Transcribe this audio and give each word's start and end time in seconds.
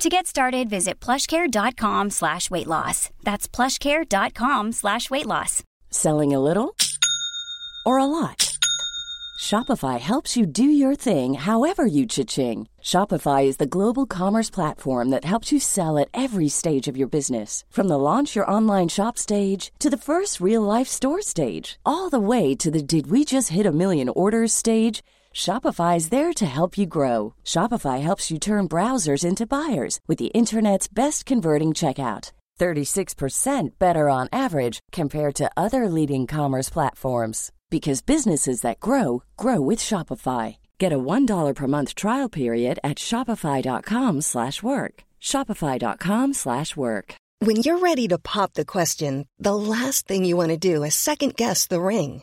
To 0.00 0.08
get 0.08 0.26
started, 0.26 0.70
visit 0.70 0.98
plushcare.com 0.98 2.08
slash 2.08 2.50
weight 2.50 2.66
loss. 2.66 3.10
That's 3.22 3.46
plushcare.com 3.46 4.72
slash 4.72 5.10
weight 5.10 5.26
loss. 5.26 5.62
Selling 5.90 6.32
a 6.32 6.40
little 6.40 6.74
or 7.84 7.98
a 7.98 8.06
lot? 8.06 8.56
Shopify 9.38 10.00
helps 10.00 10.38
you 10.38 10.46
do 10.46 10.64
your 10.64 10.94
thing 10.94 11.34
however 11.34 11.84
you 11.84 12.06
cha-ching. 12.06 12.66
Shopify 12.82 13.44
is 13.44 13.58
the 13.58 13.66
global 13.66 14.06
commerce 14.06 14.48
platform 14.48 15.10
that 15.10 15.26
helps 15.26 15.52
you 15.52 15.60
sell 15.60 15.98
at 15.98 16.14
every 16.14 16.48
stage 16.48 16.88
of 16.88 16.96
your 16.96 17.08
business. 17.08 17.66
From 17.68 17.88
the 17.88 17.98
launch 17.98 18.34
your 18.34 18.50
online 18.50 18.88
shop 18.88 19.18
stage 19.18 19.70
to 19.80 19.90
the 19.90 19.98
first 19.98 20.40
real 20.40 20.62
life 20.62 20.88
store 20.88 21.20
stage, 21.20 21.78
all 21.84 22.08
the 22.08 22.26
way 22.32 22.54
to 22.54 22.70
the 22.70 22.82
did 22.82 23.10
we 23.10 23.26
just 23.26 23.50
hit 23.50 23.66
a 23.66 23.72
million 23.72 24.08
orders 24.08 24.54
stage. 24.54 25.02
Shopify 25.34 25.96
is 25.96 26.10
there 26.10 26.32
to 26.34 26.46
help 26.46 26.76
you 26.76 26.86
grow. 26.86 27.34
Shopify 27.44 28.00
helps 28.00 28.30
you 28.30 28.38
turn 28.38 28.68
browsers 28.68 29.24
into 29.24 29.46
buyers 29.46 29.98
with 30.06 30.18
the 30.18 30.32
internet's 30.34 30.88
best 30.88 31.26
converting 31.26 31.70
checkout. 31.70 32.32
36% 32.60 33.70
better 33.78 34.10
on 34.10 34.28
average 34.32 34.80
compared 34.92 35.34
to 35.34 35.50
other 35.56 35.88
leading 35.88 36.26
commerce 36.26 36.68
platforms 36.68 37.50
because 37.70 38.02
businesses 38.02 38.60
that 38.60 38.80
grow 38.80 39.22
grow 39.38 39.60
with 39.60 39.78
Shopify. 39.78 40.58
Get 40.78 40.92
a 40.92 40.98
$1 40.98 41.54
per 41.54 41.66
month 41.66 41.94
trial 41.94 42.28
period 42.28 42.78
at 42.84 42.98
shopify.com/work. 42.98 45.04
shopify.com/work. 45.20 47.14
When 47.46 47.56
you're 47.64 47.78
ready 47.78 48.06
to 48.08 48.18
pop 48.18 48.52
the 48.52 48.66
question, 48.66 49.26
the 49.38 49.54
last 49.54 50.06
thing 50.06 50.26
you 50.26 50.36
want 50.36 50.50
to 50.50 50.58
do 50.58 50.84
is 50.84 50.94
second 50.94 51.36
guess 51.36 51.66
the 51.66 51.80
ring. 51.80 52.22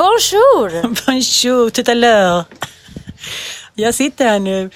Bonjour! 0.00 0.94
Bonjour, 1.06 1.70
tout 1.70 1.84
à 1.86 1.94
l'heure. 1.94 2.44
Jag 3.74 3.94
sitter 3.94 4.24
här 4.24 4.38
nu 4.38 4.70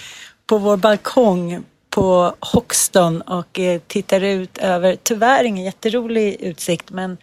på 0.47 0.59
vår 0.59 0.77
balkong 0.77 1.65
på 1.91 2.35
Hoxton 2.41 3.21
och 3.21 3.59
eh, 3.59 3.81
tittar 3.87 4.21
ut 4.21 4.59
över, 4.59 4.97
tyvärr 5.03 5.45
ingen 5.45 5.65
jätterolig 5.65 6.37
utsikt, 6.41 6.91
men 6.91 7.17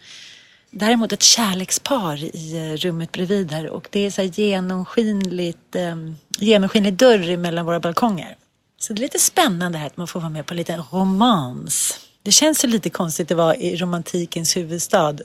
däremot 0.70 1.12
ett 1.12 1.22
kärlekspar 1.22 2.24
i 2.24 2.56
eh, 2.56 2.76
rummet 2.76 3.12
bredvid 3.12 3.52
här 3.52 3.70
och 3.70 3.88
det 3.90 4.06
är 4.06 4.10
så 4.10 4.22
här 4.22 4.28
genomskinligt, 4.28 5.76
eh, 5.76 5.96
genomskinlig 6.38 6.94
dörr 6.94 7.36
mellan 7.36 7.66
våra 7.66 7.80
balkonger. 7.80 8.36
Så 8.78 8.92
det 8.92 8.98
är 8.98 9.02
lite 9.02 9.18
spännande 9.18 9.78
här 9.78 9.86
att 9.86 9.96
man 9.96 10.08
får 10.08 10.20
vara 10.20 10.30
med 10.30 10.46
på 10.46 10.54
lite 10.54 10.84
romans. 10.92 12.00
Det 12.22 12.32
känns 12.32 12.64
ju 12.64 12.68
lite 12.68 12.90
konstigt 12.90 13.30
att 13.30 13.36
vara 13.36 13.56
i 13.56 13.76
romantikens 13.76 14.56
huvudstad 14.56 15.16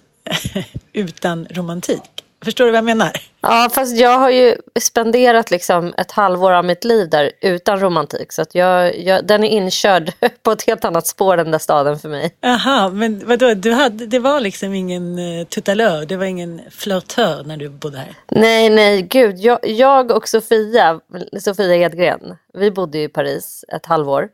utan 0.94 1.48
romantik. 1.52 2.24
Förstår 2.46 2.66
du 2.66 2.72
vad 2.72 2.78
jag 2.78 2.86
menar? 2.86 3.12
Ja, 3.42 3.70
fast 3.74 3.98
jag 3.98 4.20
har 4.20 4.30
ju 4.30 4.56
spenderat 4.80 5.52
liksom 5.52 5.94
ett 5.98 6.12
halvår 6.12 6.52
av 6.52 6.66
mitt 6.66 6.84
liv 6.84 7.10
där 7.10 7.32
utan 7.42 7.80
romantik. 7.80 8.32
Så 8.32 8.42
att 8.42 8.56
jag, 8.56 9.00
jag, 9.00 9.26
den 9.26 9.44
är 9.44 9.50
inkörd 9.50 10.12
på 10.44 10.52
ett 10.52 10.64
helt 10.68 10.86
annat 10.86 11.08
spår 11.08 11.38
den 11.38 11.52
där 11.52 11.60
staden 11.60 12.00
för 12.00 12.10
mig. 12.10 12.36
Jaha, 12.42 12.90
men 12.90 13.28
vadå, 13.28 13.54
du 13.54 13.72
hade, 13.72 14.06
det 14.06 14.20
var 14.20 14.40
liksom 14.40 14.74
ingen 14.74 15.20
uh, 15.20 15.46
tutalör, 15.46 16.06
det 16.06 16.18
var 16.18 16.26
ingen 16.26 16.62
flörtör 16.72 17.44
när 17.44 17.58
du 17.58 17.70
bodde 17.70 17.98
här? 17.98 18.16
Nej, 18.32 18.70
nej, 18.70 19.02
gud. 19.02 19.38
Jag, 19.40 19.60
jag 19.64 20.12
och 20.12 20.28
Sofia, 20.28 21.00
Sofia 21.40 21.76
Edgren, 21.76 22.36
vi 22.54 22.72
bodde 22.72 23.00
i 23.00 23.08
Paris 23.08 23.66
ett 23.76 23.86
halvår, 23.86 24.30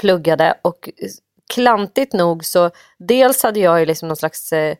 pluggade 0.00 0.54
och 0.62 0.88
klantigt 1.54 2.12
nog 2.12 2.44
så 2.44 2.70
dels 2.98 3.42
hade 3.42 3.60
jag 3.60 3.80
ju 3.80 3.86
liksom 3.86 4.08
någon 4.08 4.16
slags 4.16 4.52
eh, 4.52 4.76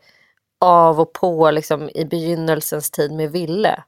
av 0.62 1.00
och 1.00 1.12
på 1.12 1.50
liksom, 1.50 1.90
i 1.94 2.04
begynnelsens 2.04 2.90
tid 2.90 3.12
med 3.12 3.30
Ville. 3.30 3.82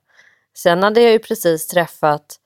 Sen 0.56 0.82
hade 0.82 1.00
jag 1.00 1.12
ju 1.12 1.18
precis 1.18 1.66
träffat 1.66 2.36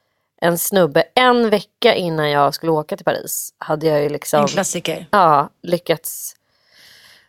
en 0.41 0.59
snubbe 0.59 1.05
en 1.15 1.51
vecka 1.51 1.95
innan 1.95 2.31
jag 2.31 2.55
skulle 2.55 2.73
åka 2.73 2.97
till 2.97 3.05
Paris. 3.05 3.55
Hade 3.59 3.87
jag 3.87 4.03
ju 4.03 4.09
liksom, 4.09 4.41
en 4.41 4.49
klassiker. 4.49 5.07
Ja, 5.11 5.51
lyckats 5.63 6.35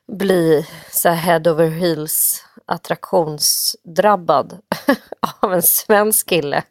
bli 0.07 0.67
så 0.91 1.09
head 1.09 1.41
over 1.51 1.67
heels 1.67 2.43
attraktionsdrabbad 2.65 4.57
av 5.39 5.53
en 5.53 5.63
svensk 5.63 6.29
kille. 6.29 6.63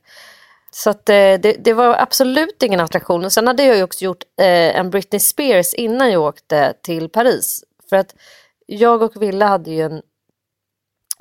Så 0.71 0.91
att, 0.91 1.09
eh, 1.09 1.15
det, 1.15 1.57
det, 1.59 1.73
var 1.73 1.95
absolut 1.99 2.63
ingen 2.63 2.81
attraktion. 2.81 3.25
Och 3.25 3.33
sen 3.33 3.47
hade 3.47 3.65
jag 3.65 3.77
ju 3.77 3.83
också 3.83 4.05
gjort 4.05 4.23
eh, 4.41 4.79
en 4.79 4.91
Britney 4.91 5.21
Spears 5.21 5.75
innan 5.75 6.13
jag 6.13 6.23
åkte 6.23 6.75
till 6.83 7.09
Paris. 7.09 7.65
För 7.91 7.97
att 7.97 8.15
jag 8.67 9.03
och 9.03 9.23
Ville 9.23 9.45
hade 9.45 9.71
ju 9.71 9.83
en 9.83 10.03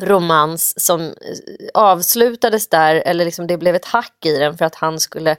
romans 0.01 0.85
som 0.85 1.01
eh, 1.01 1.13
avslutades 1.73 2.67
där, 2.67 2.95
eller 2.95 3.25
liksom 3.25 3.47
det 3.47 3.57
blev 3.57 3.75
ett 3.75 3.85
hack 3.85 4.25
i 4.25 4.37
den 4.37 4.57
för 4.57 4.65
att 4.65 4.75
han 4.75 4.99
skulle 4.99 5.35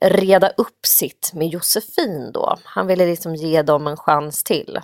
reda 0.00 0.48
upp 0.48 0.86
sitt 0.86 1.30
med 1.34 1.48
Josefin 1.48 2.32
då. 2.32 2.56
Han 2.64 2.86
ville 2.86 3.06
liksom 3.06 3.34
ge 3.34 3.62
dem 3.62 3.86
en 3.86 3.96
chans 3.96 4.44
till. 4.44 4.80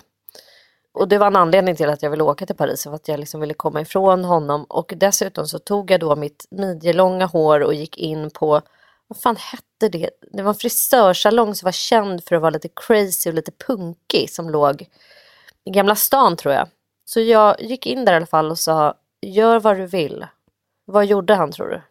Och 0.93 1.07
det 1.07 1.17
var 1.17 1.27
en 1.27 1.35
anledning 1.35 1.75
till 1.75 1.89
att 1.89 2.03
jag 2.03 2.09
ville 2.09 2.23
åka 2.23 2.45
till 2.45 2.55
Paris, 2.55 2.83
för 2.83 2.93
att 2.93 3.07
jag 3.07 3.19
liksom 3.19 3.41
ville 3.41 3.53
komma 3.53 3.81
ifrån 3.81 4.23
honom. 4.23 4.63
Och 4.63 4.93
dessutom 4.97 5.47
så 5.47 5.59
tog 5.59 5.91
jag 5.91 5.99
då 5.99 6.15
mitt 6.15 6.45
midjelånga 6.51 7.25
hår 7.25 7.59
och 7.59 7.73
gick 7.73 7.97
in 7.97 8.29
på, 8.29 8.61
vad 9.07 9.21
fan 9.21 9.35
hette 9.35 9.89
det? 9.97 10.09
Det 10.31 10.43
var 10.43 10.49
en 10.49 10.55
frisörsalong 10.55 11.55
som 11.55 11.67
var 11.67 11.71
känd 11.71 12.23
för 12.23 12.35
att 12.35 12.41
vara 12.41 12.49
lite 12.49 12.69
crazy 12.75 13.29
och 13.29 13.33
lite 13.33 13.51
punkig 13.67 14.29
som 14.29 14.49
låg 14.49 14.89
i 15.65 15.71
Gamla 15.71 15.95
stan 15.95 16.37
tror 16.37 16.53
jag. 16.53 16.67
Så 17.05 17.19
jag 17.19 17.61
gick 17.61 17.85
in 17.85 18.05
där 18.05 18.13
i 18.13 18.15
alla 18.15 18.25
fall 18.25 18.51
och 18.51 18.59
sa, 18.59 18.93
gör 19.21 19.59
vad 19.59 19.77
du 19.77 19.85
vill. 19.85 20.27
Vad 20.85 21.05
gjorde 21.05 21.35
han 21.35 21.51
tror 21.51 21.67
du? 21.67 21.81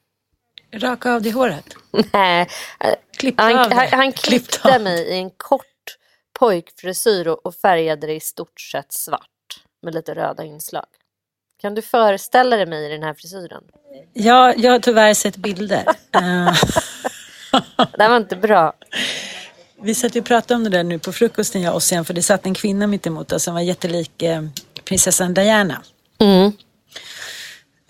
Raka 0.78 1.14
av 1.14 1.22
dig 1.22 1.32
håret? 1.32 1.74
Nej, 2.12 2.48
klippte 3.16 3.42
han, 3.42 3.72
han, 3.72 3.88
han 3.90 4.12
klippte 4.12 4.58
klippte 4.58 4.78
mig 4.78 5.08
i 5.08 5.18
en 5.18 5.30
kort 5.30 5.64
pojkfrisyr 6.38 7.28
och, 7.28 7.46
och 7.46 7.54
färgade 7.54 8.06
det 8.06 8.14
i 8.14 8.20
stort 8.20 8.60
sett 8.60 8.92
svart 8.92 9.62
med 9.82 9.94
lite 9.94 10.14
röda 10.14 10.44
inslag. 10.44 10.86
Kan 11.60 11.74
du 11.74 11.82
föreställa 11.82 12.56
dig 12.56 12.66
mig 12.66 12.86
i 12.86 12.88
den 12.88 13.02
här 13.02 13.14
frisyren? 13.14 13.62
Ja, 14.12 14.54
jag 14.56 14.72
har 14.72 14.78
tyvärr 14.78 15.14
sett 15.14 15.36
bilder. 15.36 15.84
Eh, 16.12 16.54
Det 17.98 18.08
var 18.08 18.16
inte 18.16 18.36
bra. 18.36 18.72
Vi 19.80 19.94
satt 19.94 20.16
och 20.16 20.24
pratade 20.24 20.54
om 20.54 20.64
det 20.64 20.70
där 20.70 20.84
nu 20.84 20.98
på 20.98 21.12
frukosten 21.12 21.62
jag 21.62 21.74
och 21.74 21.82
sen 21.82 22.04
för 22.04 22.14
det 22.14 22.22
satt 22.22 22.46
en 22.46 22.54
kvinna 22.54 22.86
mitt 22.86 23.06
emot 23.06 23.32
oss 23.32 23.42
som 23.42 23.54
var 23.54 23.60
jättelik 23.60 24.22
eh, 24.22 24.42
prinsessan 24.84 25.34
Diana. 25.34 25.82
Mm. 26.18 26.52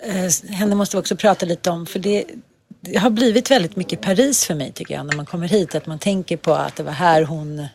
Eh, 0.03 0.55
henne 0.55 0.75
måste 0.75 0.97
vi 0.97 1.00
också 1.00 1.17
prata 1.17 1.47
lite 1.47 1.71
om 1.71 1.87
för 1.87 1.99
det 1.99 2.25
det 2.81 2.99
har 2.99 3.11
blivit 3.11 3.50
väldigt 3.50 3.77
mycket 3.77 4.00
Paris 4.00 4.45
för 4.45 4.55
mig 4.55 4.73
tycker 4.73 4.95
jag 4.95 5.06
när 5.06 5.17
man 5.17 5.27
kommer 5.27 5.49
hit. 5.49 5.75
Att 5.75 5.87
man 5.87 5.99
tänker 5.99 6.37
på 6.37 6.55
att 6.55 6.77
det 6.77 6.83
var 6.83 6.93
här 6.93 7.23
hon 7.23 7.67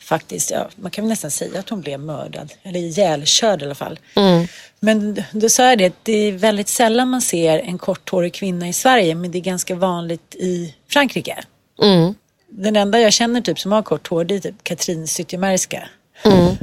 faktiskt, 0.00 0.50
ja, 0.50 0.68
man 0.76 0.90
kan 0.90 1.04
väl 1.04 1.08
nästan 1.08 1.30
säga 1.30 1.60
att 1.60 1.68
hon 1.68 1.80
blev 1.80 2.00
mördad. 2.00 2.52
Eller 2.62 2.80
ihjälkörd 2.80 3.62
i 3.62 3.64
alla 3.64 3.74
fall. 3.74 3.98
Mm. 4.14 4.46
Men 4.80 5.22
då 5.32 5.48
sa 5.48 5.68
jag 5.68 5.78
det, 5.78 5.92
det 6.02 6.12
är 6.12 6.32
väldigt 6.32 6.68
sällan 6.68 7.08
man 7.08 7.22
ser 7.22 7.58
en 7.58 7.78
korthårig 7.78 8.34
kvinna 8.34 8.68
i 8.68 8.72
Sverige. 8.72 9.14
Men 9.14 9.30
det 9.30 9.38
är 9.38 9.42
ganska 9.42 9.74
vanligt 9.74 10.34
i 10.34 10.74
Frankrike. 10.88 11.44
Mm. 11.82 12.14
Den 12.50 12.76
enda 12.76 13.00
jag 13.00 13.12
känner 13.12 13.40
typ 13.40 13.58
som 13.58 13.72
har 13.72 13.82
kort 13.82 14.08
hår 14.08 14.24
det 14.24 14.34
är 14.34 14.40
typ 14.40 14.64
Katrin 14.64 15.08
Zytomierska. 15.08 15.88
Mm. 16.24 16.56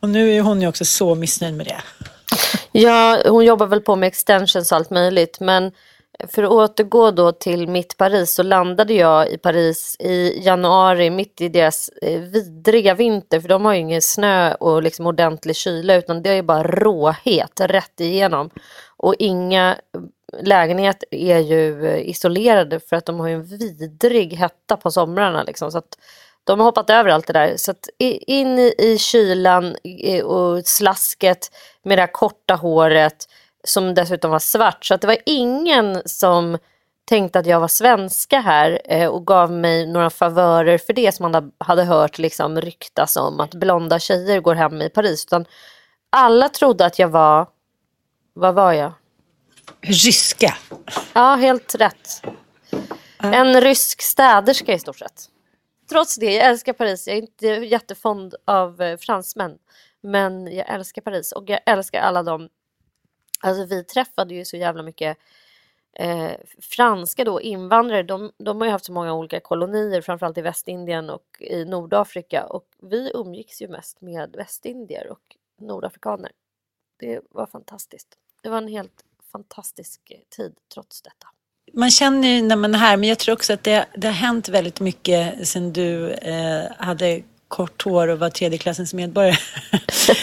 Och 0.00 0.08
nu 0.08 0.36
är 0.36 0.40
hon 0.40 0.62
ju 0.62 0.68
också 0.68 0.84
så 0.84 1.14
missnöjd 1.14 1.54
med 1.54 1.66
det. 1.66 1.82
Ja, 2.80 3.22
hon 3.26 3.44
jobbar 3.44 3.66
väl 3.66 3.80
på 3.80 3.96
med 3.96 4.06
extensions 4.06 4.72
och 4.72 4.76
allt 4.76 4.90
möjligt. 4.90 5.40
Men 5.40 5.72
för 6.28 6.42
att 6.42 6.50
återgå 6.50 7.10
då 7.10 7.32
till 7.32 7.68
mitt 7.68 7.96
Paris 7.96 8.34
så 8.34 8.42
landade 8.42 8.94
jag 8.94 9.28
i 9.28 9.38
Paris 9.38 9.96
i 9.98 10.42
januari 10.44 11.10
mitt 11.10 11.40
i 11.40 11.48
deras 11.48 11.88
eh, 11.88 12.20
vidriga 12.20 12.94
vinter. 12.94 13.40
För 13.40 13.48
de 13.48 13.64
har 13.64 13.74
ju 13.74 13.80
ingen 13.80 14.02
snö 14.02 14.54
och 14.54 14.82
liksom 14.82 15.06
ordentlig 15.06 15.56
kyla 15.56 15.94
utan 15.94 16.22
det 16.22 16.30
är 16.30 16.42
bara 16.42 16.62
råhet 16.62 17.60
rätt 17.60 18.00
igenom. 18.00 18.50
Och 18.96 19.14
inga 19.18 19.76
lägenheter 20.42 21.08
är 21.10 21.38
ju 21.38 21.86
eh, 21.86 22.08
isolerade 22.08 22.80
för 22.80 22.96
att 22.96 23.06
de 23.06 23.20
har 23.20 23.28
ju 23.28 23.34
en 23.34 23.44
vidrig 23.44 24.32
hetta 24.34 24.76
på 24.76 24.90
somrarna. 24.90 25.42
Liksom, 25.42 25.72
så 25.72 25.78
att 25.78 25.98
de 26.44 26.60
har 26.60 26.64
hoppat 26.64 26.90
över 26.90 27.10
allt 27.10 27.26
det 27.26 27.32
där. 27.32 27.56
Så 27.56 27.74
in 27.98 28.58
i 28.58 28.96
kylan 28.98 29.76
och 30.24 30.66
slasket 30.66 31.50
med 31.82 31.98
det 31.98 32.02
här 32.02 32.12
korta 32.12 32.54
håret 32.54 33.28
som 33.64 33.94
dessutom 33.94 34.30
var 34.30 34.38
svart. 34.38 34.84
Så 34.84 34.94
att 34.94 35.00
det 35.00 35.06
var 35.06 35.18
ingen 35.26 36.02
som 36.04 36.58
tänkte 37.08 37.38
att 37.38 37.46
jag 37.46 37.60
var 37.60 37.68
svenska 37.68 38.40
här 38.40 38.80
eh, 38.84 39.08
och 39.08 39.26
gav 39.26 39.52
mig 39.52 39.86
några 39.86 40.10
favörer 40.10 40.78
för 40.78 40.92
det 40.92 41.14
som 41.14 41.32
man 41.32 41.52
hade 41.58 41.84
hört 41.84 42.18
liksom 42.18 42.60
ryktas 42.60 43.16
om 43.16 43.40
att 43.40 43.54
blonda 43.54 43.98
tjejer 43.98 44.40
går 44.40 44.54
hem 44.54 44.82
i 44.82 44.88
Paris. 44.88 45.24
Utan 45.24 45.44
alla 46.10 46.48
trodde 46.48 46.86
att 46.86 46.98
jag 46.98 47.08
var, 47.08 47.46
vad 48.34 48.54
var 48.54 48.72
jag? 48.72 48.92
Ryska. 49.80 50.56
Ja, 51.12 51.34
helt 51.34 51.74
rätt. 51.74 52.22
En 53.18 53.60
rysk 53.60 54.02
städerska 54.02 54.74
i 54.74 54.78
stort 54.78 54.98
sett. 54.98 55.28
Trots 55.88 56.16
det, 56.16 56.34
jag 56.34 56.46
älskar 56.46 56.72
Paris. 56.72 57.06
Jag 57.06 57.16
är 57.16 57.20
inte 57.20 57.46
jättefond 57.46 58.34
av 58.44 58.82
eh, 58.82 58.96
fransmän. 58.96 59.58
Men 60.00 60.56
jag 60.56 60.68
älskar 60.68 61.02
Paris 61.02 61.32
och 61.32 61.50
jag 61.50 61.60
älskar 61.66 62.00
alla 62.00 62.22
de 62.22 62.48
Alltså 63.40 63.64
vi 63.64 63.84
träffade 63.84 64.34
ju 64.34 64.44
så 64.44 64.56
jävla 64.56 64.82
mycket 64.82 65.18
eh, 65.92 66.32
franska 66.60 67.24
då, 67.24 67.40
invandrare. 67.40 68.02
De, 68.02 68.32
de 68.38 68.60
har 68.60 68.64
ju 68.66 68.70
haft 68.70 68.84
så 68.84 68.92
många 68.92 69.14
olika 69.14 69.40
kolonier, 69.40 70.00
framförallt 70.00 70.38
i 70.38 70.42
Västindien 70.42 71.10
och 71.10 71.36
i 71.40 71.64
Nordafrika. 71.64 72.46
Och 72.46 72.66
vi 72.82 73.10
umgicks 73.14 73.62
ju 73.62 73.68
mest 73.68 74.00
med 74.00 74.36
västindier 74.36 75.08
och 75.10 75.36
nordafrikaner. 75.58 76.32
Det 76.96 77.20
var 77.30 77.46
fantastiskt. 77.46 78.18
Det 78.42 78.48
var 78.48 78.58
en 78.58 78.68
helt 78.68 79.04
fantastisk 79.32 80.10
eh, 80.10 80.20
tid 80.28 80.56
trots 80.74 81.02
detta. 81.02 81.28
Man 81.72 81.90
känner 81.90 82.28
ju 82.28 82.42
när 82.42 82.56
man 82.56 82.74
är 82.74 82.78
här, 82.78 82.96
men 82.96 83.08
jag 83.08 83.18
tror 83.18 83.32
också 83.32 83.52
att 83.52 83.64
det, 83.64 83.86
det 83.96 84.06
har 84.06 84.14
hänt 84.14 84.48
väldigt 84.48 84.80
mycket 84.80 85.48
sen 85.48 85.72
du 85.72 86.10
eh, 86.10 86.64
hade 86.78 87.22
kort 87.48 87.82
hår 87.82 88.08
och 88.08 88.18
var 88.18 88.30
tredje 88.30 88.58
klassens 88.58 88.94
medborgare. 88.94 89.36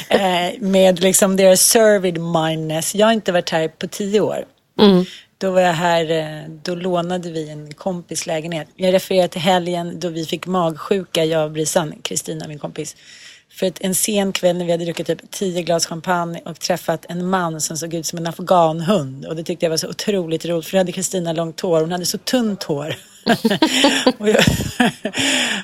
Eh, 0.09 0.59
med 0.59 0.99
liksom 0.99 1.35
deras 1.37 1.61
surveyed 1.61 2.21
mindness. 2.21 2.95
Jag 2.95 3.07
har 3.07 3.13
inte 3.13 3.31
varit 3.31 3.49
här 3.49 3.67
på 3.67 3.87
tio 3.87 4.19
år. 4.19 4.45
Mm. 4.79 5.05
Då 5.37 5.51
var 5.51 5.61
jag 5.61 5.73
här, 5.73 6.11
eh, 6.11 6.49
då 6.63 6.75
lånade 6.75 7.31
vi 7.31 7.49
en 7.49 7.73
kompis 7.73 8.27
lägenhet. 8.27 8.67
Jag 8.75 8.93
refererar 8.93 9.27
till 9.27 9.41
helgen 9.41 9.99
då 9.99 10.09
vi 10.09 10.25
fick 10.25 10.47
magsjuka, 10.47 11.25
jag 11.25 11.45
och 11.45 11.51
Brisan, 11.51 11.93
Kristina 12.01 12.47
min 12.47 12.59
kompis. 12.59 12.95
För 13.55 13.67
att 13.67 13.81
en 13.81 13.95
sen 13.95 14.33
kväll 14.33 14.57
när 14.57 14.65
vi 14.65 14.71
hade 14.71 14.85
druckit 14.85 15.07
typ 15.07 15.31
tio 15.31 15.61
glas 15.61 15.85
champagne 15.85 16.41
och 16.45 16.59
träffat 16.59 17.05
en 17.09 17.29
man 17.29 17.61
som 17.61 17.77
såg 17.77 17.93
ut 17.93 18.05
som 18.05 18.19
en 18.19 18.27
afghanhund. 18.27 19.25
Och 19.25 19.35
det 19.35 19.43
tyckte 19.43 19.65
jag 19.65 19.69
var 19.69 19.77
så 19.77 19.89
otroligt 19.89 20.45
roligt 20.45 20.65
för 20.65 20.71
då 20.71 20.77
hade 20.77 20.91
Kristina 20.91 21.33
långt 21.33 21.59
hår, 21.59 21.81
hon 21.81 21.91
hade 21.91 22.05
så 22.05 22.17
tunt 22.17 22.63
hår. 22.63 22.95
och, 24.17 24.29
jag, 24.29 24.43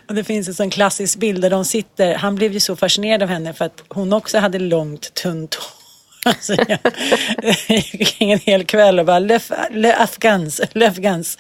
och, 0.07 0.15
det 0.15 0.23
finns 0.23 0.47
en 0.47 0.53
sån 0.53 0.69
klassisk 0.69 1.19
bild 1.19 1.41
där 1.41 1.49
de 1.49 1.65
sitter, 1.65 2.15
han 2.15 2.35
blev 2.35 2.53
ju 2.53 2.59
så 2.59 2.75
fascinerad 2.75 3.23
av 3.23 3.29
henne 3.29 3.53
för 3.53 3.65
att 3.65 3.83
hon 3.87 4.13
också 4.13 4.37
hade 4.37 4.59
långt 4.59 5.13
tunt 5.13 5.55
hår. 5.55 5.81
Alltså 6.25 6.55
jag, 6.67 6.79
gick 7.67 8.21
en 8.21 8.39
hel 8.39 8.65
kväll 8.65 8.99
och 8.99 9.05
bara 9.05 9.39
afghans, 9.97 10.61
le 10.71 10.85
afghans. 10.85 11.37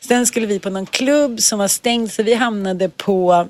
Sen 0.00 0.26
skulle 0.26 0.46
vi 0.46 0.58
på 0.58 0.70
någon 0.70 0.86
klubb 0.86 1.40
som 1.40 1.58
var 1.58 1.68
stängd 1.68 2.12
så 2.12 2.22
vi 2.22 2.34
hamnade 2.34 2.88
på 2.88 3.48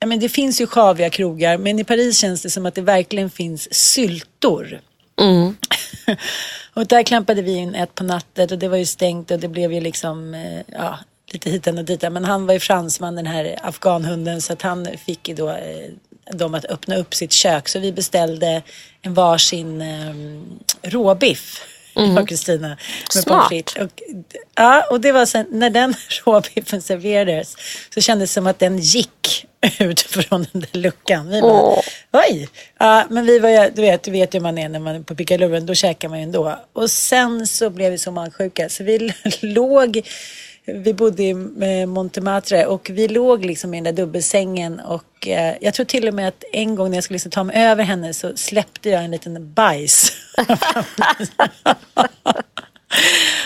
Ja, 0.00 0.06
men 0.06 0.20
det 0.20 0.28
finns 0.28 0.60
ju 0.60 0.66
sjaviga 0.66 1.10
krogar 1.10 1.58
men 1.58 1.78
i 1.78 1.84
Paris 1.84 2.18
känns 2.18 2.42
det 2.42 2.50
som 2.50 2.66
att 2.66 2.74
det 2.74 2.80
verkligen 2.80 3.30
finns 3.30 3.74
syltor. 3.74 4.80
Mm. 5.20 5.56
och 6.74 6.86
där 6.86 7.02
klampade 7.02 7.42
vi 7.42 7.54
in 7.54 7.74
ett 7.74 7.94
på 7.94 8.04
natten 8.04 8.48
och 8.50 8.58
det 8.58 8.68
var 8.68 8.76
ju 8.76 8.86
stängt 8.86 9.30
och 9.30 9.38
det 9.38 9.48
blev 9.48 9.72
ju 9.72 9.80
liksom 9.80 10.34
eh, 10.34 10.60
ja, 10.66 10.98
lite 11.32 11.50
hitan 11.50 11.78
och 11.78 11.84
ditan. 11.84 12.12
Men 12.12 12.24
han 12.24 12.46
var 12.46 12.54
ju 12.54 12.60
fransman 12.60 13.16
den 13.16 13.26
här 13.26 13.58
afghanhunden 13.62 14.42
så 14.42 14.52
att 14.52 14.62
han 14.62 14.88
fick 15.06 15.28
ju 15.28 15.34
då 15.34 15.48
eh, 15.48 16.34
dem 16.34 16.54
att 16.54 16.64
öppna 16.64 16.96
upp 16.96 17.14
sitt 17.14 17.32
kök. 17.32 17.68
Så 17.68 17.78
vi 17.78 17.92
beställde 17.92 18.62
en 19.02 19.14
varsin 19.14 19.82
eh, 19.82 20.14
råbiff. 20.82 21.64
Mm. 21.98 22.14
Jag 22.14 22.22
och 22.22 22.28
Kristina. 22.28 22.76
Smart. 23.10 23.52
Och, 23.80 24.02
ja, 24.54 24.86
och 24.90 25.00
det 25.00 25.12
var 25.12 25.26
sen 25.26 25.46
när 25.50 25.70
den 25.70 25.94
råbiffen 26.24 26.82
serverades 26.82 27.56
så 27.94 28.00
kändes 28.00 28.30
det 28.30 28.34
som 28.34 28.46
att 28.46 28.58
den 28.58 28.78
gick 28.78 29.46
ut 29.78 30.00
från 30.00 30.46
den 30.52 30.60
där 30.72 30.80
luckan. 30.80 31.28
Vi 31.28 31.40
bara, 31.40 31.52
Åh. 31.52 31.80
oj! 32.12 32.48
Ja, 32.78 33.06
men 33.10 33.26
vi 33.26 33.38
var 33.38 33.70
du 33.70 33.82
vet, 33.82 34.02
du 34.02 34.10
vet 34.10 34.34
hur 34.34 34.40
man 34.40 34.58
är 34.58 34.68
när 34.68 34.78
man 34.78 34.96
är 34.96 35.00
på 35.00 35.14
pickaluren, 35.14 35.66
då 35.66 35.74
käkar 35.74 36.08
man 36.08 36.18
ju 36.18 36.24
ändå. 36.24 36.58
Och 36.72 36.90
sen 36.90 37.46
så 37.46 37.70
blev 37.70 37.90
vi 37.92 37.98
så 37.98 38.10
magsjuka 38.10 38.68
så 38.68 38.84
vi 38.84 39.12
låg, 39.40 40.02
vi 40.74 40.94
bodde 40.94 41.22
i 41.22 41.30
eh, 41.60 41.86
Montematre 41.86 42.66
och 42.66 42.90
vi 42.90 43.08
låg 43.08 43.44
liksom 43.44 43.74
i 43.74 43.76
den 43.76 43.84
där 43.84 44.02
dubbelsängen 44.02 44.80
och 44.80 45.28
eh, 45.28 45.54
jag 45.60 45.74
tror 45.74 45.86
till 45.86 46.08
och 46.08 46.14
med 46.14 46.28
att 46.28 46.44
en 46.52 46.74
gång 46.74 46.90
när 46.90 46.96
jag 46.96 47.04
skulle 47.04 47.14
liksom 47.14 47.30
ta 47.30 47.44
mig 47.44 47.56
över 47.56 47.84
henne 47.84 48.14
så 48.14 48.36
släppte 48.36 48.90
jag 48.90 49.04
en 49.04 49.10
liten 49.10 49.52
bajs. 49.52 50.12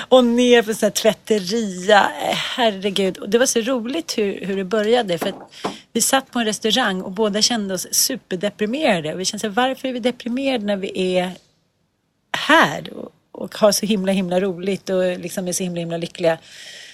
och 0.08 0.24
ner 0.24 0.62
för 0.62 0.72
sån 0.72 0.86
här 0.86 0.90
tvätteria. 0.90 2.00
Eh, 2.00 2.34
herregud. 2.34 3.18
Och 3.18 3.28
det 3.28 3.38
var 3.38 3.46
så 3.46 3.60
roligt 3.60 4.18
hur, 4.18 4.46
hur 4.46 4.56
det 4.56 4.64
började. 4.64 5.18
För 5.18 5.28
att 5.28 5.70
vi 5.92 6.00
satt 6.00 6.30
på 6.30 6.38
en 6.38 6.44
restaurang 6.44 7.02
och 7.02 7.12
båda 7.12 7.42
kände 7.42 7.74
oss 7.74 7.86
superdeprimerade. 7.90 9.14
Och 9.14 9.20
vi 9.20 9.24
kände 9.24 9.40
så 9.40 9.46
här, 9.46 9.54
varför 9.54 9.88
är 9.88 9.92
vi 9.92 9.98
deprimerade 9.98 10.64
när 10.64 10.76
vi 10.76 11.16
är 11.16 11.30
här? 12.36 12.92
Och, 12.92 13.12
och 13.32 13.54
har 13.58 13.72
så 13.72 13.86
himla 13.86 14.12
himla 14.12 14.40
roligt 14.40 14.90
och 14.90 15.18
liksom 15.18 15.48
är 15.48 15.52
så 15.52 15.62
himla 15.62 15.80
himla 15.80 15.96
lyckliga. 15.96 16.38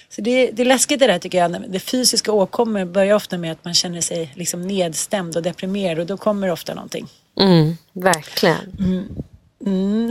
Så 0.09 0.21
det, 0.21 0.51
det 0.51 0.63
är 0.63 0.65
läskigt 0.65 0.99
det 0.99 1.07
där 1.07 1.19
tycker 1.19 1.37
jag. 1.37 1.71
Det 1.71 1.79
fysiska 1.79 2.31
åkommor 2.31 2.85
börjar 2.85 3.15
ofta 3.15 3.37
med 3.37 3.51
att 3.51 3.65
man 3.65 3.73
känner 3.73 4.01
sig 4.01 4.33
liksom 4.35 4.61
nedstämd 4.61 5.35
och 5.35 5.43
deprimerad 5.43 5.99
och 5.99 6.05
då 6.05 6.17
kommer 6.17 6.51
ofta 6.51 6.73
någonting. 6.73 7.07
Mm, 7.39 7.77
verkligen. 7.93 8.77
Mm, 8.79 9.15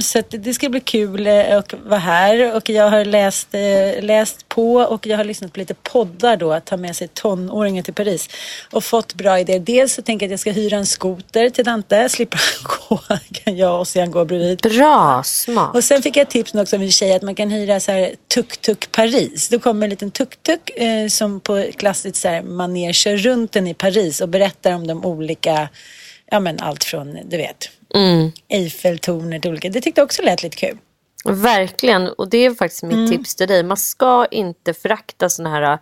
så 0.03 0.19
att 0.19 0.35
det 0.39 0.55
ska 0.55 0.69
bli 0.69 0.81
kul 0.81 1.27
eh, 1.27 1.57
att 1.57 1.75
vara 1.85 1.99
här 1.99 2.57
och 2.57 2.71
jag 2.71 2.91
har 2.91 3.05
läst, 3.05 3.55
eh, 3.55 4.03
läst 4.03 4.49
på 4.49 4.75
och 4.75 5.07
jag 5.07 5.17
har 5.17 5.25
lyssnat 5.25 5.53
på 5.53 5.61
lite 5.61 5.75
poddar 5.75 6.37
då 6.37 6.53
att 6.53 6.67
ta 6.67 6.77
med 6.77 6.97
sig 6.97 7.09
tonåringar 7.09 7.83
till 7.83 7.95
Paris 7.95 8.29
och 8.71 8.85
fått 8.85 9.15
bra 9.15 9.39
idéer. 9.39 9.61
Dels 9.61 9.95
så 9.95 10.03
tänker 10.03 10.27
jag 10.27 10.29
att 10.29 10.31
jag 10.31 10.41
ska 10.41 10.51
hyra 10.51 10.77
en 10.77 10.87
skoter 10.87 11.51
till 11.51 11.65
Dante, 11.65 12.09
slippa 12.09 12.39
gå, 12.89 13.01
kan 13.33 13.57
jag 13.57 13.75
och 13.75 13.81
Ossian 13.81 14.11
gå 14.11 14.25
bredvid. 14.25 14.59
Bra, 14.59 15.23
smart. 15.25 15.75
Och 15.75 15.85
sen 15.85 16.03
fick 16.03 16.17
jag 16.17 16.31
tips 16.31 16.55
också 16.55 16.77
av 16.77 16.83
en 16.83 16.91
tjej 16.91 17.13
att 17.13 17.23
man 17.23 17.35
kan 17.35 17.51
hyra 17.51 17.81
så 17.81 17.93
här 17.93 18.15
tuk-tuk 18.35 18.93
Paris. 18.93 19.49
Då 19.49 19.59
kommer 19.59 19.87
en 19.87 19.91
liten 19.91 20.11
tuk-tuk 20.11 20.71
eh, 20.77 21.09
som 21.09 21.41
på 21.41 21.67
klassiskt 21.77 22.17
så 22.17 22.29
här 22.29 22.43
manér 22.43 22.93
kör 22.93 23.17
runt 23.17 23.53
den 23.53 23.67
i 23.67 23.75
Paris 23.75 24.21
och 24.21 24.29
berättar 24.29 24.73
om 24.73 24.87
de 24.87 25.05
olika, 25.05 25.69
ja 26.31 26.41
men 26.41 26.61
allt 26.61 26.85
från, 26.85 27.19
du 27.25 27.37
vet, 27.37 27.71
Mm. 27.95 28.33
Eiffeltornet 28.49 29.47
olika. 29.47 29.69
Det 29.69 29.81
tyckte 29.81 30.01
jag 30.01 30.07
också 30.07 30.23
lät 30.23 30.43
lite 30.43 30.57
kul. 30.57 30.79
Verkligen, 31.25 32.09
och 32.09 32.29
det 32.29 32.39
är 32.39 32.55
faktiskt 32.55 32.83
mitt 32.83 32.93
Mm. 32.97 33.11
tips 33.11 33.35
till 33.35 33.49
dig. 33.49 33.63
Man 33.63 33.77
ska 33.77 34.27
inte 34.31 34.75
förakta 34.75 35.29
såna 35.29 35.51
här 35.51 35.79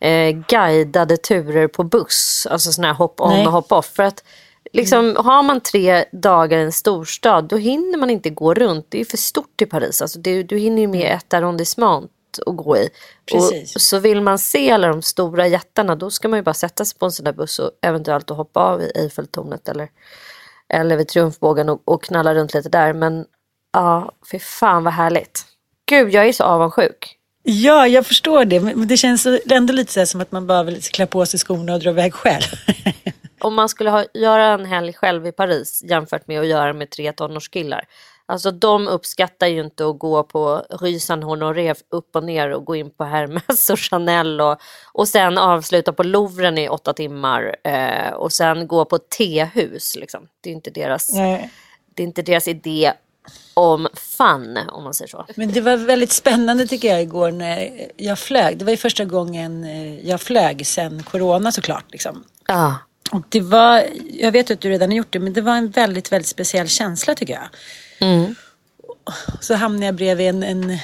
eh, 0.00 0.36
guidade 0.48 1.16
turer 1.16 1.68
på 1.68 1.82
buss. 1.84 2.46
Alltså 2.50 2.72
såna 2.72 2.86
här 2.86 2.94
hop-on 2.94 3.46
och 3.46 3.52
hop-off. 3.52 3.86
För 3.96 4.02
att 4.02 4.24
liksom, 4.72 5.16
har 5.16 5.42
man 5.42 5.60
tre 5.60 6.04
dagar 6.12 6.58
i 6.58 6.62
en 6.62 6.72
storstad 6.72 7.44
då 7.44 7.56
hinner 7.56 7.98
man 7.98 8.10
inte 8.10 8.30
gå 8.30 8.54
runt. 8.54 8.86
Det 8.88 9.00
är 9.00 9.04
för 9.04 9.16
stort 9.16 9.62
i 9.62 9.66
Paris. 9.66 10.02
Alltså, 10.02 10.18
det, 10.18 10.42
du 10.42 10.58
hinner 10.58 10.82
ju 10.82 10.88
med 10.88 11.12
ett 11.12 11.34
arrondissement 11.34 12.10
att 12.46 12.56
gå 12.56 12.76
i. 12.76 12.88
Precis. 13.32 13.74
Och, 13.76 13.80
så 13.82 13.98
vill 13.98 14.20
man 14.20 14.38
se 14.38 14.70
alla 14.70 14.88
de 14.88 15.02
stora 15.02 15.46
jättarna 15.46 15.96
då 15.96 16.10
ska 16.10 16.28
man 16.28 16.38
ju 16.38 16.42
bara 16.42 16.54
sätta 16.54 16.84
sig 16.84 16.98
på 16.98 17.04
en 17.06 17.12
sån 17.12 17.24
där 17.24 17.32
buss 17.32 17.58
och 17.58 17.70
eventuellt 17.82 18.30
att 18.30 18.36
hoppa 18.36 18.60
av 18.60 18.82
i 18.82 18.92
Eiffeltornet 18.94 19.68
eller, 19.68 19.88
eller 20.74 20.96
vid 20.96 21.08
Triumfbågen 21.08 21.68
och, 21.68 21.82
och 21.84 22.02
knalla 22.02 22.34
runt 22.34 22.54
lite 22.54 22.68
där. 22.68 22.92
Men 22.92 23.24
ja, 23.72 24.12
fy 24.30 24.38
fan 24.38 24.84
vad 24.84 24.92
härligt. 24.92 25.44
Gud, 25.86 26.14
jag 26.14 26.28
är 26.28 26.32
så 26.32 26.44
avundsjuk. 26.44 27.16
Ja, 27.42 27.86
jag 27.86 28.06
förstår 28.06 28.44
det. 28.44 28.60
Men 28.60 28.88
det 28.88 28.96
känns 28.96 29.26
ändå 29.50 29.72
lite 29.72 29.92
så 29.92 30.06
som 30.06 30.20
att 30.20 30.32
man 30.32 30.46
bara 30.46 30.62
vill 30.62 30.82
klä 30.82 31.06
på 31.06 31.26
sig 31.26 31.40
skorna 31.40 31.74
och 31.74 31.80
dra 31.80 31.90
iväg 31.90 32.14
själv. 32.14 32.44
Om 33.40 33.54
man 33.54 33.68
skulle 33.68 33.90
ha, 33.90 34.04
göra 34.14 34.46
en 34.46 34.64
helg 34.64 34.92
själv 34.92 35.26
i 35.26 35.32
Paris 35.32 35.82
jämfört 35.84 36.26
med 36.26 36.40
att 36.40 36.46
göra 36.46 36.72
med 36.72 36.90
tre 36.90 37.12
tonårskillar. 37.12 37.84
Alltså 38.28 38.50
de 38.50 38.88
uppskattar 38.88 39.46
ju 39.46 39.60
inte 39.60 39.86
att 39.86 39.98
gå 39.98 40.22
på 40.22 40.66
Rue 40.70 41.00
Saint 41.00 41.24
Honoré 41.24 41.74
upp 41.90 42.16
och 42.16 42.24
ner 42.24 42.50
och 42.50 42.64
gå 42.64 42.76
in 42.76 42.90
på 42.90 43.04
Hermes 43.04 43.70
och 43.70 43.80
Chanel 43.80 44.40
och, 44.40 44.56
och 44.92 45.08
sen 45.08 45.38
avsluta 45.38 45.92
på 45.92 46.02
Louvren 46.02 46.58
i 46.58 46.68
åtta 46.68 46.92
timmar 46.92 47.56
eh, 47.64 48.12
och 48.12 48.32
sen 48.32 48.66
gå 48.66 48.84
på 48.84 48.98
tehus. 48.98 49.96
Liksom. 49.96 50.28
Det 50.40 50.50
är 50.50 50.54
inte 50.54 50.70
deras, 50.70 51.10
det 51.94 52.02
är 52.02 52.06
inte 52.06 52.22
deras 52.22 52.48
idé 52.48 52.92
om 53.54 53.88
fun 53.94 54.58
om 54.68 54.84
man 54.84 54.94
säger 54.94 55.08
så. 55.08 55.26
Men 55.34 55.52
det 55.52 55.60
var 55.60 55.76
väldigt 55.76 56.12
spännande 56.12 56.66
tycker 56.66 56.88
jag 56.88 57.02
igår 57.02 57.30
när 57.30 57.86
jag 57.96 58.18
flög. 58.18 58.58
Det 58.58 58.64
var 58.64 58.70
ju 58.70 58.76
första 58.76 59.04
gången 59.04 59.64
eh, 59.64 60.08
jag 60.08 60.20
flög 60.20 60.66
sen 60.66 61.02
corona 61.02 61.52
såklart. 61.52 61.84
Liksom. 61.92 62.24
Ah. 62.48 62.72
Och 63.12 63.22
det 63.28 63.40
var, 63.40 63.84
jag 64.10 64.32
vet 64.32 64.50
att 64.50 64.60
du 64.60 64.70
redan 64.70 64.90
har 64.90 64.96
gjort 64.96 65.12
det, 65.12 65.18
men 65.18 65.32
det 65.32 65.40
var 65.40 65.56
en 65.56 65.70
väldigt, 65.70 66.12
väldigt 66.12 66.28
speciell 66.28 66.68
känsla 66.68 67.14
tycker 67.14 67.34
jag. 67.34 67.48
Mm. 67.98 68.34
Så 69.40 69.54
hamnade 69.54 69.86
jag 69.86 69.94
bredvid 69.94 70.28
en, 70.28 70.42
en 70.42 70.78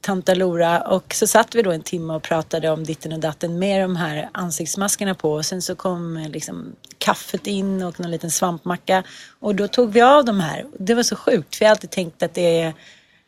tanta 0.00 0.34
Lora 0.34 0.80
och 0.80 1.14
så 1.14 1.26
satt 1.26 1.54
vi 1.54 1.62
då 1.62 1.72
en 1.72 1.82
timme 1.82 2.14
och 2.14 2.22
pratade 2.22 2.70
om 2.70 2.84
ditten 2.84 3.12
och 3.12 3.20
datten 3.20 3.58
med 3.58 3.82
de 3.82 3.96
här 3.96 4.28
ansiktsmaskerna 4.32 5.14
på. 5.14 5.32
Och 5.32 5.46
sen 5.46 5.62
så 5.62 5.74
kom 5.74 6.16
eh, 6.16 6.28
liksom 6.28 6.72
kaffet 6.98 7.46
in 7.46 7.82
och 7.82 8.00
någon 8.00 8.10
liten 8.10 8.30
svampmacka. 8.30 9.02
Och 9.40 9.54
då 9.54 9.68
tog 9.68 9.92
vi 9.92 10.00
av 10.00 10.24
de 10.24 10.40
här. 10.40 10.66
Det 10.78 10.94
var 10.94 11.02
så 11.02 11.16
sjukt 11.16 11.56
för 11.56 11.64
jag 11.64 11.68
har 11.68 11.74
alltid 11.74 11.90
tänkt 11.90 12.22
att 12.22 12.34
det 12.34 12.60
är, 12.60 12.74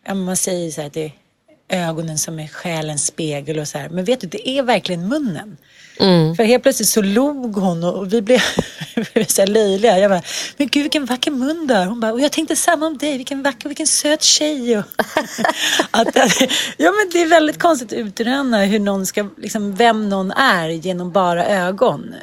ja, 0.04 0.14
man 0.14 0.36
säger 0.36 0.70
så 0.70 0.80
här, 0.80 0.88
att 0.88 0.94
det 0.94 1.12
är 1.68 1.88
ögonen 1.88 2.18
som 2.18 2.40
är 2.40 2.48
själens 2.48 3.06
spegel 3.06 3.58
och 3.58 3.68
så 3.68 3.78
här. 3.78 3.88
Men 3.88 4.04
vet 4.04 4.20
du, 4.20 4.26
det 4.26 4.48
är 4.48 4.62
verkligen 4.62 5.08
munnen. 5.08 5.56
Mm. 6.00 6.36
För 6.36 6.44
helt 6.44 6.62
plötsligt 6.62 6.88
så 6.88 7.02
log 7.02 7.56
hon 7.56 7.84
och 7.84 8.12
vi 8.12 8.22
blev, 8.22 8.38
så 9.28 9.42
här 9.42 9.46
löjliga. 9.46 9.98
Jag 9.98 10.10
bara, 10.10 10.22
men 10.56 10.68
gud 10.68 10.82
vilken 10.82 11.04
vacker 11.04 11.30
mun 11.30 11.66
du 11.66 11.74
har. 11.74 11.86
Hon 11.86 12.00
bara, 12.00 12.12
och 12.12 12.20
jag 12.20 12.32
tänkte 12.32 12.56
samma 12.56 12.86
om 12.86 12.98
dig, 12.98 13.16
vilken 13.16 13.42
vacker, 13.42 13.68
vilken 13.68 13.86
söt 13.86 14.22
tjej. 14.22 14.76
Att, 15.90 16.16
ja 16.76 16.92
men 16.92 17.10
det 17.12 17.22
är 17.22 17.28
väldigt 17.28 17.58
konstigt 17.58 17.92
att 17.92 17.98
utröna 17.98 18.64
hur 18.64 18.78
någon 18.78 19.06
ska, 19.06 19.28
liksom, 19.36 19.74
vem 19.74 20.08
någon 20.08 20.30
är 20.30 20.68
genom 20.68 21.12
bara 21.12 21.46
ögon. 21.46 22.14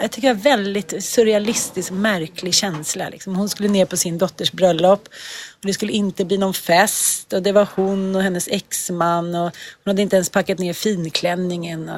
Jag 0.00 0.10
tycker 0.10 0.34
det 0.34 0.40
är 0.40 0.56
väldigt 0.56 1.04
surrealistisk, 1.04 1.90
märklig 1.90 2.54
känsla. 2.54 3.08
Liksom. 3.08 3.36
Hon 3.36 3.48
skulle 3.48 3.68
ner 3.68 3.84
på 3.84 3.96
sin 3.96 4.18
dotters 4.18 4.52
bröllop 4.52 5.08
och 5.60 5.66
det 5.66 5.72
skulle 5.72 5.92
inte 5.92 6.24
bli 6.24 6.38
någon 6.38 6.54
fest 6.54 7.32
och 7.32 7.42
det 7.42 7.52
var 7.52 7.68
hon 7.74 8.16
och 8.16 8.22
hennes 8.22 8.48
exman 8.48 9.34
och 9.34 9.56
hon 9.84 9.90
hade 9.90 10.02
inte 10.02 10.16
ens 10.16 10.30
packat 10.30 10.58
ner 10.58 10.72
finklänningen. 10.72 11.90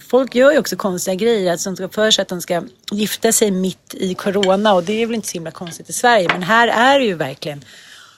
Folk 0.00 0.34
gör 0.34 0.52
ju 0.52 0.58
också 0.58 0.76
konstiga 0.76 1.14
grejer, 1.14 1.52
att 1.52 1.64
de 1.64 1.76
ska 1.76 1.88
för 1.88 2.10
sig 2.10 2.22
att 2.22 2.28
de 2.28 2.40
ska 2.40 2.62
gifta 2.90 3.32
sig 3.32 3.50
mitt 3.50 3.94
i 3.94 4.14
corona 4.14 4.74
och 4.74 4.84
det 4.84 5.02
är 5.02 5.06
väl 5.06 5.14
inte 5.14 5.28
så 5.28 5.34
himla 5.34 5.50
konstigt 5.50 5.90
i 5.90 5.92
Sverige 5.92 6.28
men 6.28 6.42
här 6.42 6.68
är 6.68 6.98
det 6.98 7.04
ju 7.04 7.14
verkligen 7.14 7.64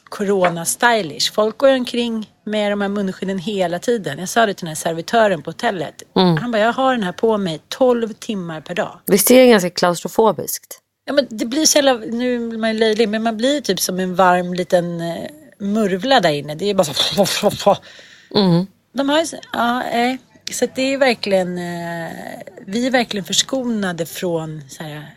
corona-stylish. 0.09 1.33
Folk 1.33 1.59
går 1.59 1.69
omkring 1.69 2.32
med 2.45 2.73
de 2.73 2.81
här 2.81 2.89
munskydden 2.89 3.39
hela 3.39 3.79
tiden. 3.79 4.19
Jag 4.19 4.29
sa 4.29 4.47
det 4.47 4.55
till 4.55 4.65
den 4.65 4.69
här 4.69 4.75
servitören 4.75 5.43
på 5.43 5.51
hotellet. 5.51 6.03
Mm. 6.17 6.37
Han 6.37 6.51
bara, 6.51 6.59
jag 6.59 6.73
har 6.73 6.93
den 6.93 7.03
här 7.03 7.13
på 7.13 7.39
mig 7.39 7.61
12 7.69 8.13
timmar 8.13 8.61
per 8.61 8.75
dag. 8.75 9.01
Visst 9.07 9.31
är 9.31 9.39
det 9.39 9.47
ganska 9.47 9.71
klaustrofobiskt? 9.71 10.79
Ja, 11.05 11.13
men 11.13 11.27
det 11.31 11.45
blir 11.45 11.67
så 11.67 11.79
jävla, 11.79 11.93
nu 11.95 12.49
blir 12.49 12.59
man 12.59 12.73
ju 12.73 12.79
löjlig, 12.79 13.09
men 13.09 13.23
man 13.23 13.37
blir 13.37 13.61
typ 13.61 13.81
som 13.81 14.01
en 14.01 14.15
varm 14.15 14.55
liten 14.55 15.01
eh, 15.01 15.31
murvla 15.59 16.21
där 16.21 16.31
inne. 16.31 16.55
Det 16.55 16.71
är 16.71 16.75
bara 16.75 16.85
så... 16.85 17.77
Mm. 18.35 18.67
De 18.93 19.09
har 19.09 19.21
ju, 19.21 19.27
ja, 19.53 19.85
eh, 19.85 20.17
så 20.53 20.67
det 20.75 20.83
är 20.95 20.99
verkligen, 20.99 21.59
eh, 21.59 22.11
vi 22.67 22.87
är 22.87 22.91
verkligen 22.91 23.25
förskonade 23.25 24.07
från 24.07 24.63
så 24.69 24.83
här, 24.83 25.15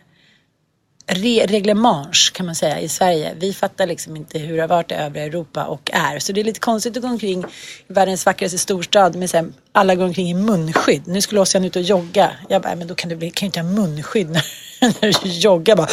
re, 1.06 1.46
reglemage 1.46 2.32
kan 2.34 2.46
man 2.46 2.54
säga 2.54 2.80
i 2.80 2.88
Sverige. 2.88 3.34
Vi 3.38 3.52
fattar 3.52 3.86
liksom 3.86 4.16
inte 4.16 4.38
hur 4.38 4.54
det 4.56 4.60
har 4.62 4.68
varit 4.68 4.92
i 4.92 4.94
övriga 4.94 5.24
Europa 5.26 5.64
och 5.64 5.90
är. 5.92 6.18
Så 6.18 6.32
det 6.32 6.40
är 6.40 6.44
lite 6.44 6.60
konstigt 6.60 6.96
att 6.96 7.02
gå 7.02 7.08
omkring 7.08 7.44
i 7.88 7.92
världens 7.92 8.26
vackraste 8.26 8.58
storstad 8.58 9.16
med 9.16 9.30
så 9.30 9.36
här, 9.36 9.48
alla 9.72 9.94
går 9.94 10.04
omkring 10.04 10.30
i 10.30 10.34
munskydd. 10.34 11.02
Nu 11.06 11.20
skulle 11.20 11.40
Oskar 11.40 11.64
ut 11.66 11.76
och 11.76 11.82
jogga. 11.82 12.30
Jag 12.48 12.62
bara, 12.62 12.74
men 12.76 12.86
då 12.88 12.94
kan 12.94 13.10
du 13.10 13.16
bli- 13.16 13.30
kan 13.30 13.46
ju 13.46 13.48
inte 13.48 13.60
ha 13.60 13.68
munskydd 13.68 14.30
när, 14.30 14.44
när 15.02 15.22
du 15.22 15.28
joggar 15.28 15.76
bara. 15.76 15.88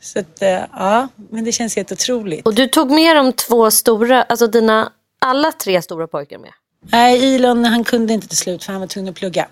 Så 0.00 0.18
att, 0.18 0.42
eh, 0.42 0.60
ja, 0.72 1.08
men 1.30 1.44
det 1.44 1.52
känns 1.52 1.76
helt 1.76 1.92
otroligt. 1.92 2.46
Och 2.46 2.54
du 2.54 2.66
tog 2.66 2.90
med 2.90 3.16
de 3.16 3.32
två 3.32 3.70
stora, 3.70 4.22
alltså 4.22 4.46
dina 4.46 4.92
alla 5.18 5.52
tre 5.52 5.82
stora 5.82 6.06
pojkar 6.06 6.38
med. 6.38 6.50
Nej, 6.92 7.34
Ilon 7.34 7.64
han 7.64 7.84
kunde 7.84 8.12
inte 8.14 8.28
till 8.28 8.38
slut 8.38 8.64
för 8.64 8.72
han 8.72 8.80
var 8.80 8.88
tvungen 8.88 9.10
att 9.12 9.16
plugga. 9.18 9.48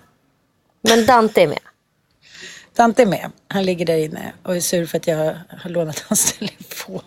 Men 0.81 1.05
Dante 1.05 1.41
är 1.41 1.47
med. 1.47 1.59
Dante 2.77 3.01
är 3.01 3.05
med. 3.05 3.31
Han 3.47 3.65
ligger 3.65 3.85
där 3.85 3.97
inne 3.97 4.33
och 4.43 4.55
är 4.55 4.59
sur 4.59 4.85
för 4.85 4.97
att 4.97 5.07
jag 5.07 5.35
har 5.63 5.69
lånat 5.69 5.99
hans 5.99 6.33
telefon. 6.39 7.01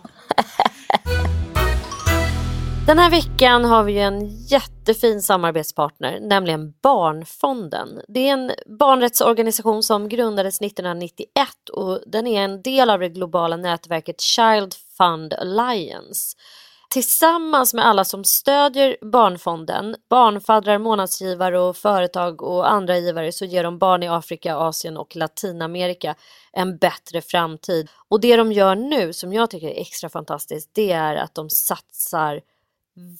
Den 2.87 2.99
här 2.99 3.09
veckan 3.09 3.65
har 3.65 3.83
vi 3.83 3.93
ju 3.93 3.99
en 3.99 4.27
jättefin 4.27 5.21
samarbetspartner, 5.21 6.19
nämligen 6.19 6.73
Barnfonden. 6.83 8.01
Det 8.07 8.19
är 8.29 8.33
en 8.33 8.51
barnrättsorganisation 8.79 9.83
som 9.83 10.09
grundades 10.09 10.61
1991 10.61 11.47
och 11.73 11.99
den 12.07 12.27
är 12.27 12.43
en 12.43 12.61
del 12.61 12.89
av 12.89 12.99
det 12.99 13.09
globala 13.09 13.57
nätverket 13.57 14.21
Child 14.21 14.73
Fund 14.97 15.33
Alliance. 15.33 16.37
Tillsammans 16.91 17.73
med 17.73 17.85
alla 17.85 18.05
som 18.05 18.23
stödjer 18.23 18.97
Barnfonden, 19.01 19.95
barnfaddrar, 20.09 20.77
månadsgivare 20.77 21.59
och 21.59 21.77
företag 21.77 22.41
och 22.41 22.71
andra 22.71 22.97
givare 22.97 23.31
så 23.31 23.45
ger 23.45 23.63
de 23.63 23.77
barn 23.77 24.03
i 24.03 24.07
Afrika, 24.07 24.55
Asien 24.55 24.97
och 24.97 25.15
Latinamerika 25.15 26.15
en 26.51 26.77
bättre 26.77 27.21
framtid. 27.21 27.89
Och 28.09 28.21
det 28.21 28.35
de 28.35 28.51
gör 28.51 28.75
nu 28.75 29.13
som 29.13 29.33
jag 29.33 29.49
tycker 29.49 29.67
är 29.67 29.81
extra 29.81 30.09
fantastiskt 30.09 30.69
det 30.73 30.91
är 30.91 31.15
att 31.15 31.35
de 31.35 31.49
satsar 31.49 32.41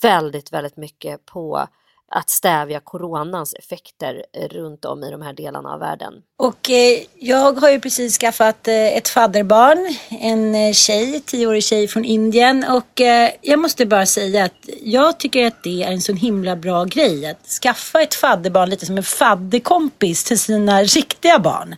väldigt, 0.01 0.54
väldigt 0.54 0.78
mycket 0.78 1.25
på 1.25 1.68
att 2.12 2.30
stävja 2.30 2.80
coronans 2.80 3.53
effekter 3.53 4.25
eh, 4.34 4.48
runt 4.48 4.86
om 4.86 5.03
i 5.03 5.12
de 5.12 5.22
här 5.22 5.34
delarna 5.34 5.74
av 5.74 5.80
världen. 5.80 6.13
Och 6.39 6.70
eh, 6.70 7.00
jag 7.20 7.53
har 7.53 7.70
ju 7.70 7.80
precis 7.80 8.18
skaffat 8.18 8.68
eh, 8.68 8.98
ett 8.98 9.08
fadderbarn, 9.08 9.96
en 10.10 10.74
tjej, 10.74 11.22
tioårig 11.25 11.63
tjej 11.63 11.88
från 11.88 12.06
Indien. 12.06 12.65
Och 12.70 13.01
eh, 13.01 13.30
jag 13.41 13.60
måste 13.60 13.86
bara 13.86 14.06
säga 14.06 14.44
att 14.44 14.70
jag 14.84 15.20
tycker 15.20 15.48
att 15.48 15.63
det 15.63 15.84
är 15.84 15.91
en 15.91 16.01
så 16.01 16.13
himla 16.13 16.56
bra 16.56 16.84
grej 16.84 17.25
att 17.25 17.48
skaffa 17.48 18.01
ett 18.01 18.13
fadderbarn 18.13 18.70
lite 18.70 18.86
som 18.86 18.98
en 18.98 19.03
fadderkompis 19.03 20.24
till 20.24 20.39
sina 20.39 20.84
riktiga 20.84 21.39
barn. 21.39 21.75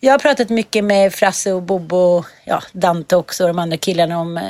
Jag 0.00 0.12
har 0.12 0.18
pratat 0.18 0.48
mycket 0.48 0.84
med 0.84 1.14
Frasse 1.14 1.52
och 1.52 1.62
Bobo, 1.62 2.24
ja 2.44 2.62
Dante 2.72 3.16
också 3.16 3.44
och 3.44 3.48
de 3.48 3.58
andra 3.58 3.76
killarna 3.76 4.18
om 4.18 4.40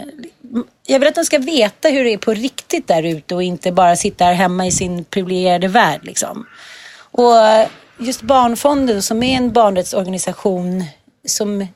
jag 0.87 0.99
vill 0.99 1.09
att 1.09 1.15
de 1.15 1.25
ska 1.25 1.39
veta 1.39 1.89
hur 1.89 2.05
det 2.05 2.13
är 2.13 2.19
på 2.19 2.35
riktigt 2.35 2.87
där 2.87 3.03
ute 3.03 3.35
och 3.35 3.43
inte 3.43 3.73
bara 3.73 3.97
sitta 3.97 4.25
här 4.25 4.35
hemma 4.35 4.67
i 4.67 4.71
sin 4.71 5.05
privilegierade 5.05 5.69
värld. 5.69 6.01
Liksom. 6.05 6.47
Och 6.99 7.35
just 7.99 8.23
Barnfonden 8.23 9.03
som 9.03 9.23
är 9.23 9.37
en 9.37 9.53
barnrättsorganisation 9.53 10.85
som 11.27 11.67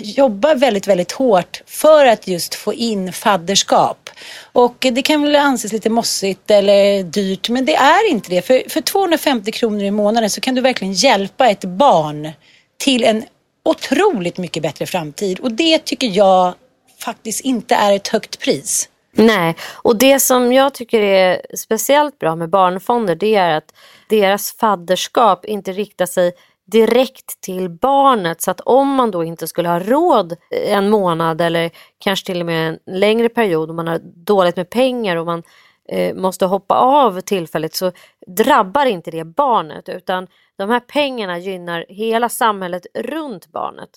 jobbar 0.00 0.54
väldigt, 0.54 0.86
väldigt 0.86 1.12
hårt 1.12 1.62
för 1.66 2.06
att 2.06 2.28
just 2.28 2.54
få 2.54 2.74
in 2.74 3.12
fadderskap. 3.12 4.10
Och 4.52 4.76
det 4.92 5.02
kan 5.02 5.22
väl 5.22 5.36
anses 5.36 5.72
lite 5.72 5.90
mossigt 5.90 6.50
eller 6.50 7.02
dyrt, 7.02 7.48
men 7.48 7.64
det 7.64 7.74
är 7.74 8.10
inte 8.10 8.30
det. 8.30 8.42
För, 8.42 8.70
för 8.70 8.80
250 8.80 9.52
kronor 9.52 9.82
i 9.82 9.90
månaden 9.90 10.30
så 10.30 10.40
kan 10.40 10.54
du 10.54 10.60
verkligen 10.60 10.92
hjälpa 10.92 11.48
ett 11.48 11.64
barn 11.64 12.32
till 12.76 13.04
en 13.04 13.24
otroligt 13.64 14.38
mycket 14.38 14.62
bättre 14.62 14.86
framtid. 14.86 15.40
Och 15.40 15.52
det 15.52 15.78
tycker 15.78 16.06
jag 16.06 16.54
faktiskt 16.98 17.40
inte 17.40 17.74
är 17.74 17.96
ett 17.96 18.08
högt 18.08 18.38
pris. 18.38 18.88
Nej, 19.12 19.56
och 19.82 19.96
det 19.96 20.20
som 20.20 20.52
jag 20.52 20.74
tycker 20.74 21.00
är 21.00 21.56
speciellt 21.56 22.18
bra 22.18 22.36
med 22.36 22.50
barnfonder 22.50 23.14
det 23.14 23.34
är 23.34 23.56
att 23.56 23.74
deras 24.08 24.52
fadderskap 24.52 25.44
inte 25.44 25.72
riktar 25.72 26.06
sig 26.06 26.32
direkt 26.64 27.40
till 27.40 27.70
barnet 27.70 28.42
så 28.42 28.50
att 28.50 28.60
om 28.60 28.88
man 28.88 29.10
då 29.10 29.24
inte 29.24 29.46
skulle 29.46 29.68
ha 29.68 29.80
råd 29.80 30.36
en 30.66 30.90
månad 30.90 31.40
eller 31.40 31.70
kanske 31.98 32.26
till 32.26 32.40
och 32.40 32.46
med 32.46 32.68
en 32.68 32.78
längre 32.86 33.28
period 33.28 33.70
om 33.70 33.76
man 33.76 33.88
har 33.88 34.00
dåligt 34.04 34.56
med 34.56 34.70
pengar 34.70 35.16
och 35.16 35.26
man 35.26 35.42
eh, 35.88 36.14
måste 36.14 36.46
hoppa 36.46 36.74
av 36.74 37.20
tillfälligt 37.20 37.74
så 37.74 37.92
drabbar 38.26 38.86
inte 38.86 39.10
det 39.10 39.24
barnet 39.24 39.88
utan 39.88 40.26
de 40.56 40.70
här 40.70 40.80
pengarna 40.80 41.38
gynnar 41.38 41.84
hela 41.88 42.28
samhället 42.28 42.86
runt 42.94 43.46
barnet. 43.52 43.90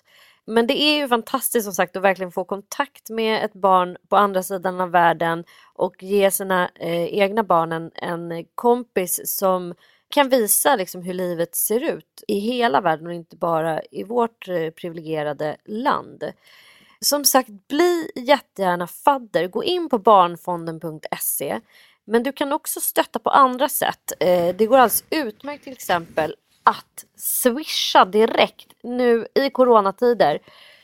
Men 0.45 0.67
det 0.67 0.81
är 0.81 0.97
ju 0.97 1.07
fantastiskt 1.07 1.63
som 1.63 1.73
sagt 1.73 1.95
att 1.95 2.03
verkligen 2.03 2.31
få 2.31 2.43
kontakt 2.43 3.09
med 3.09 3.45
ett 3.45 3.53
barn 3.53 3.97
på 4.09 4.17
andra 4.17 4.43
sidan 4.43 4.81
av 4.81 4.91
världen 4.91 5.43
och 5.73 6.03
ge 6.03 6.31
sina 6.31 6.69
eh, 6.75 7.05
egna 7.05 7.43
barn 7.43 7.71
en, 7.71 7.91
en 7.95 8.45
kompis 8.55 9.37
som 9.37 9.73
kan 10.09 10.29
visa 10.29 10.75
liksom 10.75 11.01
hur 11.01 11.13
livet 11.13 11.55
ser 11.55 11.83
ut 11.83 12.23
i 12.27 12.39
hela 12.39 12.81
världen 12.81 13.07
och 13.07 13.13
inte 13.13 13.35
bara 13.35 13.81
i 13.91 14.03
vårt 14.03 14.47
eh, 14.47 14.69
privilegierade 14.69 15.57
land. 15.65 16.23
Som 16.99 17.25
sagt, 17.25 17.49
bli 17.67 18.11
jättegärna 18.15 18.87
fadder. 18.87 19.47
Gå 19.47 19.63
in 19.63 19.89
på 19.89 19.97
barnfonden.se. 19.97 21.59
Men 22.05 22.23
du 22.23 22.31
kan 22.31 22.53
också 22.53 22.81
stötta 22.81 23.19
på 23.19 23.29
andra 23.29 23.69
sätt. 23.69 24.11
Eh, 24.19 24.55
det 24.55 24.65
går 24.65 24.77
alldeles 24.77 25.03
utmärkt 25.09 25.63
till 25.63 25.73
exempel 25.73 26.35
att 26.71 27.05
swisha 27.15 28.05
direkt 28.05 28.73
nu 28.83 29.27
i 29.35 29.49
coronatider. 29.49 30.39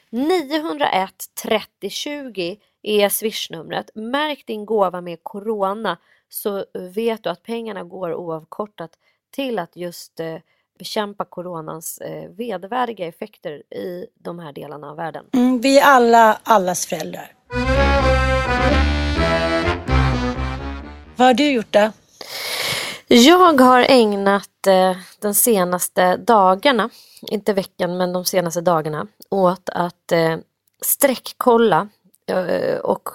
901 0.10 1.14
30 1.44 1.90
20 1.90 2.60
är 2.82 3.10
swishnumret. 3.10 3.90
Märk 3.96 4.44
din 4.48 4.66
gåva 4.66 5.02
med 5.02 5.20
corona 5.24 5.98
så 6.30 6.66
vet 6.74 7.24
du 7.24 7.30
att 7.30 7.44
pengarna 7.44 7.84
går 7.84 8.14
oavkortat 8.14 8.92
till 9.32 9.60
att 9.60 9.76
just 9.76 10.20
eh, 10.20 10.36
bekämpa 10.80 11.26
coronans 11.26 11.98
eh, 11.98 12.30
vedervärdiga 12.30 13.08
effekter 13.08 13.74
i 13.74 14.06
de 14.16 14.40
här 14.40 14.54
delarna 14.54 14.90
av 14.90 14.96
världen. 14.96 15.26
Mm, 15.34 15.62
vi 15.62 15.80
är 15.80 15.84
alla 15.84 16.40
allas 16.44 16.86
föräldrar. 16.86 17.34
Vad 21.16 21.28
har 21.28 21.34
du 21.34 21.52
gjort 21.52 21.74
då? 21.74 21.92
Jag 23.10 23.62
har 23.62 23.86
ägnat 23.90 24.68
eh, 24.68 24.98
de 25.20 25.34
senaste 25.34 26.18
dagarna, 26.18 26.90
inte 27.22 27.54
veckan 27.54 27.98
men 27.98 28.14
de 28.14 28.26
senaste 28.26 28.62
dagarna, 28.62 29.08
åt 29.30 29.70
att 29.70 30.12
eh, 30.12 30.38
sträckkolla 30.82 31.90
eh, 32.30 32.78
och 32.78 33.10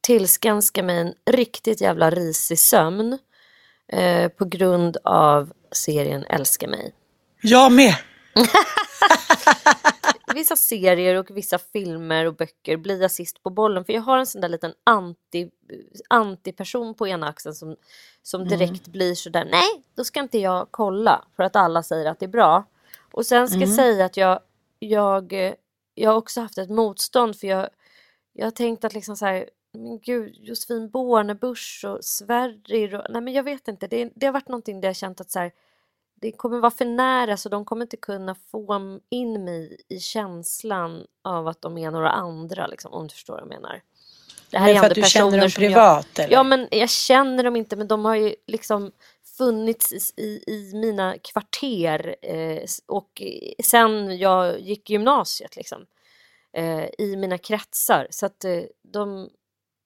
tillskanska 0.00 0.82
mig 0.82 0.98
en 0.98 1.14
riktigt 1.30 1.80
jävla 1.80 2.10
risig 2.10 2.58
sömn 2.58 3.18
eh, 3.92 4.28
på 4.28 4.44
grund 4.44 4.96
av 5.04 5.52
serien 5.72 6.24
Älska 6.28 6.68
mig. 6.68 6.94
Jag 7.42 7.72
med! 7.72 7.94
vissa 10.34 10.56
serier 10.56 11.14
och 11.14 11.30
vissa 11.30 11.58
filmer 11.58 12.26
och 12.26 12.34
böcker 12.34 12.76
blir 12.76 13.02
jag 13.02 13.10
sist 13.10 13.42
på 13.42 13.50
bollen 13.50 13.84
för 13.84 13.92
jag 13.92 14.00
har 14.00 14.18
en 14.18 14.26
sån 14.26 14.40
där 14.40 14.48
liten 14.48 14.74
anti, 14.84 15.50
antiperson 16.08 16.94
på 16.94 17.08
ena 17.08 17.28
axeln 17.28 17.54
som, 17.54 17.76
som 18.22 18.40
mm. 18.40 18.50
direkt 18.50 18.86
mm. 18.86 18.92
blir 18.92 19.14
sådär 19.14 19.48
nej, 19.50 19.84
då 19.94 20.04
ska 20.04 20.20
inte 20.20 20.38
jag 20.38 20.68
kolla 20.70 21.24
för 21.36 21.42
att 21.42 21.56
alla 21.56 21.82
säger 21.82 22.10
att 22.10 22.18
det 22.18 22.26
är 22.26 22.30
bra. 22.30 22.64
Och 23.12 23.26
sen 23.26 23.48
ska 23.48 23.56
mm. 23.56 23.68
jag 23.68 23.76
säga 23.76 24.04
att 24.04 24.16
jag, 24.16 24.40
jag, 24.78 25.54
jag 25.94 26.10
har 26.10 26.16
också 26.16 26.40
haft 26.40 26.58
ett 26.58 26.70
motstånd 26.70 27.36
för 27.36 27.46
jag, 27.46 27.68
jag 28.32 28.46
har 28.46 28.50
tänkt 28.50 28.84
att 28.84 28.94
liksom 28.94 29.16
så 29.16 29.26
här, 29.26 29.50
men 29.72 30.00
gud, 30.00 30.36
Josefin 30.40 30.90
Bornebusch 30.90 31.84
och 31.88 32.04
Sverrir 32.04 32.94
och, 32.94 33.06
nej 33.10 33.22
men 33.22 33.34
jag 33.34 33.42
vet 33.42 33.68
inte, 33.68 33.86
det, 33.86 34.10
det 34.14 34.26
har 34.26 34.32
varit 34.32 34.48
någonting 34.48 34.80
där 34.80 34.88
jag 34.88 34.96
känt 34.96 35.20
att 35.20 35.30
så 35.30 35.38
här, 35.38 35.52
det 36.20 36.32
kommer 36.32 36.58
vara 36.58 36.70
för 36.70 36.84
nära 36.84 37.36
så 37.36 37.48
de 37.48 37.64
kommer 37.64 37.82
inte 37.82 37.96
kunna 37.96 38.34
få 38.50 39.00
in 39.08 39.44
mig 39.44 39.80
i 39.88 40.00
känslan 40.00 41.06
av 41.24 41.48
att 41.48 41.62
de 41.62 41.78
är 41.78 41.90
några 41.90 42.10
andra, 42.10 42.66
liksom, 42.66 42.92
om 42.92 43.06
du 43.06 43.14
förstår 43.14 43.34
vad 43.34 43.42
jag 43.42 43.48
menar. 43.48 43.82
Det 44.50 44.58
här 44.58 44.68
är, 44.68 44.74
är 44.74 44.78
för 44.78 44.86
att 44.86 44.94
du 44.94 45.02
känner 45.02 45.40
dem 45.40 45.50
privat? 45.50 46.08
Jag, 46.14 46.24
eller? 46.24 46.34
Ja, 46.34 46.42
men 46.42 46.68
jag 46.70 46.90
känner 46.90 47.44
dem 47.44 47.56
inte, 47.56 47.76
men 47.76 47.88
de 47.88 48.04
har 48.04 48.14
ju 48.14 48.34
liksom 48.46 48.92
funnits 49.38 50.14
i, 50.16 50.44
i 50.46 50.72
mina 50.74 51.18
kvarter 51.18 52.16
eh, 52.22 52.62
och 52.86 53.22
sen 53.64 54.18
jag 54.18 54.60
gick 54.60 54.90
gymnasiet 54.90 55.56
liksom. 55.56 55.86
Eh, 56.52 56.84
I 56.98 57.16
mina 57.16 57.38
kretsar. 57.38 58.06
Så 58.10 58.26
att 58.26 58.44
eh, 58.44 58.62
de, 58.82 59.30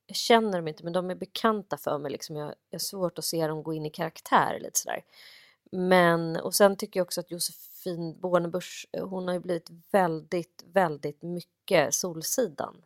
jag 0.06 0.16
känner 0.16 0.58
dem 0.58 0.68
inte, 0.68 0.84
men 0.84 0.92
de 0.92 1.10
är 1.10 1.14
bekanta 1.14 1.76
för 1.76 1.98
mig. 1.98 2.12
Liksom. 2.12 2.36
Jag, 2.36 2.54
jag 2.70 2.78
har 2.78 2.82
svårt 2.82 3.18
att 3.18 3.24
se 3.24 3.46
dem 3.46 3.62
gå 3.62 3.74
in 3.74 3.86
i 3.86 3.90
karaktär 3.90 4.58
lite 4.60 4.78
sådär. 4.78 5.02
Men, 5.76 6.36
och 6.36 6.54
sen 6.54 6.76
tycker 6.76 7.00
jag 7.00 7.04
också 7.04 7.20
att 7.20 7.30
Josefin 7.30 8.20
Bornebusch, 8.20 8.86
eh, 8.92 9.08
hon 9.08 9.26
har 9.26 9.34
ju 9.34 9.40
blivit 9.40 9.70
väldigt, 9.92 10.64
väldigt 10.66 11.22
mycket 11.22 11.94
Solsidan. 11.94 12.82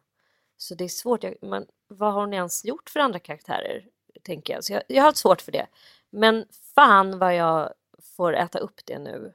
Så 0.56 0.74
det 0.74 0.84
är 0.84 0.88
svårt, 0.88 1.24
jag, 1.24 1.34
man, 1.42 1.66
vad 1.88 2.12
har 2.12 2.20
hon 2.20 2.34
ens 2.34 2.64
gjort 2.64 2.90
för 2.90 3.00
andra 3.00 3.18
karaktärer? 3.18 3.86
Tänker 4.22 4.52
jag. 4.52 4.64
Så 4.64 4.72
jag, 4.72 4.82
jag 4.88 5.02
har 5.02 5.12
svårt 5.12 5.40
för 5.40 5.52
det. 5.52 5.66
Men 6.10 6.46
fan 6.74 7.18
vad 7.18 7.36
jag 7.36 7.74
får 8.02 8.36
äta 8.36 8.58
upp 8.58 8.80
det 8.84 8.98
nu. 8.98 9.32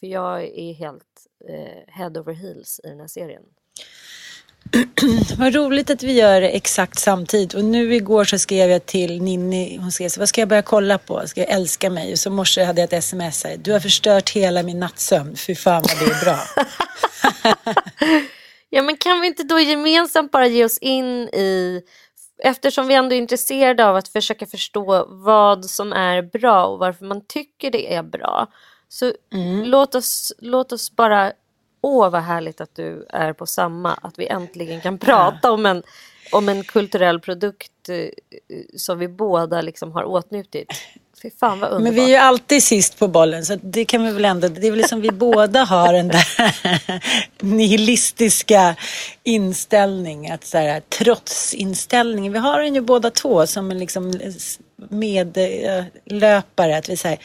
För 0.00 0.06
jag 0.06 0.42
är 0.42 0.72
helt 0.72 1.26
eh, 1.48 1.82
head 1.86 2.20
over 2.20 2.32
heels 2.32 2.80
i 2.84 2.88
den 2.88 3.00
här 3.00 3.06
serien. 3.06 3.44
Vad 5.38 5.54
roligt 5.54 5.90
att 5.90 6.02
vi 6.02 6.12
gör 6.12 6.40
det 6.40 6.48
exakt 6.48 6.98
samtidigt. 6.98 7.54
Och 7.54 7.64
nu 7.64 7.94
igår 7.94 8.24
så 8.24 8.38
skrev 8.38 8.70
jag 8.70 8.86
till 8.86 9.22
Ninni. 9.22 9.76
Hon 9.76 9.92
skrev 9.92 10.08
så 10.08 10.20
vad 10.20 10.28
ska 10.28 10.40
jag 10.40 10.48
börja 10.48 10.62
kolla 10.62 10.98
på? 10.98 11.26
Ska 11.26 11.40
jag 11.40 11.50
älska 11.50 11.90
mig? 11.90 12.12
Och 12.12 12.18
så 12.18 12.30
morse 12.30 12.64
hade 12.64 12.80
jag 12.80 12.86
ett 12.86 12.98
sms 12.98 13.44
här. 13.44 13.56
Du 13.56 13.72
har 13.72 13.80
förstört 13.80 14.30
hela 14.30 14.62
min 14.62 14.80
nattsömn. 14.80 15.36
Fy 15.36 15.54
fan 15.54 15.82
vad 15.88 16.08
det 16.08 16.14
är 16.14 16.24
bra. 16.24 16.38
ja 18.70 18.82
men 18.82 18.96
kan 18.96 19.20
vi 19.20 19.26
inte 19.26 19.42
då 19.42 19.60
gemensamt 19.60 20.32
bara 20.32 20.46
ge 20.46 20.64
oss 20.64 20.78
in 20.78 21.28
i 21.28 21.82
Eftersom 22.42 22.88
vi 22.88 22.94
ändå 22.94 23.14
är 23.14 23.18
intresserade 23.18 23.86
av 23.86 23.96
att 23.96 24.08
försöka 24.08 24.46
förstå 24.46 25.06
vad 25.08 25.64
som 25.64 25.92
är 25.92 26.22
bra 26.22 26.66
och 26.66 26.78
varför 26.78 27.04
man 27.04 27.26
tycker 27.26 27.70
det 27.70 27.94
är 27.94 28.02
bra. 28.02 28.46
Så 28.88 29.12
mm. 29.32 29.64
låt, 29.64 29.94
oss, 29.94 30.32
låt 30.38 30.72
oss 30.72 30.96
bara 30.96 31.32
åh 31.84 32.10
vad 32.10 32.22
härligt 32.22 32.60
att 32.60 32.74
du 32.74 33.06
är 33.08 33.32
på 33.32 33.46
samma, 33.46 33.94
att 33.94 34.18
vi 34.18 34.26
äntligen 34.26 34.80
kan 34.80 34.98
prata 34.98 35.52
om, 35.52 35.66
en, 35.66 35.82
om 36.32 36.48
en 36.48 36.64
kulturell 36.64 37.20
produkt 37.20 37.88
eh, 37.88 38.08
som 38.76 38.98
vi 38.98 39.08
båda 39.08 39.62
liksom 39.62 39.92
har 39.92 40.04
åtnjutit. 40.04 40.72
Fy 41.22 41.30
fan 41.30 41.60
vad 41.60 41.70
underbart. 41.70 41.94
Men 41.94 41.94
vi 41.94 42.04
är 42.04 42.08
ju 42.08 42.16
alltid 42.16 42.62
sist 42.62 42.98
på 42.98 43.08
bollen 43.08 43.44
så 43.44 43.58
det 43.62 43.84
kan 43.84 44.04
vi 44.04 44.12
väl 44.12 44.24
ändå, 44.24 44.48
det 44.48 44.66
är 44.66 44.70
väl 44.70 44.88
som 44.88 45.00
vi 45.00 45.10
båda 45.10 45.64
har 45.64 45.92
den 45.92 46.08
där 46.08 46.26
nihilistiska 47.44 48.76
inställningen, 49.22 50.34
att 50.34 50.44
så 50.44 50.58
här, 50.58 50.80
trotsinställningen. 50.80 52.32
Vi 52.32 52.38
har 52.38 52.60
den 52.60 52.74
ju 52.74 52.80
båda 52.80 53.10
två 53.10 53.46
som 53.46 53.70
en 53.70 53.78
liksom 53.78 54.12
medlöpare, 54.88 56.76
att 56.76 56.88
vi 56.88 56.96
säger, 56.96 57.18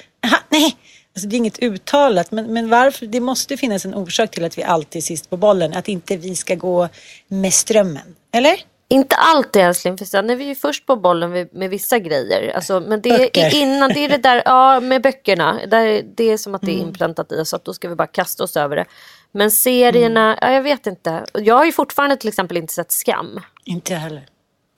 nej, 0.49 0.75
Alltså 1.15 1.29
det 1.29 1.35
är 1.35 1.37
inget 1.37 1.59
uttalat, 1.59 2.31
men, 2.31 2.53
men 2.53 2.69
varför? 2.69 3.05
Det 3.05 3.19
måste 3.19 3.57
finnas 3.57 3.85
en 3.85 3.93
orsak 3.93 4.31
till 4.31 4.45
att 4.45 4.57
vi 4.57 4.63
alltid 4.63 4.99
är 4.99 5.03
sist 5.03 5.29
på 5.29 5.37
bollen. 5.37 5.73
Att 5.73 5.87
inte 5.87 6.17
vi 6.17 6.35
ska 6.35 6.55
gå 6.55 6.89
med 7.27 7.53
strömmen. 7.53 8.15
Eller? 8.31 8.63
Inte 8.91 9.15
alltid 9.15 9.61
älskling, 9.61 9.97
för 9.97 10.05
sen 10.05 10.29
är 10.29 10.35
vi 10.35 10.43
ju 10.43 10.55
först 10.55 10.85
på 10.85 10.95
bollen 10.95 11.31
med, 11.31 11.49
med 11.53 11.69
vissa 11.69 11.99
grejer. 11.99 12.55
Alltså, 12.55 12.79
men 12.79 13.01
det 13.01 13.09
Böcker. 13.09 13.45
är 13.45 13.55
innan, 13.55 13.89
det 13.93 13.99
är 13.99 14.09
det 14.09 14.17
där, 14.17 14.41
ja 14.45 14.79
med 14.79 15.01
böckerna. 15.01 15.59
Där, 15.67 16.03
det 16.15 16.23
är 16.23 16.37
som 16.37 16.55
att 16.55 16.61
det 16.61 16.71
är 16.71 16.75
mm. 16.75 16.87
inpräntat 16.87 17.31
i 17.31 17.35
oss, 17.35 17.53
att 17.53 17.65
då 17.65 17.73
ska 17.73 17.89
vi 17.89 17.95
bara 17.95 18.07
kasta 18.07 18.43
oss 18.43 18.57
över 18.57 18.75
det. 18.75 18.85
Men 19.31 19.51
serierna, 19.51 20.25
mm. 20.25 20.37
ja, 20.41 20.51
jag 20.51 20.61
vet 20.61 20.87
inte. 20.87 21.25
Jag 21.33 21.55
har 21.55 21.65
ju 21.65 21.71
fortfarande 21.71 22.17
till 22.17 22.29
exempel 22.29 22.57
inte 22.57 22.73
sett 22.73 22.91
Skam. 22.91 23.39
Inte 23.65 23.93
jag 23.93 23.99
heller. 23.99 24.25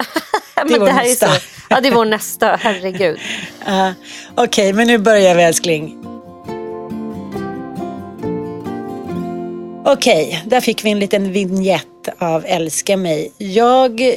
men 0.56 0.68
det, 0.68 0.76
är 0.76 0.80
det 0.80 0.92
här 0.92 1.04
nästa. 1.04 1.28
Är 1.28 1.40
så, 1.40 1.42
ja, 1.70 1.82
det 1.82 1.88
är 1.88 1.96
vår 1.96 2.06
nästa, 2.06 2.56
herregud. 2.56 3.20
Uh, 3.68 3.92
Okej, 4.32 4.44
okay, 4.44 4.74
men 4.74 4.88
nu 4.88 4.98
börjar 4.98 5.36
vi 5.36 5.44
älskling. 5.44 6.11
Okej, 9.86 10.44
där 10.46 10.62
fick 10.62 10.86
vi 10.86 10.90
en 10.90 11.00
liten 11.00 11.32
vignett 11.32 12.10
av 12.18 12.46
Älska 12.46 12.98
mig. 12.98 13.32
Jag, 13.38 14.16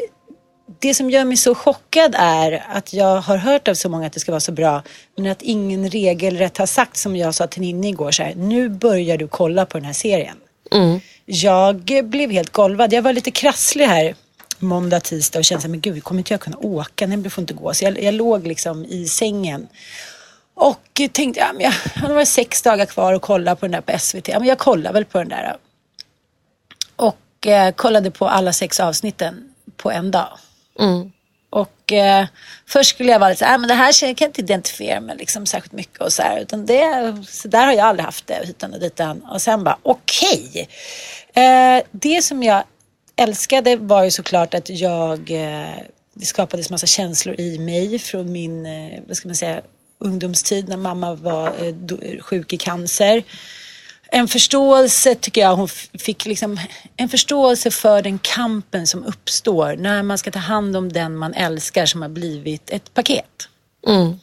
det 0.78 0.94
som 0.94 1.10
gör 1.10 1.24
mig 1.24 1.36
så 1.36 1.54
chockad 1.54 2.14
är 2.18 2.64
att 2.68 2.92
jag 2.92 3.20
har 3.20 3.36
hört 3.36 3.68
av 3.68 3.74
så 3.74 3.88
många 3.88 4.06
att 4.06 4.12
det 4.12 4.20
ska 4.20 4.32
vara 4.32 4.40
så 4.40 4.52
bra 4.52 4.82
men 5.16 5.26
att 5.26 5.42
ingen 5.42 5.90
regelrätt 5.90 6.58
har 6.58 6.66
sagt 6.66 6.96
som 6.96 7.16
jag 7.16 7.34
sa 7.34 7.46
till 7.46 7.62
Ninni 7.62 7.88
igår 7.88 8.10
så 8.10 8.22
här, 8.22 8.34
nu 8.34 8.68
börjar 8.68 9.16
du 9.16 9.28
kolla 9.28 9.66
på 9.66 9.78
den 9.78 9.84
här 9.84 9.92
serien. 9.92 10.36
Mm. 10.72 11.00
Jag 11.24 11.76
blev 12.04 12.30
helt 12.30 12.52
golvad. 12.52 12.92
Jag 12.92 13.02
var 13.02 13.12
lite 13.12 13.30
krasslig 13.30 13.86
här 13.86 14.14
måndag, 14.58 15.00
tisdag 15.00 15.38
och 15.38 15.44
kände 15.44 15.62
så 15.62 15.68
här, 15.68 15.70
men 15.70 15.80
gud, 15.80 16.04
kommer 16.04 16.20
inte 16.20 16.32
jag 16.32 16.40
kunna 16.40 16.58
åka? 16.58 17.06
Nej, 17.06 17.16
det 17.16 17.30
får 17.30 17.42
inte 17.42 17.54
gå. 17.54 17.74
Så 17.74 17.84
jag, 17.84 18.02
jag 18.02 18.14
låg 18.14 18.46
liksom 18.46 18.84
i 18.84 19.06
sängen 19.06 19.66
och 20.54 21.00
tänkte, 21.12 21.40
ja, 21.40 21.52
men 21.52 21.62
jag, 21.62 21.74
det 22.08 22.14
var 22.14 22.24
sex 22.24 22.62
dagar 22.62 22.86
kvar 22.86 23.12
att 23.12 23.22
kolla 23.22 23.56
på 23.56 23.66
den 23.66 23.72
där 23.72 23.80
på 23.80 23.98
SVT. 23.98 24.28
Ja, 24.28 24.38
men 24.38 24.48
jag 24.48 24.58
kollar 24.58 24.92
väl 24.92 25.04
på 25.04 25.18
den 25.18 25.28
där. 25.28 25.56
Och 26.96 27.46
eh, 27.46 27.72
kollade 27.72 28.10
på 28.10 28.28
alla 28.28 28.52
sex 28.52 28.80
avsnitten 28.80 29.54
på 29.76 29.90
en 29.90 30.10
dag. 30.10 30.38
Mm. 30.78 31.12
Och 31.50 31.92
eh, 31.92 32.26
först 32.66 32.90
skulle 32.90 33.12
jag 33.12 33.18
vara 33.18 33.30
lite 33.30 33.38
så 33.38 33.44
här, 33.44 33.58
men 33.58 33.68
det 33.68 33.74
här 33.74 33.92
kan 33.92 34.08
jag 34.08 34.28
inte 34.28 34.40
identifiera 34.40 35.00
mig 35.00 35.16
liksom 35.16 35.46
särskilt 35.46 35.72
mycket 35.72 36.00
och 36.00 36.12
så 36.12 36.22
här. 36.22 36.40
Utan 36.40 36.66
det, 36.66 37.16
så 37.28 37.48
där 37.48 37.66
har 37.66 37.72
jag 37.72 37.86
aldrig 37.86 38.04
haft 38.04 38.26
det, 38.26 38.46
hitan 38.46 38.74
och 38.74 38.80
ditan. 38.80 39.22
Och 39.22 39.42
sen 39.42 39.64
bara, 39.64 39.78
okej. 39.82 40.50
Okay. 40.50 41.44
Eh, 41.44 41.82
det 41.90 42.22
som 42.22 42.42
jag 42.42 42.62
älskade 43.16 43.76
var 43.76 44.04
ju 44.04 44.10
såklart 44.10 44.54
att 44.54 44.70
jag, 44.70 45.30
eh, 45.30 45.78
det 46.14 46.26
skapades 46.26 46.70
massa 46.70 46.86
känslor 46.86 47.40
i 47.40 47.58
mig 47.58 47.98
från 47.98 48.32
min, 48.32 48.66
eh, 48.66 49.00
vad 49.06 49.16
ska 49.16 49.28
man 49.28 49.34
säga, 49.34 49.62
ungdomstid 50.04 50.68
när 50.68 50.76
mamma 50.76 51.14
var 51.14 51.46
eh, 51.46 52.20
sjuk 52.20 52.52
i 52.52 52.56
cancer. 52.56 53.22
En 54.08 54.28
förståelse 54.28 55.14
tycker 55.14 55.40
jag 55.40 55.56
hon 55.56 55.68
fick 55.98 56.26
liksom 56.26 56.60
en 56.96 57.08
förståelse 57.08 57.70
för 57.70 58.02
den 58.02 58.18
kampen 58.18 58.86
som 58.86 59.04
uppstår 59.04 59.76
när 59.76 60.02
man 60.02 60.18
ska 60.18 60.30
ta 60.30 60.38
hand 60.38 60.76
om 60.76 60.92
den 60.92 61.16
man 61.16 61.34
älskar 61.34 61.86
som 61.86 62.02
har 62.02 62.08
blivit 62.08 62.70
ett 62.70 62.94
paket. 62.94 63.48
Mm. 63.86 64.18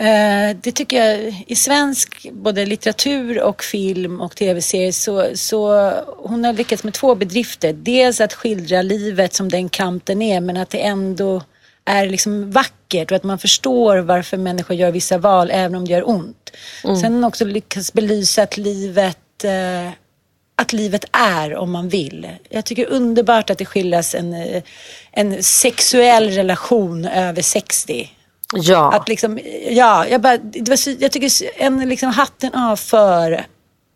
Eh, 0.00 0.56
det 0.62 0.72
tycker 0.72 1.04
jag 1.04 1.44
i 1.46 1.56
svensk 1.56 2.26
både 2.32 2.66
litteratur 2.66 3.42
och 3.42 3.62
film 3.62 4.20
och 4.20 4.36
tv-serier 4.36 4.92
så, 4.92 5.26
så 5.34 5.90
hon 6.18 6.44
har 6.44 6.52
lyckats 6.52 6.84
med 6.84 6.94
två 6.94 7.14
bedrifter. 7.14 7.72
Dels 7.72 8.20
att 8.20 8.34
skildra 8.34 8.82
livet 8.82 9.34
som 9.34 9.48
den 9.48 9.68
kamp 9.68 10.06
den 10.06 10.22
är 10.22 10.40
men 10.40 10.56
att 10.56 10.70
det 10.70 10.78
ändå 10.78 11.42
är 11.86 12.06
liksom 12.06 12.50
vackert 12.50 13.10
och 13.10 13.16
att 13.16 13.24
man 13.24 13.38
förstår 13.38 13.98
varför 13.98 14.36
människor 14.36 14.76
gör 14.76 14.90
vissa 14.90 15.18
val 15.18 15.50
även 15.52 15.74
om 15.74 15.84
det 15.84 15.92
gör 15.92 16.08
ont. 16.08 16.50
Mm. 16.84 16.96
Sen 16.96 17.24
också 17.24 17.44
lyckas 17.44 17.92
belysa 17.92 18.42
att 18.42 18.56
livet, 18.56 19.44
eh, 19.44 19.90
att 20.56 20.72
livet 20.72 21.04
är 21.12 21.56
om 21.56 21.70
man 21.70 21.88
vill. 21.88 22.28
Jag 22.48 22.64
tycker 22.64 22.86
underbart 22.86 23.50
att 23.50 23.58
det 23.58 23.64
skildras 23.64 24.14
en, 24.14 24.34
eh, 24.34 24.62
en 25.12 25.42
sexuell 25.42 26.30
relation 26.30 27.04
över 27.04 27.42
60. 27.42 28.10
Ja. 28.52 28.92
Att 28.92 29.08
liksom, 29.08 29.40
ja, 29.70 30.06
jag, 30.06 30.20
bara, 30.20 30.36
det 30.36 30.68
var 30.68 30.76
så, 30.76 30.94
jag 30.98 31.12
tycker 31.12 31.30
en 31.56 31.88
liksom 31.88 32.08
hatten 32.08 32.54
av 32.54 32.76
för 32.76 33.46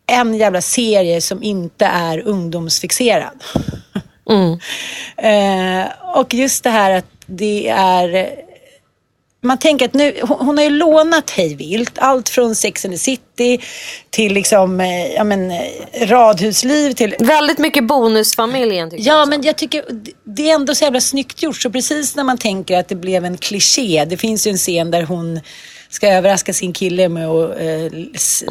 en 0.07 0.35
jävla 0.35 0.61
serie 0.61 1.21
som 1.21 1.43
inte 1.43 1.85
är 1.85 2.19
ungdomsfixerad. 2.27 3.43
eh, 5.17 5.85
och 6.15 6.33
just 6.33 6.63
det 6.63 6.69
här 6.69 6.91
att 6.91 7.05
det 7.31 7.67
är 7.67 8.27
man 9.43 9.57
tänker 9.57 9.85
att 9.85 9.93
nu, 9.93 10.19
hon, 10.21 10.57
har 10.57 10.63
ju 10.63 10.69
lånat 10.69 11.29
hej 11.29 11.55
vilt. 11.55 11.91
Allt 11.97 12.29
från 12.29 12.55
Sex 12.55 12.85
and 12.85 12.93
the 12.93 12.97
City 12.97 13.59
till 14.09 14.33
liksom, 14.33 14.79
eh, 14.79 15.07
ja 15.13 15.23
men, 15.23 15.51
eh, 15.51 15.61
radhusliv 16.01 16.93
till... 16.93 17.15
Väldigt 17.19 17.57
mycket 17.57 17.87
bonusfamiljen 17.87 18.89
tycker 18.89 19.03
jag 19.05 19.15
Ja, 19.15 19.21
också. 19.21 19.29
men 19.29 19.41
jag 19.41 19.57
tycker 19.57 19.83
det 20.23 20.49
är 20.49 20.55
ändå 20.55 20.75
så 20.75 20.83
jävla 20.83 21.01
snyggt 21.01 21.43
gjort. 21.43 21.61
Så 21.61 21.69
precis 21.69 22.15
när 22.15 22.23
man 22.23 22.37
tänker 22.37 22.77
att 22.77 22.89
det 22.89 22.95
blev 22.95 23.25
en 23.25 23.37
kliché. 23.37 24.05
Det 24.05 24.17
finns 24.17 24.47
ju 24.47 24.51
en 24.51 24.57
scen 24.57 24.91
där 24.91 25.03
hon 25.03 25.39
ska 25.91 26.07
överraska 26.09 26.53
sin 26.53 26.73
kille 26.73 27.09
med 27.09 27.27
att 27.27 27.59
eh, 27.59 27.99
s- 28.15 28.43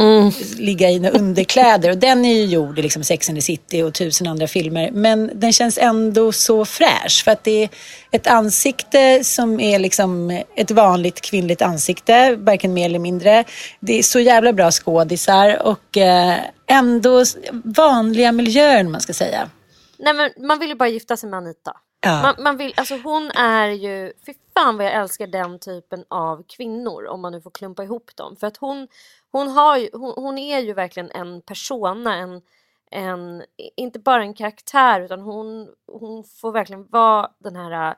ligga 0.59 0.91
i 0.91 0.99
några 0.99 1.19
underkläder. 1.19 1.91
Och 1.91 1.99
den 1.99 2.25
är 2.25 2.35
ju 2.35 2.45
gjord 2.45 2.79
i 2.79 2.83
liksom 2.83 3.05
Sex 3.05 3.29
and 3.29 3.39
the 3.39 3.43
City 3.43 3.83
och 3.83 3.95
tusen 3.95 4.27
andra 4.27 4.47
filmer. 4.47 4.91
Men 4.91 5.31
den 5.35 5.53
känns 5.53 5.79
ändå 5.79 6.33
så 6.33 6.65
fräsch. 6.65 7.23
För 7.25 7.31
att 7.31 7.45
det 7.45 7.63
är 7.65 7.69
ett 8.11 8.27
ansikte 8.27 9.25
som 9.25 9.61
är 9.61 9.79
liksom 9.79 10.43
ett 10.57 10.71
vanligt 10.71 11.21
kvinnligt 11.21 11.63
ansikte. 11.63 12.37
Varken 12.37 12.73
mer 12.75 12.85
eller 12.87 12.99
mindre. 12.99 13.45
Det 13.81 13.99
är 13.99 14.03
så 14.03 14.21
jävla 14.21 14.53
bra 14.53 14.71
skådisar 14.71 15.63
och 15.67 15.97
eh, 15.97 16.35
ändå 16.67 17.25
vanliga 17.65 18.33
miljöer 18.33 18.85
man 18.85 19.01
ska 19.01 19.13
säga. 19.13 19.51
Nej, 19.99 20.15
men 20.15 20.47
man 20.47 20.59
vill 20.59 20.69
ju 20.69 20.75
bara 20.75 20.89
gifta 20.89 21.17
sig 21.17 21.31
med 21.31 21.37
Anita. 21.37 21.73
Ja. 22.01 22.23
Man, 22.23 22.35
man 22.39 22.57
vill, 22.57 22.75
alltså 22.77 22.97
hon 22.97 23.31
är 23.31 23.69
ju, 23.69 24.13
fy 24.27 24.35
fan 24.55 24.77
vad 24.77 24.87
jag 24.87 24.93
älskar 24.93 25.27
den 25.27 25.59
typen 25.59 26.05
av 26.09 26.45
kvinnor 26.49 27.07
om 27.07 27.21
man 27.21 27.33
nu 27.33 27.41
får 27.41 27.51
klumpa 27.51 27.85
ihop 27.85 28.17
dem. 28.17 28.37
För 28.37 28.47
att 28.47 28.57
hon, 28.57 28.89
hon, 29.33 29.49
har 29.49 29.77
ju, 29.77 29.91
hon, 29.93 30.13
hon 30.17 30.39
är 30.39 30.59
ju 30.59 30.73
verkligen 30.73 31.11
en 31.11 31.43
persona, 31.43 32.17
en, 32.17 32.43
en, 32.91 33.43
inte 33.77 33.99
bara 33.99 34.23
en 34.23 34.35
karaktär 34.35 35.01
utan 35.01 35.21
hon, 35.21 35.69
hon 35.87 36.25
får 36.25 36.53
verkligen 36.53 36.87
vara 36.87 37.31
den 37.39 37.57
här 37.57 37.97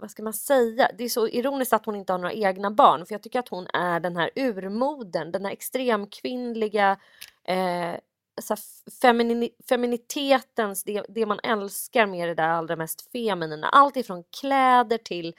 vad 0.00 0.10
ska 0.10 0.22
man 0.22 0.32
säga? 0.32 0.90
Det 0.98 1.04
är 1.04 1.08
så 1.08 1.28
ironiskt 1.28 1.72
att 1.72 1.86
hon 1.86 1.96
inte 1.96 2.12
har 2.12 2.18
några 2.18 2.32
egna 2.32 2.70
barn 2.70 3.06
för 3.06 3.14
jag 3.14 3.22
tycker 3.22 3.38
att 3.38 3.48
hon 3.48 3.66
är 3.72 4.00
den 4.00 4.16
här 4.16 4.30
urmodern, 4.36 5.32
den 5.32 5.44
här 5.44 5.52
extremkvinnliga 5.52 6.96
eh, 7.44 7.94
så 8.42 8.54
här 8.54 8.60
femini, 9.00 9.50
feminitetens, 9.68 10.84
det, 10.84 11.02
det 11.08 11.26
man 11.26 11.40
älskar 11.42 12.06
med 12.06 12.28
det 12.28 12.34
där 12.34 12.48
allra 12.48 12.76
mest 12.76 13.12
feminina. 13.12 13.68
Allt 13.68 13.96
ifrån 13.96 14.24
kläder 14.40 14.98
till 14.98 15.34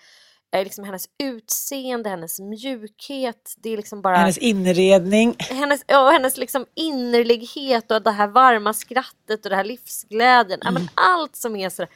eh, 0.53 0.63
liksom 0.63 0.83
hennes 0.83 1.10
utseende, 1.23 2.10
hennes 2.10 2.39
mjukhet. 2.39 3.55
Det 3.57 3.69
är 3.69 3.77
liksom 3.77 4.01
bara 4.01 4.17
Hennes 4.17 4.38
inredning. 4.38 5.36
hennes, 5.39 5.83
ja, 5.88 6.10
hennes 6.10 6.38
liksom 6.38 6.65
innerlighet 6.75 7.91
och 7.91 8.01
det 8.01 8.12
här 8.12 8.27
varma 8.27 8.73
skrattet 8.73 9.45
och 9.45 9.49
det 9.49 9.55
här 9.55 9.63
livsglädjen. 9.63 10.60
Ja, 10.63 10.71
men 10.71 10.89
allt 10.93 11.36
som 11.36 11.55
är 11.55 11.69
sådär. 11.69 11.89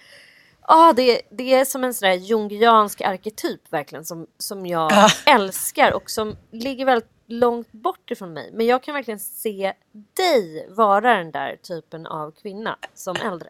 Ja, 0.73 0.93
det, 0.95 1.21
det 1.29 1.53
är 1.53 1.65
som 1.65 1.83
en 1.83 1.93
sån 1.93 2.09
där 2.09 2.15
jungiansk 2.15 3.01
arketyp 3.01 3.61
verkligen 3.73 4.05
som, 4.05 4.27
som 4.37 4.65
jag 4.65 4.91
Ja. 4.91 5.09
älskar 5.25 5.91
och 5.91 6.09
som 6.11 6.35
ligger 6.51 6.85
väldigt 6.85 7.09
långt 7.27 7.71
bort 7.71 8.11
ifrån 8.11 8.33
mig. 8.33 8.49
Men 8.53 8.65
jag 8.65 8.83
kan 8.83 8.93
verkligen 8.93 9.19
se 9.19 9.73
dig 10.17 10.67
vara 10.69 11.17
den 11.17 11.31
där 11.31 11.55
typen 11.55 12.07
av 12.07 12.31
kvinna 12.31 12.77
som 12.93 13.15
äldre. 13.15 13.49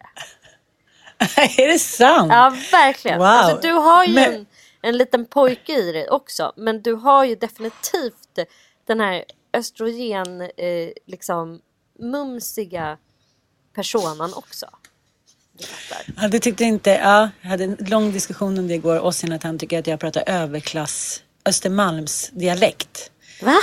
är 1.57 1.67
det 1.73 1.79
sant? 1.79 2.31
Ja, 2.31 2.49
verkligen. 2.71 3.17
Wow. 3.17 3.27
Alltså, 3.27 3.67
du 3.67 3.73
har 3.73 4.05
ju 4.05 4.13
Men- 4.13 4.33
en, 4.33 4.45
en 4.81 4.97
liten 4.97 5.25
pojke 5.25 5.73
i 5.79 5.91
dig 5.91 6.09
också, 6.09 6.53
men 6.55 6.81
du 6.81 6.93
har 6.93 7.23
ju 7.25 7.35
definitivt 7.35 8.39
den 8.85 8.99
här 8.99 9.25
östrogen, 9.53 10.41
eh, 10.41 10.89
liksom 11.05 11.61
mumsiga 11.99 12.97
personan 13.75 14.33
också. 14.33 14.69
Fattar. 15.61 16.13
Ja, 16.21 16.27
det 16.27 16.39
tyckte 16.39 16.63
inte, 16.63 16.89
ja, 16.89 17.29
jag 17.41 17.49
hade 17.49 17.63
en 17.63 17.77
lång 17.79 18.11
diskussion 18.11 18.59
om 18.59 18.67
det 18.67 18.73
igår. 18.73 18.99
Ossian 18.99 19.31
att 19.31 19.43
han 19.43 19.59
tycker 19.59 19.79
att 19.79 19.87
jag 19.87 19.99
pratar 19.99 20.23
överklass 20.25 21.21
Östermalms 21.45 22.29
dialekt. 22.33 23.11
Va? 23.41 23.57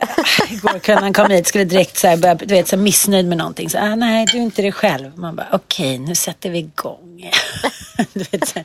Igår 0.50 0.78
kunde 0.78 1.00
han 1.00 1.12
komma 1.12 1.28
hit 1.28 1.46
skulle 1.46 1.64
direkt 1.64 1.96
så 1.96 2.08
här, 2.08 2.16
börja, 2.16 2.34
du 2.34 2.54
vet, 2.54 2.68
så 2.68 2.76
här, 2.76 2.82
missnöjd 2.82 3.26
med 3.26 3.38
någonting. 3.38 3.70
Så, 3.70 3.78
ah, 3.78 3.94
nej, 3.94 4.26
du 4.32 4.38
är 4.38 4.42
inte 4.42 4.62
det 4.62 4.72
själv. 4.72 5.18
Man 5.18 5.36
bara, 5.36 5.48
okej, 5.52 5.98
nu 5.98 6.14
sätter 6.14 6.50
vi 6.50 6.58
igång. 6.58 7.30
du 8.12 8.24
vet, 8.30 8.48
så 8.48 8.62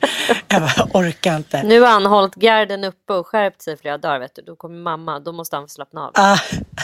jag 0.48 0.62
bara, 0.62 0.88
orkar 0.94 1.36
inte. 1.36 1.62
Nu 1.62 1.80
har 1.80 1.88
han 1.88 2.06
hållit 2.06 2.34
garden 2.34 2.84
uppe 2.84 3.12
och 3.12 3.26
skärpt 3.26 3.62
sig 3.62 3.76
flera 3.76 3.98
dagar. 3.98 4.18
Vet 4.18 4.34
du. 4.34 4.42
Då 4.42 4.56
kommer 4.56 4.78
mamma, 4.78 5.20
då 5.20 5.32
måste 5.32 5.56
han 5.56 5.68
slappna 5.68 6.00
av. 6.00 6.10
Ah, 6.14 6.38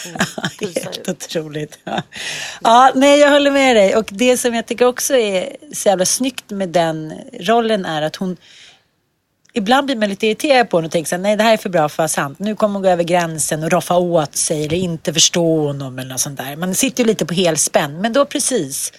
pysa 0.58 0.80
helt 0.80 0.98
ut. 0.98 1.08
otroligt. 1.08 1.78
Ja. 1.84 2.02
ja, 2.60 2.92
nej, 2.94 3.20
jag 3.20 3.30
håller 3.30 3.50
med 3.50 3.76
dig. 3.76 3.96
Och 3.96 4.08
det 4.08 4.36
som 4.36 4.54
jag 4.54 4.66
tycker 4.66 4.84
också 4.84 5.14
är 5.14 5.56
så 5.72 5.88
jävla 5.88 6.04
snyggt 6.04 6.50
med 6.50 6.68
den 6.68 7.14
rollen 7.40 7.84
är 7.84 8.02
att 8.02 8.16
hon 8.16 8.36
Ibland 9.52 9.86
blir 9.86 9.96
man 9.96 10.08
lite 10.08 10.26
irriterad 10.26 10.70
på 10.70 10.76
henne 10.76 10.86
och 10.86 10.92
tänker 10.92 11.08
så 11.08 11.14
här, 11.14 11.22
nej 11.22 11.36
det 11.36 11.42
här 11.42 11.52
är 11.52 11.56
för 11.56 11.68
bra 11.68 11.88
för 11.88 11.94
att 11.94 11.98
vara 11.98 12.08
sant. 12.08 12.38
Nu 12.38 12.56
kommer 12.56 12.72
hon 12.72 12.82
gå 12.82 12.88
över 12.88 13.04
gränsen 13.04 13.64
och 13.64 13.70
roffa 13.70 13.96
åt 13.96 14.36
sig 14.36 14.64
eller 14.64 14.76
inte 14.76 15.12
förstå 15.12 15.66
honom 15.66 15.98
eller 15.98 16.10
något 16.10 16.20
sånt 16.20 16.38
där. 16.38 16.56
Man 16.56 16.74
sitter 16.74 17.04
ju 17.04 17.06
lite 17.06 17.26
på 17.26 17.34
helspänn. 17.34 18.00
Men 18.00 18.12
då 18.12 18.24
precis, 18.24 18.92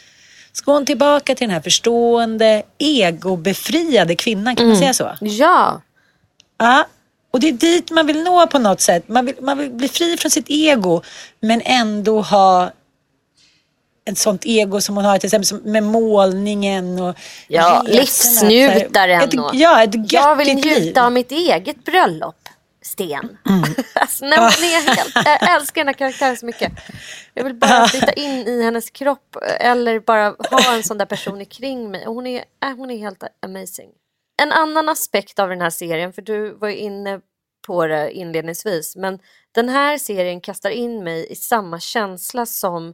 ska 0.52 0.72
hon 0.72 0.86
tillbaka 0.86 1.36
till 1.36 1.48
den 1.48 1.54
här 1.54 1.62
förstående, 1.62 2.64
egobefriade 2.78 4.16
kvinnan, 4.16 4.56
kan 4.56 4.68
man 4.68 4.78
säga 4.78 4.94
så? 4.94 5.12
Ja, 5.22 5.82
Ja, 6.58 6.86
och 7.32 7.40
det 7.40 7.48
är 7.48 7.52
dit 7.52 7.92
man 7.92 8.08
vill 8.08 8.24
nå 8.24 8.48
på 8.48 8.60
något 8.60 8.82
sätt. 8.82 9.08
Man 9.08 9.26
vill, 9.26 9.36
man 9.42 9.58
vill 9.58 9.72
bli 9.72 9.88
fri 9.88 10.18
från 10.18 10.32
sitt 10.32 10.46
ego 10.48 11.02
men 11.40 11.62
ändå 11.66 12.22
ha 12.22 12.72
ett 14.06 14.18
sånt 14.18 14.46
ego 14.46 14.82
som 14.82 14.96
hon 14.96 15.06
har 15.06 15.18
till 15.18 15.28
exempel 15.36 15.72
med 15.72 15.84
målningen 15.84 17.02
och 17.02 17.16
ja 17.48 17.84
resorna, 17.86 18.50
livsnjutaren. 18.50 19.22
Ett, 19.22 19.40
och- 19.40 19.56
ja, 19.56 19.84
ett 19.84 20.12
jag 20.12 20.36
vill 20.36 20.48
göttigt 20.48 20.66
liv. 20.66 20.84
njuta 20.84 21.06
av 21.06 21.12
mitt 21.12 21.32
eget 21.32 21.86
bröllop. 21.86 22.36
Sten. 22.82 23.38
Mm. 23.50 23.64
alltså, 23.96 24.26
nej, 24.26 24.38
är 24.38 24.96
helt, 24.96 25.16
jag 25.16 25.56
älskar 25.56 25.82
den 25.82 25.88
här 25.88 25.94
karaktären 25.94 26.38
så 26.38 26.46
mycket. 26.46 26.72
Jag 27.34 27.44
vill 27.44 27.54
bara 27.54 27.88
flytta 27.88 28.14
in 28.14 28.48
i 28.48 28.64
hennes 28.64 28.90
kropp 28.90 29.38
eller 29.60 30.00
bara 30.00 30.36
ha 30.52 30.76
en 30.76 30.84
sån 30.84 30.98
där 30.98 31.06
person 31.06 31.46
kring 31.46 31.92
mig. 31.92 32.04
Hon, 32.06 32.28
är, 32.28 32.44
äh, 32.66 32.76
hon 32.78 32.92
är 32.92 32.98
helt 32.98 33.24
amazing. 33.46 33.90
En 34.42 34.52
annan 34.52 34.90
aspekt 34.90 35.40
av 35.40 35.50
den 35.50 35.62
här 35.62 35.70
serien, 35.70 36.14
för 36.14 36.22
du 36.22 36.54
var 36.54 36.68
ju 36.70 36.76
inne 36.78 37.20
på 37.68 37.88
det 37.88 38.12
inledningsvis, 38.12 38.96
men 38.96 39.20
den 39.52 39.70
här 39.70 39.98
serien 39.98 40.42
kastar 40.42 40.70
in 40.70 41.04
mig 41.04 41.28
i 41.30 41.36
samma 41.36 41.80
känsla 41.80 42.46
som 42.46 42.94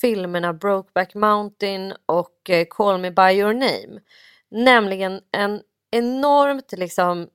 filmerna 0.00 0.52
Brokeback 0.52 1.14
Mountain 1.14 1.94
och 2.06 2.50
eh, 2.50 2.66
Call 2.70 3.00
Me 3.00 3.10
By 3.10 3.22
Your 3.22 3.52
Name. 3.52 4.00
Nämligen 4.50 5.20
en 5.32 5.62
enormt 5.90 6.72
liksom 6.72 7.28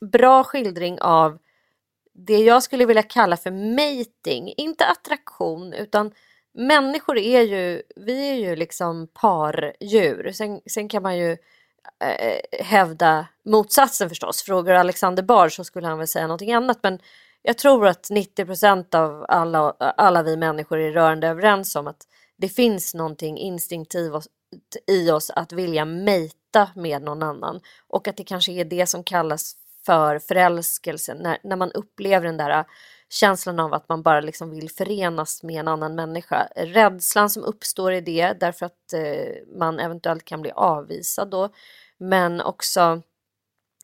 bra 0.00 0.44
skildring 0.44 1.00
av 1.00 1.38
det 2.12 2.38
jag 2.38 2.62
skulle 2.62 2.86
vilja 2.86 3.02
kalla 3.02 3.36
för 3.36 3.50
mating, 3.50 4.54
inte 4.56 4.86
attraktion 4.86 5.72
utan 5.72 6.12
människor 6.54 7.18
är 7.18 7.42
ju, 7.42 7.82
vi 7.96 8.30
är 8.30 8.34
ju 8.34 8.56
liksom 8.56 9.08
pardjur. 9.14 10.32
Sen, 10.32 10.60
sen 10.66 10.88
kan 10.88 11.02
man 11.02 11.18
ju 11.18 11.36
eh, 12.00 12.26
eh 12.26 12.64
hävda 12.64 13.26
motsatsen 13.44 14.08
förstås. 14.08 14.42
Frågar 14.42 14.74
Alexander 14.74 15.22
Bard 15.22 15.56
så 15.56 15.64
skulle 15.64 15.86
han 15.86 15.98
väl 15.98 16.08
säga 16.08 16.26
någonting 16.26 16.52
annat 16.52 16.78
men 16.82 16.98
jag 17.46 17.58
tror 17.58 17.86
att 17.86 18.10
90% 18.10 18.94
av 18.94 19.26
alla, 19.28 19.70
alla 19.78 20.22
vi 20.22 20.36
människor 20.36 20.78
är 20.78 20.92
rörande 20.92 21.28
överens 21.28 21.76
om 21.76 21.86
att 21.86 22.06
det 22.38 22.48
finns 22.48 22.94
någonting 22.94 23.38
instinktivt 23.38 24.26
i 24.86 25.10
oss 25.10 25.30
att 25.30 25.52
vilja 25.52 25.84
mejta 25.84 26.70
med 26.74 27.02
någon 27.02 27.22
annan. 27.22 27.60
Och 27.88 28.08
att 28.08 28.16
det 28.16 28.24
kanske 28.24 28.52
är 28.52 28.64
det 28.64 28.86
som 28.86 29.04
kallas 29.04 29.54
för 29.86 30.18
förälskelse. 30.18 31.14
När, 31.14 31.38
när 31.42 31.56
man 31.56 31.72
upplever 31.72 32.26
den 32.26 32.36
där 32.36 32.64
känslan 33.08 33.60
av 33.60 33.74
att 33.74 33.88
man 33.88 34.02
bara 34.02 34.20
liksom 34.20 34.50
vill 34.50 34.70
förenas 34.70 35.42
med 35.42 35.60
en 35.60 35.68
annan 35.68 35.94
människa. 35.94 36.48
Rädslan 36.56 37.30
som 37.30 37.44
uppstår 37.44 37.92
i 37.92 38.00
det 38.00 38.32
därför 38.40 38.66
att 38.66 38.92
eh, 38.92 39.58
man 39.58 39.78
eventuellt 39.78 40.24
kan 40.24 40.42
bli 40.42 40.50
avvisad 40.50 41.30
då. 41.30 41.48
Men 41.98 42.40
också 42.40 43.02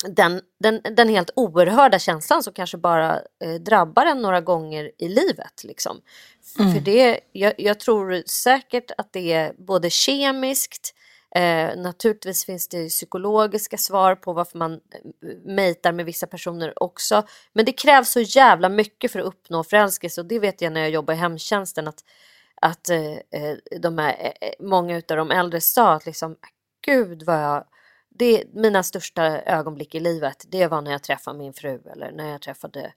den, 0.09 0.41
den, 0.61 0.81
den 0.97 1.09
helt 1.09 1.31
oerhörda 1.37 1.99
känslan 1.99 2.43
som 2.43 2.53
kanske 2.53 2.77
bara 2.77 3.21
eh, 3.45 3.55
drabbar 3.61 4.07
en 4.07 4.23
några 4.23 4.41
gånger 4.41 4.91
i 4.99 5.09
livet. 5.09 5.65
Liksom. 5.65 6.01
F- 6.41 6.73
För 6.75 6.81
det, 6.81 7.21
jag, 7.33 7.55
jag 7.59 7.81
tror 7.81 8.23
säkert 8.27 8.91
att 8.99 9.12
det 9.12 9.33
är 9.33 9.53
både 9.59 9.91
kemiskt 9.91 10.95
Eh, 11.35 11.77
naturligtvis 11.77 12.45
finns 12.45 12.69
det 12.69 12.88
psykologiska 12.88 13.79
svar 13.79 14.15
på 14.15 14.33
varför 14.33 14.59
man 14.59 14.73
eh, 14.73 14.79
mejtar 15.45 15.93
med 15.93 16.07
vissa 16.07 16.27
personer 16.27 16.83
också. 16.83 17.27
Men 17.53 17.65
det 17.65 17.73
krävs 17.73 18.12
så 18.12 18.21
jävla 18.21 18.69
mycket 18.69 19.12
för 19.12 19.19
att 19.19 19.27
uppnå 19.27 19.65
förälskelse 19.65 20.21
och 20.21 20.27
det 20.27 20.38
vet 20.38 20.61
jag 20.61 20.73
när 20.73 20.81
jag 20.81 20.91
jobbar 20.91 21.15
i 21.15 21.17
hemtjänsten 21.17 21.88
att, 21.88 22.05
att 22.61 22.88
eh, 22.88 23.12
eh 23.12 23.57
de 23.81 23.99
här, 23.99 24.33
eh, 24.41 24.53
många 24.61 24.97
av 24.97 25.17
de 25.17 25.31
äldre 25.31 25.61
sa 25.61 25.93
att 25.93 26.07
liksom, 26.07 26.37
gud 26.87 27.23
vad 27.23 27.43
jag 27.43 27.65
det, 28.14 28.44
mina 28.55 28.83
största 28.83 29.42
ögonblick 29.42 29.94
i 29.94 30.01
livet 30.01 30.44
det 30.48 30.66
var 30.66 30.83
när 30.83 30.90
jag 30.90 31.03
träffade 31.03 31.38
min 31.38 31.53
fru 31.53 31.81
eller 31.92 32.12
när 32.12 32.31
jag 32.31 32.40
träffade 32.40 32.92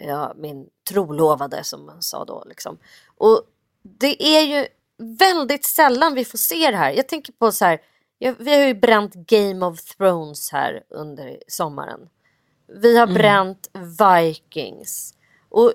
ja, 0.00 0.32
min 0.36 0.66
trolovade 0.88 1.64
som 1.64 1.86
man 1.86 2.02
sa 2.02 2.24
då. 2.24 2.44
Liksom. 2.46 2.78
Och 3.18 3.42
det 3.82 4.22
är 4.22 4.40
ju 4.40 4.66
väldigt 4.98 5.64
sällan 5.64 6.14
vi 6.14 6.24
får 6.24 6.38
se 6.38 6.70
det 6.70 6.76
här. 6.76 6.90
Jag 6.90 7.08
tänker 7.08 7.32
på 7.32 7.52
så 7.52 7.64
här, 7.64 7.80
jag, 8.18 8.34
vi 8.38 8.54
har 8.54 8.66
ju 8.66 8.74
bränt 8.74 9.14
Game 9.14 9.66
of 9.66 9.80
Thrones 9.80 10.52
här 10.52 10.82
under 10.88 11.38
sommaren. 11.48 12.08
Vi 12.82 12.96
har 12.96 13.06
mm. 13.06 13.14
bränt 13.14 13.70
Vikings 13.98 15.14
och 15.48 15.72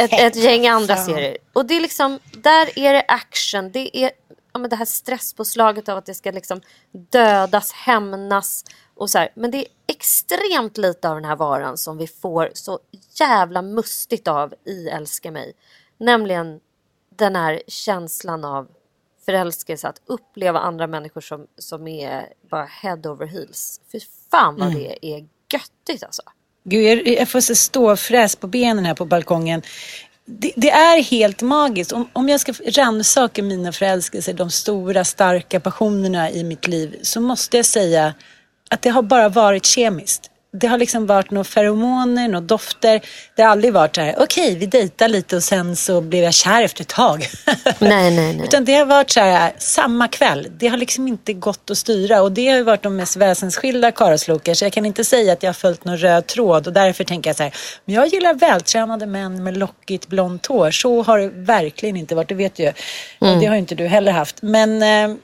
ett, 0.00 0.12
ett 0.12 0.36
gäng 0.36 0.66
andra 0.66 0.96
serier. 1.06 1.36
Och 1.52 1.66
det 1.66 1.76
är 1.76 1.80
liksom, 1.80 2.18
där 2.32 2.78
är 2.78 2.92
det 2.92 3.04
action, 3.08 3.72
det 3.72 4.04
är 4.04 4.10
ja, 4.52 4.60
men 4.60 4.70
det 4.70 4.76
här 4.76 4.84
stresspåslaget 4.84 5.88
av 5.88 5.98
att 5.98 6.06
det 6.06 6.14
ska 6.14 6.30
liksom 6.30 6.60
dödas, 6.92 7.72
hämnas 7.72 8.64
och 8.94 9.10
så 9.10 9.18
här. 9.18 9.28
Men 9.34 9.50
det 9.50 9.58
är 9.58 9.66
extremt 9.86 10.78
lite 10.78 11.08
av 11.08 11.14
den 11.14 11.24
här 11.24 11.36
varan 11.36 11.78
som 11.78 11.98
vi 11.98 12.06
får 12.06 12.50
så 12.54 12.78
jävla 13.20 13.62
mustigt 13.62 14.28
av 14.28 14.54
i 14.64 14.88
Älska 14.88 15.30
mig. 15.30 15.52
Nämligen 15.98 16.60
den 17.16 17.36
här 17.36 17.62
känslan 17.66 18.44
av 18.44 18.68
förälskelse, 19.24 19.88
att 19.88 20.00
uppleva 20.06 20.58
andra 20.58 20.86
människor 20.86 21.20
som, 21.20 21.46
som 21.58 21.88
är 21.88 22.26
bara 22.50 22.64
head 22.64 23.00
over 23.04 23.26
heels. 23.26 23.80
Fy 23.92 24.00
fan 24.30 24.56
vad 24.56 24.68
mm. 24.68 24.78
det 24.78 25.06
är 25.06 25.26
göttigt 25.52 26.04
alltså. 26.04 26.22
Gud, 26.64 26.84
jag, 26.84 27.08
jag 27.08 27.28
får 27.28 27.40
så 27.40 27.54
ståfräs 27.54 28.36
på 28.36 28.46
benen 28.46 28.84
här 28.84 28.94
på 28.94 29.04
balkongen. 29.04 29.62
Det, 30.38 30.52
det, 30.56 30.70
är 30.70 31.02
helt 31.02 31.42
magiskt. 31.42 31.92
Om, 31.92 32.08
om 32.12 32.28
jag 32.28 32.40
ska 32.40 32.52
rannsaka 32.52 33.42
mina 33.42 33.72
förälskelser, 33.72 34.32
de 34.32 34.50
stora 34.50 35.04
starka 35.04 35.60
passionerna 35.60 36.30
i 36.30 36.44
mitt 36.44 36.66
liv, 36.66 36.98
så 37.02 37.20
måste 37.20 37.56
jag 37.56 37.66
säga 37.66 38.14
att 38.70 38.82
det 38.82 38.90
har 38.90 39.02
bara 39.02 39.28
varit 39.28 39.66
kemiskt 39.66 40.29
det 40.52 40.66
har 40.66 40.78
liksom 40.78 41.06
varit 41.06 41.30
några 41.30 41.44
feromoner, 41.44 42.28
några 42.28 42.40
dofter. 42.40 43.00
Det 43.36 43.42
har 43.42 43.50
aldrig 43.50 43.72
varit 43.72 43.94
så 43.94 44.00
här, 44.00 44.14
okej 44.18 44.44
okay, 44.44 44.58
vi 44.58 44.66
dejtar 44.66 45.08
lite 45.08 45.36
och 45.36 45.42
sen 45.42 45.76
så 45.76 46.00
blev 46.00 46.24
jag 46.24 46.34
kär 46.34 46.62
efter 46.62 46.82
ett 46.82 46.88
tag. 46.88 47.28
Nej, 47.78 48.10
nej, 48.10 48.36
nej. 48.36 48.40
Utan 48.44 48.64
det 48.64 48.74
har 48.74 48.86
varit 48.86 49.10
så 49.10 49.20
här, 49.20 49.52
samma 49.58 50.08
kväll. 50.08 50.46
Det 50.58 50.68
har 50.68 50.76
liksom 50.76 51.08
inte 51.08 51.32
gått 51.32 51.70
att 51.70 51.78
styra 51.78 52.22
och 52.22 52.32
det 52.32 52.48
har 52.48 52.62
varit 52.62 52.82
de 52.82 52.96
mest 52.96 53.16
väsensskilda 53.16 53.92
karlslokar. 53.92 54.54
Så 54.54 54.64
jag 54.64 54.72
kan 54.72 54.86
inte 54.86 55.04
säga 55.04 55.32
att 55.32 55.42
jag 55.42 55.48
har 55.48 55.54
följt 55.54 55.84
någon 55.84 55.98
röd 55.98 56.26
tråd 56.26 56.66
och 56.66 56.72
därför 56.72 57.04
tänker 57.04 57.30
jag 57.30 57.36
så 57.36 57.42
här, 57.42 57.54
men 57.84 57.94
jag 57.94 58.06
gillar 58.06 58.34
vältränade 58.34 59.06
män 59.06 59.44
med 59.44 59.56
lockigt 59.56 60.06
blont 60.06 60.46
hår. 60.46 60.70
Så 60.70 61.02
har 61.02 61.18
det 61.18 61.28
verkligen 61.28 61.96
inte 61.96 62.14
varit, 62.14 62.28
det 62.28 62.34
vet 62.34 62.54
du 62.54 62.62
ju. 62.62 62.72
Mm. 63.20 63.40
Det 63.40 63.46
har 63.46 63.56
inte 63.56 63.74
du 63.74 63.86
heller 63.86 64.12
haft. 64.12 64.42
Men 64.42 64.82
eh, 64.82 65.16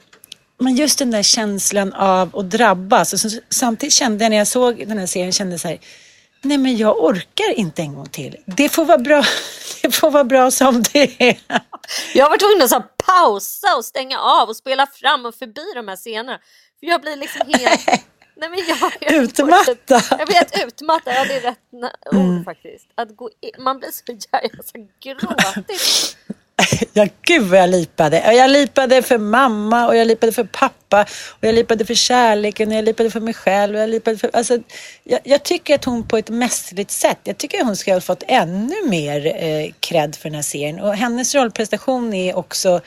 men 0.59 0.75
just 0.75 0.99
den 0.99 1.11
där 1.11 1.23
känslan 1.23 1.93
av 1.93 2.37
att 2.37 2.49
drabbas. 2.49 3.13
Och 3.13 3.19
så, 3.19 3.29
samtidigt 3.49 3.93
kände 3.93 4.23
jag 4.23 4.29
när 4.29 4.37
jag 4.37 4.47
såg 4.47 4.87
den 4.87 4.97
här 4.97 5.05
serien, 5.05 5.31
kände 5.31 5.59
så 5.59 5.67
här, 5.67 5.79
nej 6.41 6.57
men 6.57 6.77
jag 6.77 7.03
orkar 7.03 7.53
inte 7.55 7.81
en 7.81 7.95
gång 7.95 8.09
till. 8.09 8.37
Det 8.45 8.69
får 8.69 8.85
vara 8.85 8.97
bra, 8.97 9.23
det 9.81 9.91
får 9.91 10.11
vara 10.11 10.23
bra 10.23 10.51
som 10.51 10.83
det 10.93 11.21
är. 11.21 11.39
Jag 12.13 12.29
var 12.29 12.37
tvungen 12.37 12.61
att 12.61 12.69
så 12.69 12.83
pausa 13.05 13.75
och 13.77 13.85
stänga 13.85 14.19
av 14.19 14.49
och 14.49 14.55
spela 14.55 14.87
fram 14.87 15.25
och 15.25 15.35
förbi 15.35 15.65
de 15.75 15.87
här 15.87 15.95
scenerna. 15.95 16.39
För 16.79 16.87
jag 16.87 17.01
blir 17.01 17.15
liksom 17.15 17.41
helt... 17.47 17.87
Nej, 18.39 18.49
men 18.49 18.59
jag, 18.67 18.91
jag 18.99 19.23
utmattad. 19.23 19.77
Jag 20.09 20.27
vet, 20.27 20.65
utmattad, 20.67 21.13
ja 21.15 21.25
det 21.25 21.37
är 21.37 21.41
rätt 21.41 21.59
ord 22.05 22.15
mm. 22.15 22.43
faktiskt. 22.43 22.87
Att 22.95 23.15
gå 23.15 23.29
in, 23.41 23.63
man 23.63 23.79
blir 23.79 23.89
så 23.91 24.03
jävla 24.31 24.87
gråtig. 24.99 25.79
Ja, 26.93 27.07
gud 27.21 27.43
vad 27.43 27.59
jag 27.59 27.69
lipade. 27.69 28.33
Jag 28.33 28.51
lipade 28.51 29.01
för 29.01 29.17
mamma 29.17 29.87
och 29.87 29.95
jag 29.95 30.07
lipade 30.07 30.31
för 30.31 30.43
pappa 30.43 31.05
och 31.29 31.47
jag 31.47 31.55
lipade 31.55 31.85
för 31.85 31.93
kärleken 31.93 32.69
och 32.69 32.75
jag 32.75 32.85
lipade 32.85 33.11
för 33.11 33.19
mig 33.19 33.33
själv. 33.33 33.75
Och 33.75 33.81
jag, 33.81 33.89
lipade 33.89 34.17
för, 34.17 34.29
alltså, 34.33 34.59
jag, 35.03 35.19
jag 35.23 35.43
tycker 35.43 35.75
att 35.75 35.85
hon 35.85 36.07
på 36.07 36.17
ett 36.17 36.29
mästerligt 36.29 36.91
sätt, 36.91 37.19
jag 37.23 37.37
tycker 37.37 37.59
att 37.59 37.65
hon 37.65 37.75
ska 37.75 37.93
ha 37.93 38.01
fått 38.01 38.23
ännu 38.27 38.75
mer 38.89 39.43
eh, 39.43 39.71
cred 39.79 40.15
för 40.15 40.29
den 40.29 40.35
här 40.35 40.41
serien. 40.41 40.79
Och 40.79 40.95
hennes 40.95 41.35
rollprestation 41.35 42.13
är 42.13 42.37
också 42.37 42.81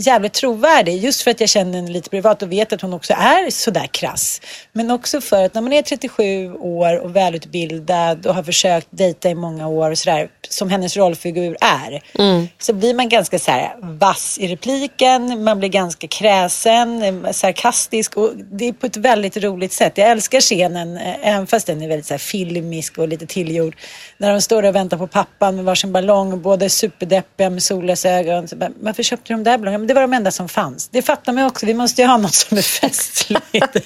jävligt 0.00 0.32
trovärdig. 0.32 0.96
Just 0.96 1.22
för 1.22 1.30
att 1.30 1.40
jag 1.40 1.48
känner 1.48 1.74
henne 1.78 1.90
lite 1.90 2.10
privat 2.10 2.42
och 2.42 2.52
vet 2.52 2.72
att 2.72 2.80
hon 2.80 2.92
också 2.92 3.12
är 3.12 3.50
sådär 3.50 3.86
krass. 3.86 4.40
Men 4.72 4.90
också 4.90 5.20
för 5.20 5.44
att 5.44 5.54
när 5.54 5.62
man 5.62 5.72
är 5.72 5.82
37 5.82 6.52
år 6.54 6.98
och 6.98 7.16
välutbildad 7.16 8.26
och 8.26 8.34
har 8.34 8.42
försökt 8.42 8.88
dejta 8.90 9.30
i 9.30 9.34
många 9.34 9.68
år 9.68 9.90
och 9.90 9.98
sådär, 9.98 10.30
som 10.50 10.70
hennes 10.70 10.96
rollfigur 10.96 11.56
är, 11.60 12.02
mm. 12.18 12.48
så 12.58 12.72
blir 12.72 12.94
man 12.94 13.08
ganska 13.08 13.38
så 13.38 13.50
här 13.50 13.74
vass 13.82 14.38
i 14.38 14.48
repliken, 14.48 15.44
man 15.44 15.58
blir 15.58 15.68
ganska 15.68 16.08
kräsen, 16.08 17.26
sarkastisk 17.32 18.16
och 18.16 18.32
det 18.36 18.68
är 18.68 18.72
på 18.72 18.86
ett 18.86 18.96
väldigt 18.96 19.36
roligt 19.36 19.72
sätt. 19.72 19.98
Jag 19.98 20.10
älskar 20.10 20.40
scenen, 20.40 20.96
eh, 20.96 21.28
även 21.28 21.46
fast 21.46 21.66
den 21.66 21.82
är 21.82 21.88
väldigt 21.88 22.06
så 22.06 22.18
filmisk 22.18 22.98
och 22.98 23.08
lite 23.08 23.26
tillgjord, 23.26 23.76
när 24.18 24.32
de 24.32 24.40
står 24.40 24.62
och 24.62 24.74
väntar 24.74 24.96
på 24.96 25.06
pappan 25.06 25.56
med 25.56 25.64
varsin 25.64 25.92
ballong, 25.92 26.42
båda 26.42 26.64
är 26.64 26.68
superdeppiga 26.68 27.50
med 27.50 27.62
solglasögon. 27.62 28.48
Varför 28.80 29.02
köpte 29.02 29.32
de 29.32 29.44
där 29.44 29.58
ballongerna? 29.58 29.90
det 29.90 29.94
var 29.94 30.02
de 30.02 30.12
enda 30.12 30.30
som 30.30 30.48
fanns. 30.48 30.88
Det 30.88 31.02
fattar 31.02 31.32
man 31.32 31.44
också. 31.44 31.66
Vi 31.66 31.74
måste 31.74 32.02
ju 32.02 32.08
ha 32.08 32.16
något 32.16 32.34
som 32.34 32.58
är 32.58 32.62
festligt. 32.62 33.76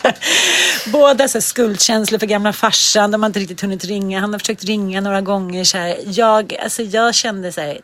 Båda 0.92 1.28
så 1.28 1.38
här, 1.38 1.40
skuldkänslor 1.40 2.18
för 2.18 2.26
gamla 2.26 2.52
farsan. 2.52 3.10
De 3.10 3.22
har 3.22 3.26
inte 3.26 3.40
riktigt 3.40 3.60
hunnit 3.60 3.84
ringa. 3.84 4.20
Han 4.20 4.32
har 4.32 4.38
försökt 4.38 4.64
ringa 4.64 5.00
några 5.00 5.20
gånger. 5.20 5.64
Så 5.64 5.78
här. 5.78 5.96
Jag, 6.06 6.53
alltså, 6.62 6.82
jag 6.82 7.14
kände 7.14 7.52
så 7.52 7.60
här, 7.60 7.80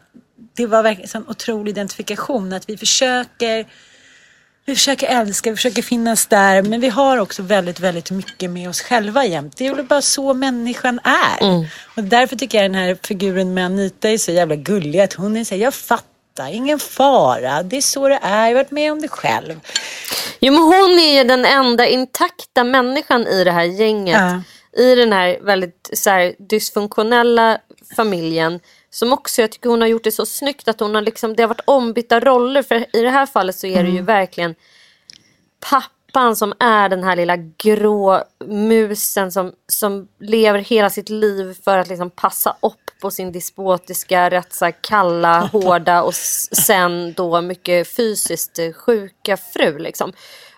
det 0.57 0.67
var 0.67 0.83
verkligen 0.83 1.11
en 1.15 1.29
otrolig 1.29 1.71
identifikation. 1.71 2.53
Att 2.53 2.69
vi 2.69 2.77
försöker 2.77 3.67
vi 4.65 4.75
försöker 4.75 5.07
älska, 5.07 5.51
vi 5.51 5.57
försöker 5.57 5.83
finnas 5.83 6.27
där, 6.27 6.63
men 6.63 6.81
vi 6.81 6.89
har 6.89 7.19
också 7.19 7.43
väldigt, 7.43 7.81
väldigt 7.81 8.11
mycket 8.11 8.51
med 8.51 8.69
oss 8.69 8.81
själva 8.81 9.25
jämt. 9.25 9.57
Det 9.57 9.67
är 9.67 9.75
väl 9.75 9.85
bara 9.85 10.03
så 10.03 10.35
människan 10.35 11.01
är. 11.05 11.45
Mm. 11.45 11.67
Och 11.97 12.05
därför 12.05 12.37
tycker 12.37 12.59
jag 12.59 12.71
den 12.71 12.75
här 12.75 12.99
figuren 13.03 13.55
med 13.55 13.67
Anita 13.67 14.09
är 14.09 14.19
så 14.19 14.33
jävla 14.33 14.57
gullig. 14.57 15.01
Att 15.01 15.13
hon 15.13 15.37
är 15.37 15.45
så 15.45 15.55
här, 15.55 15.63
jag 15.63 15.75
fattar 15.75 16.53
ingen 16.53 16.79
fara, 16.79 17.63
det 17.63 17.77
är 17.77 17.81
så 17.81 18.09
det 18.09 18.19
är, 18.23 18.41
jag 18.41 18.47
har 18.47 18.55
varit 18.55 18.71
med 18.71 18.93
om 18.93 19.01
det 19.01 19.09
själv. 19.09 19.61
Jo 20.41 20.53
men 20.53 20.63
hon 20.63 20.99
är 20.99 21.19
ju 21.19 21.25
den 21.25 21.45
enda 21.45 21.87
intakta 21.87 22.65
människan 22.65 23.27
i 23.27 23.45
det 23.45 23.53
här 23.53 23.65
gänget. 23.65 24.21
Ja. 24.21 24.43
I 24.83 24.95
den 24.95 25.13
här 25.13 25.39
väldigt 25.43 25.91
så 25.93 26.11
här, 26.11 26.35
dysfunktionella 26.39 27.59
familjen. 27.97 28.61
Som 28.91 29.13
också, 29.13 29.41
jag 29.41 29.53
tycker 29.53 29.71
hon 29.71 29.81
har 29.81 29.89
gjort 29.89 30.05
det 30.05 30.13
så 30.13 30.27
snyggt 30.27 30.69
att 30.69 30.81
hon 30.81 30.95
har 30.95 31.03
liksom, 31.03 31.37
det 31.37 31.43
har 31.43 31.49
varit 31.49 31.63
ombytta 31.65 32.21
roller. 32.21 32.63
För 32.63 32.97
i 32.97 33.03
det 33.03 33.11
här 33.11 33.27
fallet 33.27 33.57
så 33.57 33.67
är 33.67 33.83
det 33.83 33.89
ju 33.89 33.95
mm. 33.95 34.05
verkligen 34.05 34.55
pappa 35.71 35.95
pappan 36.13 36.37
som 36.37 36.53
är 36.59 36.89
den 36.89 37.05
här 37.05 37.17
lilla 37.17 37.37
grå 37.37 38.25
musen 38.45 39.33
som, 39.33 39.53
som 39.67 40.09
lever 40.19 40.59
hela 40.59 40.91
sitt 40.91 41.09
liv 41.09 41.57
för 41.65 41.79
att 41.79 41.89
liksom 41.89 42.11
passa 42.11 42.57
upp 42.61 42.91
på 43.01 43.11
sin 43.11 43.33
despotiska, 43.33 44.31
rätt 44.31 44.53
så 44.53 44.71
kalla, 44.81 45.41
hårda 45.53 46.03
och 46.03 46.15
sen 46.15 47.13
då 47.13 47.41
mycket 47.41 47.89
fysiskt 47.89 48.59
sjuka 48.75 49.37
fru. 49.37 49.79
Liksom. 49.79 50.13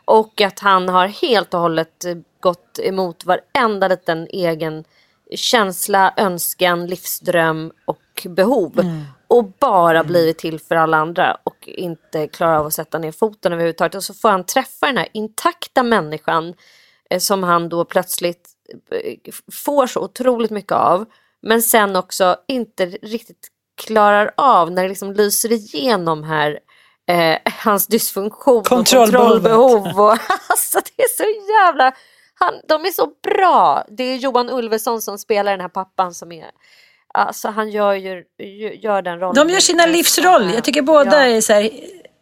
Och 0.05 0.41
att 0.41 0.59
han 0.59 0.89
har 0.89 1.07
helt 1.07 1.55
och 1.55 1.61
hållet 1.61 2.05
gått 2.41 2.79
emot 2.79 3.25
varenda 3.25 3.89
liten 3.89 4.27
egen 4.31 4.85
känsla, 5.35 6.15
önskan, 6.17 6.87
livsdröm 6.87 7.73
och 7.85 8.27
behov. 8.29 8.81
Mm 8.81 9.05
och 9.33 9.45
bara 9.45 9.99
mm. 9.99 10.07
blivit 10.07 10.39
till 10.39 10.61
för 10.61 10.75
alla 10.75 10.97
andra 10.97 11.37
och 11.45 11.69
inte 11.69 12.29
klarar 12.29 12.57
av 12.57 12.67
att 12.67 12.75
sätta 12.75 12.99
ner 12.99 13.13
foten 13.13 13.53
överhuvudtaget. 13.53 13.95
Och 13.95 14.05
så 14.05 14.15
får 14.15 14.29
han 14.29 14.47
träffa 14.47 14.87
den 14.87 14.97
här 14.97 15.09
intakta 15.15 15.83
människan 15.83 16.55
eh, 17.11 17.19
som 17.19 17.43
han 17.43 17.69
då 17.69 17.85
plötsligt 17.85 18.49
eh, 18.91 19.33
får 19.53 19.87
så 19.87 20.01
otroligt 20.01 20.51
mycket 20.51 20.73
av. 20.73 21.05
Men 21.43 21.63
sen 21.63 21.97
också 21.97 22.37
inte 22.49 22.87
riktigt 22.87 23.49
klarar 23.85 24.33
av 24.37 24.71
när 24.71 24.83
det 24.83 24.89
liksom 24.89 25.13
lyser 25.13 25.53
igenom 25.53 26.25
här 26.25 26.59
eh, 27.09 27.39
hans 27.59 27.87
dysfunktion 27.87 28.59
och 28.59 28.67
kontrollbehov. 28.67 30.01
Och, 30.01 30.11
alltså 30.49 30.81
det 30.97 31.03
är 31.03 31.17
så 31.17 31.53
jävla... 31.53 31.93
Han, 32.45 32.55
de 32.69 32.85
är 32.85 32.91
så 32.91 33.09
bra. 33.23 33.85
Det 33.89 34.05
är 34.05 34.17
Johan 34.17 34.51
Ulveson 34.51 35.03
som 35.03 35.19
spelar 35.19 35.51
den 35.51 35.61
här 35.61 35.69
pappan 35.69 36.15
som 36.15 36.33
är 36.33 36.51
Alltså 37.15 37.49
han 37.49 37.71
gör 37.71 37.95
ju 37.95 38.25
gör 38.83 39.03
den 39.03 39.21
rollen. 39.21 39.47
De 39.47 39.53
gör 39.53 39.61
sina 39.61 39.87
livsroll. 39.87 40.51
Jag 40.55 40.65
tycker 40.65 40.83
båda 40.83 41.29
ja. 41.29 41.37
är 41.37 41.41
så 41.41 41.53
här, 41.53 41.71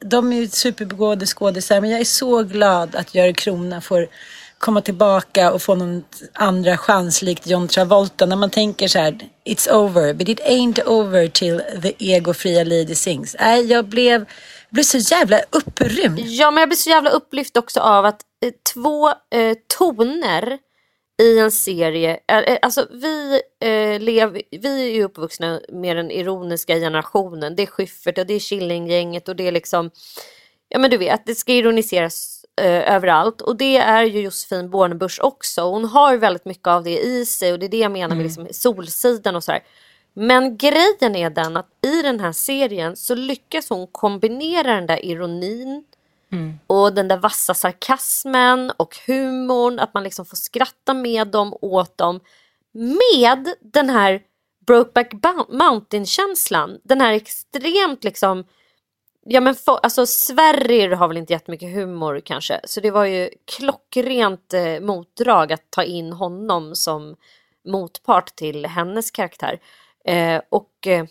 de 0.04 0.32
är 0.32 0.46
superbegåvade 0.46 1.26
skådisar 1.26 1.80
men 1.80 1.90
jag 1.90 2.00
är 2.00 2.04
så 2.04 2.42
glad 2.42 2.96
att 2.96 3.14
Görel 3.14 3.34
Krona 3.34 3.80
får 3.80 4.08
komma 4.58 4.80
tillbaka 4.80 5.52
och 5.52 5.62
få 5.62 5.74
någon 5.74 6.04
andra 6.32 6.76
chans 6.76 7.22
likt 7.22 7.46
John 7.46 7.68
Travolta. 7.68 8.26
När 8.26 8.36
man 8.36 8.50
tänker 8.50 8.88
så 8.88 8.98
här, 8.98 9.18
it's 9.44 9.70
over, 9.70 10.14
but 10.14 10.28
it 10.28 10.40
ain't 10.40 10.84
over 10.86 11.28
till 11.28 11.62
the 11.82 11.94
egofria 11.98 12.64
lady 12.64 12.94
sings. 12.94 13.36
Nej, 13.40 13.66
jag 13.66 13.84
blev, 13.84 14.24
blev 14.70 14.82
så 14.82 14.98
jävla 14.98 15.40
upprymd. 15.50 16.18
Ja, 16.18 16.50
men 16.50 16.60
jag 16.60 16.68
blir 16.68 16.76
så 16.76 16.90
jävla 16.90 17.10
upplyft 17.10 17.56
också 17.56 17.80
av 17.80 18.04
att 18.04 18.22
eh, 18.44 18.52
två 18.74 19.08
eh, 19.08 19.56
toner 19.78 20.58
i 21.22 21.38
en 21.38 21.50
serie, 21.50 22.20
eh, 22.28 22.38
eh, 22.38 22.58
alltså 22.62 22.86
vi, 22.90 23.42
eh, 23.60 24.00
lev, 24.00 24.32
vi 24.50 24.90
är 24.90 24.94
ju 24.94 25.04
uppvuxna 25.04 25.60
med 25.68 25.96
den 25.96 26.10
ironiska 26.10 26.74
generationen. 26.74 27.56
Det 27.56 27.62
är 27.62 27.66
Schyffert 27.66 28.18
och 28.18 28.26
det 28.26 28.34
är 28.34 28.38
Killinggänget 28.38 29.28
och 29.28 29.36
det 29.36 29.48
är 29.48 29.52
liksom, 29.52 29.90
ja 30.68 30.78
men 30.78 30.90
du 30.90 30.96
vet, 30.96 31.26
det 31.26 31.34
ska 31.34 31.52
ironiseras 31.52 32.44
eh, 32.60 32.94
överallt 32.94 33.40
och 33.40 33.56
det 33.56 33.76
är 33.76 34.02
ju 34.02 34.20
Josefin 34.20 34.70
Bornebusch 34.70 35.18
också. 35.22 35.62
Hon 35.62 35.84
har 35.84 36.16
väldigt 36.16 36.44
mycket 36.44 36.68
av 36.68 36.84
det 36.84 36.98
i 36.98 37.26
sig 37.26 37.52
och 37.52 37.58
det 37.58 37.66
är 37.66 37.70
det 37.70 37.78
jag 37.78 37.92
menar 37.92 38.16
med 38.16 38.24
liksom 38.24 38.48
Solsidan 38.50 39.36
och 39.36 39.44
så 39.44 39.52
här. 39.52 39.62
Men 40.12 40.56
grejen 40.56 41.16
är 41.16 41.30
den 41.30 41.56
att 41.56 41.68
i 41.82 42.02
den 42.02 42.20
här 42.20 42.32
serien 42.32 42.96
så 42.96 43.14
lyckas 43.14 43.68
hon 43.68 43.86
kombinera 43.86 44.74
den 44.74 44.86
där 44.86 45.04
ironin 45.04 45.84
och 46.66 46.94
den 46.94 47.08
där 47.08 47.16
vassa 47.16 47.54
sarkasmen 47.54 48.72
och 48.76 48.96
humorn, 49.06 49.78
att 49.78 49.94
man 49.94 50.02
liksom 50.02 50.26
får 50.26 50.36
skratta 50.36 50.94
med 50.94 51.28
dem, 51.28 51.54
åt 51.60 51.98
dem. 51.98 52.20
Med 52.72 53.54
den 53.60 53.90
här 53.90 54.22
Brokeback 54.66 55.48
Mountain-känslan. 55.48 56.80
Den 56.82 57.00
här 57.00 57.12
extremt 57.12 58.04
liksom 58.04 58.44
Ja 59.24 59.40
men 59.40 59.54
for, 59.54 59.80
alltså 59.82 60.06
Sverrir 60.06 60.90
har 60.90 61.08
väl 61.08 61.16
inte 61.16 61.32
jättemycket 61.32 61.74
humor 61.74 62.20
kanske. 62.24 62.60
Så 62.64 62.80
det 62.80 62.90
var 62.90 63.04
ju 63.04 63.30
klockrent 63.44 64.54
eh, 64.54 64.80
motdrag 64.80 65.52
att 65.52 65.70
ta 65.70 65.82
in 65.82 66.12
honom 66.12 66.74
som 66.74 67.16
motpart 67.64 68.36
till 68.36 68.66
hennes 68.66 69.10
karaktär. 69.10 69.60
Eh, 70.04 70.40
och 70.48 70.86
eh, 70.86 71.04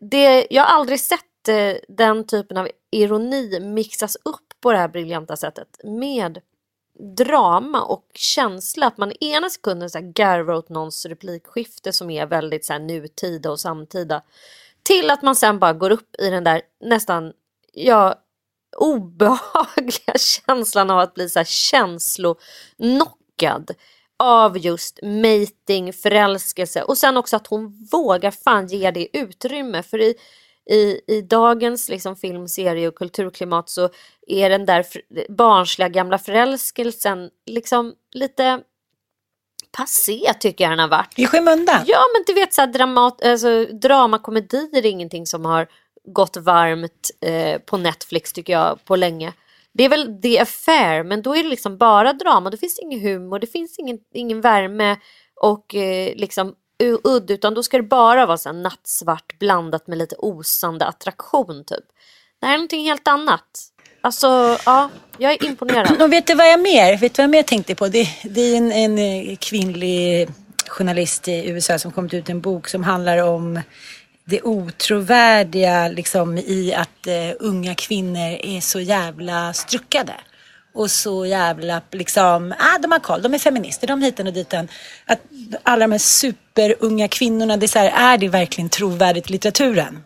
det- 0.00 0.46
jag 0.50 0.62
har 0.62 0.76
aldrig 0.78 1.00
sett 1.00 1.48
eh, 1.48 1.74
den 1.88 2.26
typen 2.26 2.56
av 2.56 2.68
ironi 2.90 3.60
mixas 3.60 4.16
upp 4.24 4.60
på 4.60 4.72
det 4.72 4.78
här 4.78 4.88
briljanta 4.88 5.36
sättet 5.36 5.68
med 5.84 6.40
drama 7.16 7.82
och 7.82 8.06
känsla. 8.14 8.86
Att 8.86 8.98
man 8.98 9.12
ena 9.20 9.50
sekunden 9.50 9.90
så 9.90 9.98
här 9.98 10.12
garvar 10.12 10.54
åt 10.54 10.68
någons 10.68 11.06
replikskifte 11.06 11.92
som 11.92 12.10
är 12.10 12.26
väldigt 12.26 12.64
så 12.64 12.72
här 12.72 12.80
nutida 12.80 13.50
och 13.50 13.60
samtida. 13.60 14.22
Till 14.82 15.10
att 15.10 15.22
man 15.22 15.36
sen 15.36 15.58
bara 15.58 15.72
går 15.72 15.90
upp 15.90 16.16
i 16.18 16.30
den 16.30 16.44
där 16.44 16.62
nästan 16.80 17.32
ja, 17.72 18.14
obehagliga 18.76 20.14
känslan 20.18 20.90
av 20.90 20.98
att 20.98 21.14
bli 21.14 21.28
så 21.28 21.38
här 21.38 21.44
känslonockad 21.44 23.70
av 24.18 24.58
just 24.58 24.98
mating, 25.02 25.92
förälskelse 25.92 26.82
och 26.82 26.98
sen 26.98 27.16
också 27.16 27.36
att 27.36 27.46
hon 27.46 27.88
vågar 27.92 28.30
fan 28.30 28.66
ge 28.66 28.90
det 28.90 29.18
utrymme. 29.18 29.82
För 29.82 30.00
i, 30.00 30.14
i, 30.70 31.00
i 31.06 31.22
dagens 31.22 31.88
liksom 31.88 32.16
film, 32.16 32.48
serie 32.48 32.88
och 32.88 32.94
kulturklimat 32.94 33.68
så 33.68 33.88
är 34.26 34.50
den 34.50 34.66
där 34.66 34.86
barnsliga 35.28 35.88
gamla 35.88 36.18
förälskelsen 36.18 37.30
liksom 37.46 37.94
lite 38.14 38.60
passé 39.76 40.32
tycker 40.40 40.64
jag 40.64 40.72
den 40.72 40.78
har 40.78 40.88
varit. 40.88 41.18
I 41.18 41.26
skymundan. 41.26 41.84
Ja 41.86 42.00
men 42.14 42.24
du 42.26 42.40
vet 42.40 42.54
så 42.54 42.60
här 42.60 42.68
dramat, 42.68 43.24
alltså, 43.24 43.64
dramakomedier 43.64 44.76
är 44.76 44.86
ingenting 44.86 45.26
som 45.26 45.44
har 45.44 45.68
gått 46.04 46.36
varmt 46.36 47.10
eh, 47.20 47.58
på 47.60 47.76
Netflix 47.76 48.32
tycker 48.32 48.52
jag 48.52 48.84
på 48.84 48.96
länge. 48.96 49.32
Det 49.78 49.84
är 49.84 49.88
väl 49.88 50.22
The 50.22 50.38
Affair 50.38 51.02
men 51.02 51.22
då 51.22 51.36
är 51.36 51.42
det 51.42 51.48
liksom 51.48 51.78
bara 51.78 52.12
drama, 52.12 52.50
då 52.50 52.56
finns 52.56 52.76
det 52.76 52.82
ingen 52.82 53.00
humor, 53.00 53.38
det 53.38 53.46
finns 53.46 53.78
ingen, 53.78 53.98
ingen 54.14 54.40
värme 54.40 54.96
och 55.40 55.74
eh, 55.74 56.16
liksom 56.16 56.54
udd 57.04 57.30
utan 57.30 57.54
då 57.54 57.62
ska 57.62 57.76
det 57.76 57.82
bara 57.82 58.26
vara 58.26 58.38
så 58.38 58.52
nattsvart 58.52 59.38
blandat 59.38 59.86
med 59.86 59.98
lite 59.98 60.16
osande 60.18 60.86
attraktion 60.86 61.64
typ. 61.64 61.84
Det 62.40 62.46
här 62.46 62.54
är 62.54 62.58
någonting 62.58 62.84
helt 62.84 63.08
annat. 63.08 63.44
Alltså 64.00 64.58
ja, 64.66 64.90
jag 65.18 65.32
är 65.32 65.44
imponerad. 65.44 66.02
Och 66.02 66.12
vet 66.12 66.26
du 66.26 66.34
vad 66.34 66.52
jag 66.52 66.60
mer, 66.60 66.96
vet 66.96 67.14
du 67.14 67.22
vad 67.22 67.24
jag 67.24 67.30
mer 67.30 67.42
tänkte 67.42 67.74
på? 67.74 67.88
Det, 67.88 68.08
det 68.24 68.40
är 68.40 68.56
en, 68.56 68.72
en 68.72 68.98
eh, 68.98 69.36
kvinnlig 69.36 70.28
journalist 70.68 71.28
i 71.28 71.48
USA 71.48 71.78
som 71.78 71.92
kommit 71.92 72.14
ut 72.14 72.28
en 72.28 72.40
bok 72.40 72.68
som 72.68 72.84
handlar 72.84 73.18
om 73.18 73.60
det 74.28 74.42
otrovärdiga 74.42 75.88
liksom, 75.88 76.38
i 76.38 76.74
att 76.74 77.06
eh, 77.06 77.36
unga 77.40 77.74
kvinnor 77.74 78.38
är 78.42 78.60
så 78.60 78.80
jävla 78.80 79.52
struckade. 79.52 80.14
Och 80.74 80.90
så 80.90 81.26
jävla 81.26 81.82
liksom, 81.90 82.54
ah, 82.58 82.78
de 82.78 82.92
har 82.92 82.98
koll, 82.98 83.22
de 83.22 83.34
är 83.34 83.38
feminister, 83.38 83.86
de 83.86 84.02
hiten 84.02 84.26
och 84.26 84.32
diten. 84.32 84.68
Att 85.06 85.20
alla 85.62 85.80
de 85.86 85.92
här 85.92 85.98
superunga 85.98 87.08
kvinnorna, 87.08 87.56
det 87.56 87.66
är 87.66 87.68
så 87.68 87.78
här, 87.78 88.12
är 88.14 88.18
det 88.18 88.28
verkligen 88.28 88.68
trovärdigt 88.68 89.30
i 89.30 89.32
litteraturen? 89.32 90.04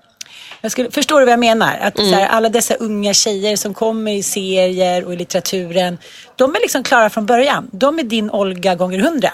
Jag 0.60 0.72
skulle, 0.72 0.90
förstår 0.90 1.20
du 1.20 1.26
vad 1.26 1.32
jag 1.32 1.40
menar? 1.40 1.78
Att 1.78 1.96
så 1.96 2.14
här, 2.14 2.26
alla 2.26 2.48
dessa 2.48 2.74
unga 2.74 3.14
tjejer 3.14 3.56
som 3.56 3.74
kommer 3.74 4.12
i 4.12 4.22
serier 4.22 5.04
och 5.04 5.12
i 5.12 5.16
litteraturen, 5.16 5.98
de 6.36 6.54
är 6.54 6.60
liksom 6.60 6.82
klara 6.82 7.10
från 7.10 7.26
början. 7.26 7.70
De 7.72 7.98
är 7.98 8.02
din 8.02 8.30
Olga 8.30 8.74
gånger 8.74 8.98
hundra. 8.98 9.32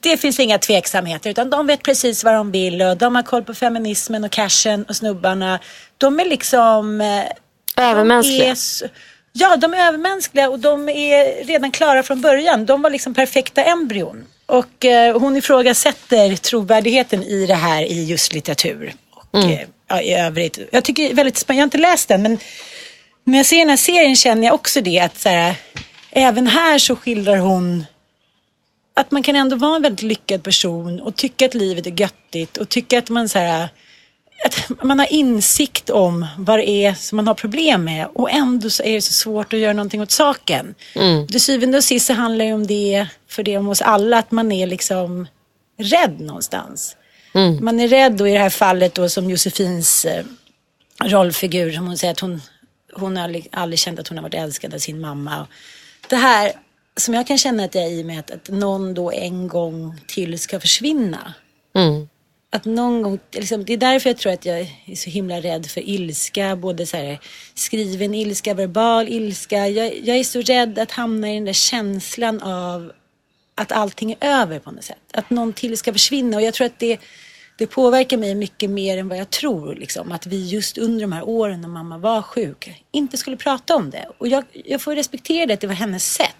Det 0.00 0.16
finns 0.16 0.40
inga 0.40 0.58
tveksamheter 0.58 1.30
utan 1.30 1.50
de 1.50 1.66
vet 1.66 1.82
precis 1.82 2.24
vad 2.24 2.34
de 2.34 2.50
vill 2.50 2.82
och 2.82 2.96
de 2.96 3.14
har 3.14 3.22
koll 3.22 3.42
på 3.44 3.54
feminismen 3.54 4.24
och 4.24 4.30
cashen 4.30 4.84
och 4.88 4.96
snubbarna. 4.96 5.58
De 5.98 6.20
är 6.20 6.24
liksom... 6.24 7.00
eh, 7.00 7.24
Övermänskliga. 7.76 8.44
de 8.44 8.50
är 8.50 8.90
Ja, 9.32 9.56
de 9.56 9.74
är 9.74 9.88
övermänskliga 9.88 10.48
och 10.48 10.58
de 10.58 10.88
är 10.88 11.44
redan 11.44 11.70
klara 11.70 12.02
från 12.02 12.20
början. 12.20 12.66
De 12.66 12.82
var 12.82 12.90
liksom 12.90 13.14
perfekta 13.14 13.64
embryon. 13.64 14.24
Och 14.46 14.84
eh, 14.84 15.18
hon 15.20 15.36
ifrågasätter 15.36 16.36
trovärdigheten 16.36 17.22
i 17.22 17.46
det 17.46 17.54
här 17.54 17.82
i 17.82 18.04
just 18.04 18.32
litteratur. 18.34 18.94
Och 19.32 19.38
eh, 19.38 19.60
ja, 19.88 20.00
i 20.00 20.14
övrigt. 20.14 20.58
Jag 20.72 20.84
tycker 20.84 21.14
väldigt 21.14 21.36
spännande. 21.38 21.58
Jag 21.58 21.62
har 21.62 21.66
inte 21.66 21.78
läst 21.78 22.08
den 22.08 22.22
men 22.22 22.38
när 23.24 23.38
jag 23.38 23.46
ser 23.46 23.58
den 23.58 23.68
här 23.68 23.76
serien 23.76 24.16
känner 24.16 24.44
jag 24.46 24.54
också 24.54 24.80
det 24.80 25.00
att 25.00 25.18
så 25.18 25.28
här, 25.28 25.54
även 26.10 26.46
här 26.46 26.78
så 26.78 26.96
skildrar 26.96 27.36
hon 27.36 27.84
att 29.00 29.10
man 29.10 29.22
kan 29.22 29.36
ändå 29.36 29.56
vara 29.56 29.76
en 29.76 29.82
väldigt 29.82 30.02
lyckad 30.02 30.42
person 30.42 31.00
och 31.00 31.16
tycka 31.16 31.46
att 31.46 31.54
livet 31.54 31.86
är 31.86 32.00
göttigt 32.00 32.56
och 32.56 32.68
tycka 32.68 32.98
att 32.98 33.08
man 33.08 33.28
så 33.28 33.38
här 33.38 33.68
att 34.44 34.84
man 34.84 34.98
har 34.98 35.12
insikt 35.12 35.90
om 35.90 36.26
vad 36.38 36.58
det 36.58 36.68
är 36.68 36.94
som 36.94 37.16
man 37.16 37.26
har 37.26 37.34
problem 37.34 37.84
med 37.84 38.06
och 38.14 38.30
ändå 38.30 38.70
så 38.70 38.82
är 38.82 38.94
det 38.94 39.02
så 39.02 39.12
svårt 39.12 39.52
att 39.52 39.58
göra 39.58 39.72
någonting 39.72 40.02
åt 40.02 40.10
saken. 40.10 40.74
Mm. 40.94 41.26
Till 41.26 41.40
syvende 41.40 41.78
och 41.78 41.84
sist 41.84 42.06
så 42.06 42.12
handlar 42.12 42.44
det 42.44 42.52
om 42.52 42.66
det, 42.66 43.06
för 43.28 43.42
det 43.42 43.58
om 43.58 43.68
oss 43.68 43.82
alla, 43.82 44.18
att 44.18 44.30
man 44.30 44.52
är 44.52 44.66
liksom 44.66 45.26
rädd 45.78 46.20
någonstans. 46.20 46.96
Man 47.60 47.80
är 47.80 47.88
rädd 47.88 48.20
och 48.20 48.28
i 48.28 48.32
det 48.32 48.38
här 48.38 48.50
fallet 48.50 48.94
då 48.94 49.08
som 49.08 49.30
Josefins 49.30 50.04
eh, 50.04 50.24
rollfigur, 51.04 51.72
som 51.72 51.86
hon 51.86 51.98
säger 51.98 52.12
att 52.12 52.20
hon, 52.20 52.42
hon 52.92 53.16
har 53.16 53.42
aldrig, 53.50 53.78
känt 53.78 53.98
att 53.98 54.08
hon 54.08 54.18
har 54.18 54.22
varit 54.22 54.34
älskad 54.34 54.74
av 54.74 54.78
sin 54.78 55.00
mamma. 55.00 55.46
Det 56.08 56.16
här 56.16 56.52
som 57.00 57.14
jag 57.14 57.26
kan 57.26 57.38
känna 57.38 57.64
att 57.64 57.74
jag 57.74 57.84
är 57.84 57.90
i 57.90 58.04
med 58.04 58.18
att, 58.18 58.30
att 58.30 58.48
någon 58.48 58.94
då 58.94 59.12
en 59.12 59.48
gång 59.48 60.00
till 60.06 60.38
ska 60.38 60.60
försvinna. 60.60 61.34
Att 62.52 62.64
någon 62.64 63.02
gång, 63.02 63.18
liksom, 63.32 63.64
det 63.64 63.72
är 63.72 63.76
därför 63.76 64.10
jag 64.10 64.18
tror 64.18 64.32
att 64.32 64.46
jag 64.46 64.60
är 64.60 64.94
så 64.94 65.10
himla 65.10 65.40
rädd 65.40 65.66
för 65.66 65.88
ilska. 65.88 66.56
Både 66.56 66.86
så 66.86 66.96
här, 66.96 67.18
skriven 67.54 68.14
ilska, 68.14 68.54
verbal 68.54 69.08
ilska. 69.08 69.68
Jag, 69.68 70.00
jag 70.04 70.16
är 70.16 70.24
så 70.24 70.40
rädd 70.40 70.78
att 70.78 70.90
hamna 70.90 71.30
i 71.30 71.34
den 71.34 71.44
där 71.44 71.52
känslan 71.52 72.42
av 72.42 72.92
att 73.54 73.72
allting 73.72 74.12
är 74.12 74.16
över 74.20 74.58
på 74.58 74.70
något 74.70 74.84
sätt. 74.84 74.98
Att 75.12 75.30
någon 75.30 75.52
till 75.52 75.76
ska 75.76 75.92
försvinna. 75.92 76.36
Och 76.36 76.42
jag 76.42 76.54
tror 76.54 76.66
att 76.66 76.78
det, 76.78 77.00
det 77.58 77.66
påverkar 77.66 78.16
mig 78.16 78.34
mycket 78.34 78.70
mer 78.70 78.98
än 78.98 79.08
vad 79.08 79.18
jag 79.18 79.30
tror. 79.30 79.74
Liksom. 79.74 80.12
Att 80.12 80.26
vi 80.26 80.48
just 80.48 80.78
under 80.78 81.00
de 81.00 81.12
här 81.12 81.28
åren 81.28 81.60
när 81.60 81.68
mamma 81.68 81.98
var 81.98 82.22
sjuk 82.22 82.84
inte 82.92 83.16
skulle 83.16 83.36
prata 83.36 83.76
om 83.76 83.90
det. 83.90 84.08
Och 84.18 84.28
jag, 84.28 84.44
jag 84.52 84.80
får 84.82 84.94
respektera 84.94 85.46
det, 85.46 85.54
att 85.54 85.60
det 85.60 85.66
var 85.66 85.74
hennes 85.74 86.12
sätt. 86.12 86.36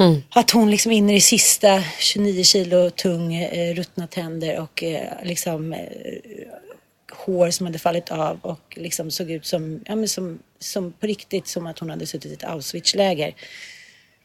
Mm. 0.00 0.22
Att 0.30 0.50
hon 0.50 0.70
liksom 0.70 0.92
in 0.92 1.10
i 1.10 1.14
det 1.14 1.20
sista, 1.20 1.82
29 1.98 2.44
kilo 2.44 2.90
tung, 2.90 3.34
eh, 3.34 3.74
ruttna 3.74 4.06
tänder 4.06 4.60
och 4.60 4.82
eh, 4.82 5.12
liksom 5.22 5.72
eh, 5.72 5.80
hår 7.12 7.50
som 7.50 7.66
hade 7.66 7.78
fallit 7.78 8.10
av 8.10 8.38
och 8.42 8.76
liksom 8.76 9.10
såg 9.10 9.30
ut 9.30 9.46
som, 9.46 9.80
ja, 9.86 9.96
men 9.96 10.08
som, 10.08 10.38
som 10.58 10.92
på 10.92 11.06
riktigt 11.06 11.46
som 11.46 11.66
att 11.66 11.78
hon 11.78 11.90
hade 11.90 12.06
suttit 12.06 12.30
i 12.30 12.34
ett 12.34 12.44
Auschwitz-läger. 12.44 13.34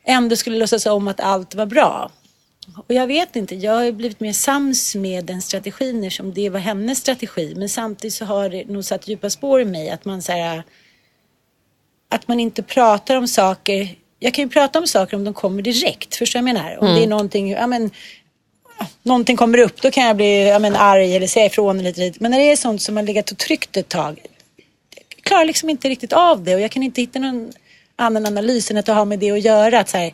Ändå 0.03 0.35
skulle 0.35 0.57
låtsas 0.57 0.85
om 0.85 1.07
att 1.07 1.19
allt 1.19 1.55
var 1.55 1.65
bra. 1.65 2.11
Och 2.87 2.93
jag 2.93 3.07
vet 3.07 3.35
inte, 3.35 3.55
jag 3.55 3.73
har 3.73 3.91
blivit 3.91 4.19
mer 4.19 4.33
sams 4.33 4.95
med 4.95 5.25
den 5.25 5.41
strategin 5.41 6.03
eftersom 6.03 6.33
det 6.33 6.49
var 6.49 6.59
hennes 6.59 6.97
strategi. 6.97 7.53
Men 7.57 7.69
samtidigt 7.69 8.13
så 8.13 8.25
har 8.25 8.49
det 8.49 8.65
nog 8.65 8.85
satt 8.85 9.07
djupa 9.07 9.29
spår 9.29 9.61
i 9.61 9.65
mig 9.65 9.89
att 9.89 10.05
man 10.05 10.21
så 10.21 10.31
här, 10.31 10.63
att 12.09 12.27
man 12.27 12.39
inte 12.39 12.63
pratar 12.63 13.15
om 13.15 13.27
saker. 13.27 13.95
Jag 14.19 14.33
kan 14.33 14.43
ju 14.43 14.49
prata 14.49 14.79
om 14.79 14.87
saker 14.87 15.17
om 15.17 15.23
de 15.23 15.33
kommer 15.33 15.61
direkt. 15.61 16.15
Förstår 16.15 16.39
du 16.39 16.43
vad 16.43 16.49
jag 16.49 16.55
menar? 16.55 16.77
Om 16.77 16.95
det 16.95 17.03
är 17.03 17.07
någonting, 17.07 17.51
ja 17.51 17.67
men 17.67 17.91
någonting 19.03 19.37
kommer 19.37 19.57
upp, 19.57 19.81
då 19.81 19.91
kan 19.91 20.03
jag 20.05 20.15
bli 20.15 20.47
ja, 20.47 20.59
men, 20.59 20.75
arg 20.75 21.15
eller 21.15 21.27
säga 21.27 21.45
ifrån 21.45 21.83
lite, 21.83 21.99
lite. 21.99 22.17
Men 22.21 22.31
när 22.31 22.39
det 22.39 22.51
är 22.51 22.55
sånt 22.55 22.81
som 22.81 22.97
har 22.97 23.03
legat 23.03 23.31
och 23.31 23.37
tryckt 23.37 23.77
ett 23.77 23.89
tag, 23.89 24.21
jag 25.15 25.23
klarar 25.23 25.45
liksom 25.45 25.69
inte 25.69 25.89
riktigt 25.89 26.13
av 26.13 26.43
det 26.43 26.55
och 26.55 26.61
jag 26.61 26.71
kan 26.71 26.83
inte 26.83 27.01
hitta 27.01 27.19
någon 27.19 27.51
annan 27.95 28.25
analys 28.25 28.71
än 28.71 28.77
att 28.77 28.85
det 28.85 28.93
har 28.93 29.05
med 29.05 29.19
det 29.19 29.31
att 29.31 29.45
göra. 29.45 29.79
Att 29.79 29.89
så 29.89 29.97
här, 29.97 30.13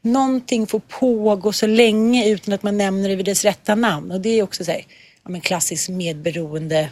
någonting 0.00 0.66
får 0.66 0.78
pågå 0.78 1.52
så 1.52 1.66
länge 1.66 2.28
utan 2.28 2.54
att 2.54 2.62
man 2.62 2.78
nämner 2.78 3.08
det 3.08 3.16
vid 3.16 3.26
dess 3.26 3.44
rätta 3.44 3.74
namn. 3.74 4.10
Och 4.10 4.20
det 4.20 4.38
är 4.38 4.42
också 4.42 4.64
så 4.64 4.70
här, 4.70 4.84
ja, 5.24 5.30
men 5.30 5.40
klassisk 5.40 5.88
medberoende 5.88 6.88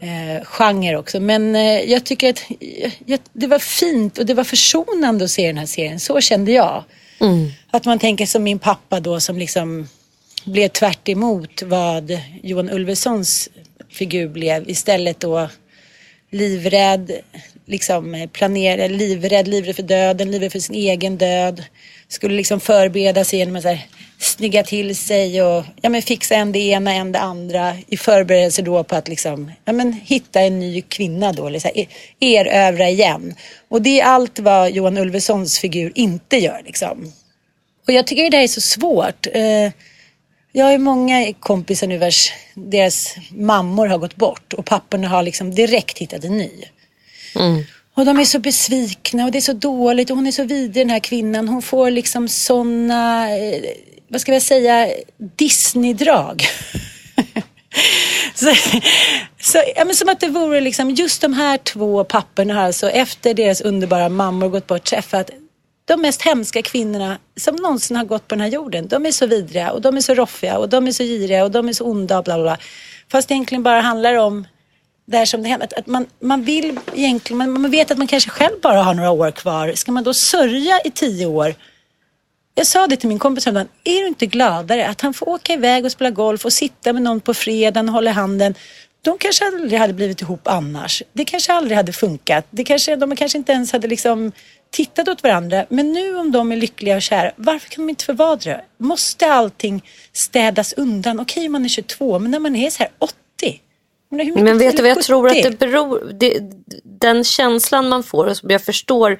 eh, 0.00 0.44
genre 0.44 0.96
också. 0.96 1.20
Men 1.20 1.56
eh, 1.56 1.80
jag 1.90 2.04
tycker 2.04 2.30
att 2.30 2.42
ja, 3.06 3.18
det 3.32 3.46
var 3.46 3.58
fint 3.58 4.18
och 4.18 4.26
det 4.26 4.34
var 4.34 4.44
försonande 4.44 5.24
att 5.24 5.30
se 5.30 5.46
den 5.46 5.58
här 5.58 5.66
serien. 5.66 6.00
Så 6.00 6.20
kände 6.20 6.52
jag. 6.52 6.84
Mm. 7.20 7.50
Att 7.70 7.84
man 7.84 7.98
tänker 7.98 8.26
som 8.26 8.42
min 8.42 8.58
pappa 8.58 9.00
då 9.00 9.20
som 9.20 9.38
liksom 9.38 9.88
blev 10.44 10.68
tvärt 10.68 11.08
emot 11.08 11.62
vad 11.62 12.20
Johan 12.42 12.70
Ulvessons 12.70 13.48
figur 13.90 14.28
blev. 14.28 14.70
Istället 14.70 15.20
då 15.20 15.48
livrädd, 16.30 17.12
liksom 17.66 18.28
planera, 18.32 18.86
livrädd, 18.86 19.48
livrädd 19.48 19.76
för 19.76 19.82
döden, 19.82 20.30
livrädd 20.30 20.52
för 20.52 20.58
sin 20.58 20.74
egen 20.74 21.18
död. 21.18 21.64
Skulle 22.08 22.34
liksom 22.34 22.60
förbereda 22.60 23.24
sig 23.24 23.38
genom 23.38 23.56
att 23.56 23.62
så 23.62 23.68
här, 23.68 23.86
snygga 24.18 24.62
till 24.62 24.96
sig 24.96 25.42
och 25.42 25.64
ja, 25.80 25.88
men 25.88 26.02
fixa 26.02 26.34
en 26.34 26.52
det 26.52 26.58
ena, 26.58 26.92
en 26.92 27.12
det 27.12 27.18
andra 27.18 27.76
i 27.86 27.96
förberedelse 27.96 28.62
då 28.62 28.84
på 28.84 28.96
att 28.96 29.08
liksom, 29.08 29.52
ja, 29.64 29.72
men 29.72 29.92
hitta 29.92 30.40
en 30.40 30.60
ny 30.60 30.82
kvinna 30.82 31.32
då, 31.32 31.48
liksom, 31.48 31.70
erövra 32.20 32.88
igen. 32.88 33.34
Och 33.68 33.82
det 33.82 34.00
är 34.00 34.04
allt 34.04 34.38
vad 34.38 34.70
Johan 34.70 34.98
Ulvessons 34.98 35.58
figur 35.58 35.92
inte 35.94 36.36
gör 36.36 36.62
liksom. 36.64 37.12
Och 37.86 37.92
jag 37.92 38.06
tycker 38.06 38.30
det 38.30 38.36
här 38.36 38.44
är 38.44 38.48
så 38.48 38.60
svårt. 38.60 39.26
Eh, 39.32 39.72
jag 40.52 40.64
har 40.64 40.72
ju 40.72 40.78
många 40.78 41.32
kompisar 41.32 41.86
nu 41.86 41.98
vars 41.98 42.32
deras 42.54 43.14
mammor 43.30 43.86
har 43.86 43.98
gått 43.98 44.16
bort 44.16 44.52
och 44.52 44.64
papporna 44.64 45.08
har 45.08 45.22
liksom 45.22 45.54
direkt 45.54 45.98
hittat 45.98 46.24
en 46.24 46.38
ny. 46.38 46.50
Mm. 47.34 47.64
Och 47.94 48.04
de 48.04 48.18
är 48.20 48.24
så 48.24 48.38
besvikna 48.38 49.24
och 49.24 49.32
det 49.32 49.38
är 49.38 49.40
så 49.40 49.52
dåligt 49.52 50.10
och 50.10 50.16
hon 50.16 50.26
är 50.26 50.32
så 50.32 50.44
vidrig 50.44 50.86
den 50.86 50.90
här 50.90 50.98
kvinnan. 50.98 51.48
Hon 51.48 51.62
får 51.62 51.90
liksom 51.90 52.28
såna, 52.28 53.30
eh, 53.36 53.62
vad 54.08 54.20
ska 54.20 54.32
jag 54.32 54.42
säga, 54.42 54.88
Disney-drag. 55.36 56.42
så, 58.34 58.54
så, 59.40 59.62
ja, 59.76 59.84
men 59.84 59.94
som 59.94 60.08
att 60.08 60.20
det 60.20 60.28
vore 60.28 60.60
liksom 60.60 60.90
just 60.90 61.20
de 61.20 61.32
här 61.32 61.58
två 61.58 62.04
papporna 62.04 62.54
har 62.54 62.62
alltså 62.62 62.90
efter 62.90 63.34
deras 63.34 63.60
underbara 63.60 64.08
mammor 64.08 64.48
gått 64.48 64.66
bort 64.66 64.84
träffat 64.84 65.30
de 65.84 66.00
mest 66.00 66.22
hemska 66.22 66.62
kvinnorna 66.62 67.18
som 67.36 67.56
någonsin 67.56 67.96
har 67.96 68.04
gått 68.04 68.28
på 68.28 68.34
den 68.34 68.40
här 68.40 68.48
jorden. 68.48 68.88
De 68.88 69.06
är 69.06 69.12
så 69.12 69.26
vidriga 69.26 69.70
och 69.70 69.80
de 69.80 69.96
är 69.96 70.00
så 70.00 70.14
roffiga 70.14 70.58
och 70.58 70.68
de 70.68 70.86
är 70.86 70.92
så 70.92 71.02
giriga 71.02 71.44
och 71.44 71.50
de 71.50 71.68
är 71.68 71.72
så 71.72 71.84
onda 71.84 72.18
och 72.18 72.24
bla 72.24 72.34
bla 72.34 72.42
bla. 72.42 72.58
Fast 73.08 73.28
det 73.28 73.34
egentligen 73.34 73.62
bara 73.62 73.80
handlar 73.80 74.14
om 74.14 74.46
där 75.04 75.24
som 75.24 75.42
det 75.42 75.48
händer. 75.48 75.68
Att 75.76 75.86
man, 75.86 76.06
man 76.20 76.42
vill 76.42 76.78
egentligen, 76.94 77.38
man, 77.38 77.60
man 77.60 77.70
vet 77.70 77.90
att 77.90 77.98
man 77.98 78.06
kanske 78.06 78.30
själv 78.30 78.60
bara 78.62 78.82
har 78.82 78.94
några 78.94 79.10
år 79.10 79.30
kvar. 79.30 79.72
Ska 79.74 79.92
man 79.92 80.04
då 80.04 80.14
sörja 80.14 80.80
i 80.84 80.90
tio 80.90 81.26
år? 81.26 81.54
Jag 82.58 82.66
sa 82.66 82.86
det 82.86 82.96
till 82.96 83.08
min 83.08 83.18
kompis 83.18 83.44
häromdagen. 83.44 83.68
Är 83.84 84.00
du 84.00 84.06
inte 84.06 84.26
gladare 84.26 84.88
att 84.88 85.00
han 85.00 85.14
får 85.14 85.28
åka 85.28 85.52
iväg 85.52 85.84
och 85.84 85.92
spela 85.92 86.10
golf 86.10 86.44
och 86.44 86.52
sitta 86.52 86.92
med 86.92 87.02
någon 87.02 87.20
på 87.20 87.34
fredagen 87.34 87.88
och 87.88 87.94
hålla 87.94 88.10
handen? 88.10 88.54
De 89.02 89.18
kanske 89.18 89.46
aldrig 89.46 89.80
hade 89.80 89.92
blivit 89.92 90.20
ihop 90.20 90.48
annars. 90.48 91.02
Det 91.12 91.24
kanske 91.24 91.52
aldrig 91.52 91.76
hade 91.76 91.92
funkat. 91.92 92.46
Det 92.50 92.64
kanske, 92.64 92.96
de 92.96 93.16
kanske 93.16 93.38
inte 93.38 93.52
ens 93.52 93.72
hade 93.72 93.88
liksom 93.88 94.32
tittat 94.70 95.08
åt 95.08 95.22
varandra. 95.22 95.66
Men 95.68 95.92
nu 95.92 96.16
om 96.16 96.32
de 96.32 96.52
är 96.52 96.56
lyckliga 96.56 96.96
och 96.96 97.02
kära, 97.02 97.32
varför 97.36 97.68
kan 97.68 97.84
de 97.84 97.90
inte 97.90 98.04
få 98.04 98.12
vara 98.12 98.36
det? 98.36 98.64
Måste 98.78 99.32
allting 99.32 99.84
städas 100.12 100.72
undan? 100.72 101.20
Okej, 101.20 101.48
man 101.48 101.64
är 101.64 101.68
22, 101.68 102.18
men 102.18 102.30
när 102.30 102.38
man 102.38 102.56
är 102.56 102.70
så 102.70 102.78
här 102.78 102.90
80. 102.98 103.60
Men 104.10 104.58
vet 104.58 104.76
du 104.76 104.82
vad 104.82 104.90
jag 104.90 105.02
tror 105.02 105.28
att 105.28 105.42
det 105.42 105.58
beror... 105.58 106.12
Det, 106.20 106.40
den 106.84 107.24
känslan 107.24 107.88
man 107.88 108.02
får, 108.02 108.26
och 108.26 108.36
som 108.36 108.50
jag 108.50 108.62
förstår 108.62 109.18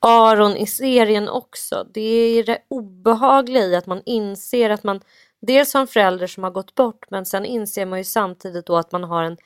Aron 0.00 0.56
i 0.56 0.66
serien 0.66 1.28
också, 1.28 1.86
det 1.94 2.00
är 2.00 2.44
det 2.44 2.58
obehagliga 2.68 3.64
i 3.64 3.76
att 3.76 3.86
man 3.86 4.02
inser 4.06 4.70
att 4.70 4.84
man 4.84 5.00
dels 5.40 5.74
har 5.74 5.80
en 5.80 5.86
förälder 5.86 6.26
som 6.26 6.44
har 6.44 6.50
gått 6.50 6.74
bort 6.74 7.10
men 7.10 7.26
sen 7.26 7.44
inser 7.44 7.86
man 7.86 7.98
ju 7.98 8.04
samtidigt 8.04 8.66
då 8.66 8.76
att 8.76 8.92
man 8.92 9.04
har 9.04 9.22
en 9.22 9.36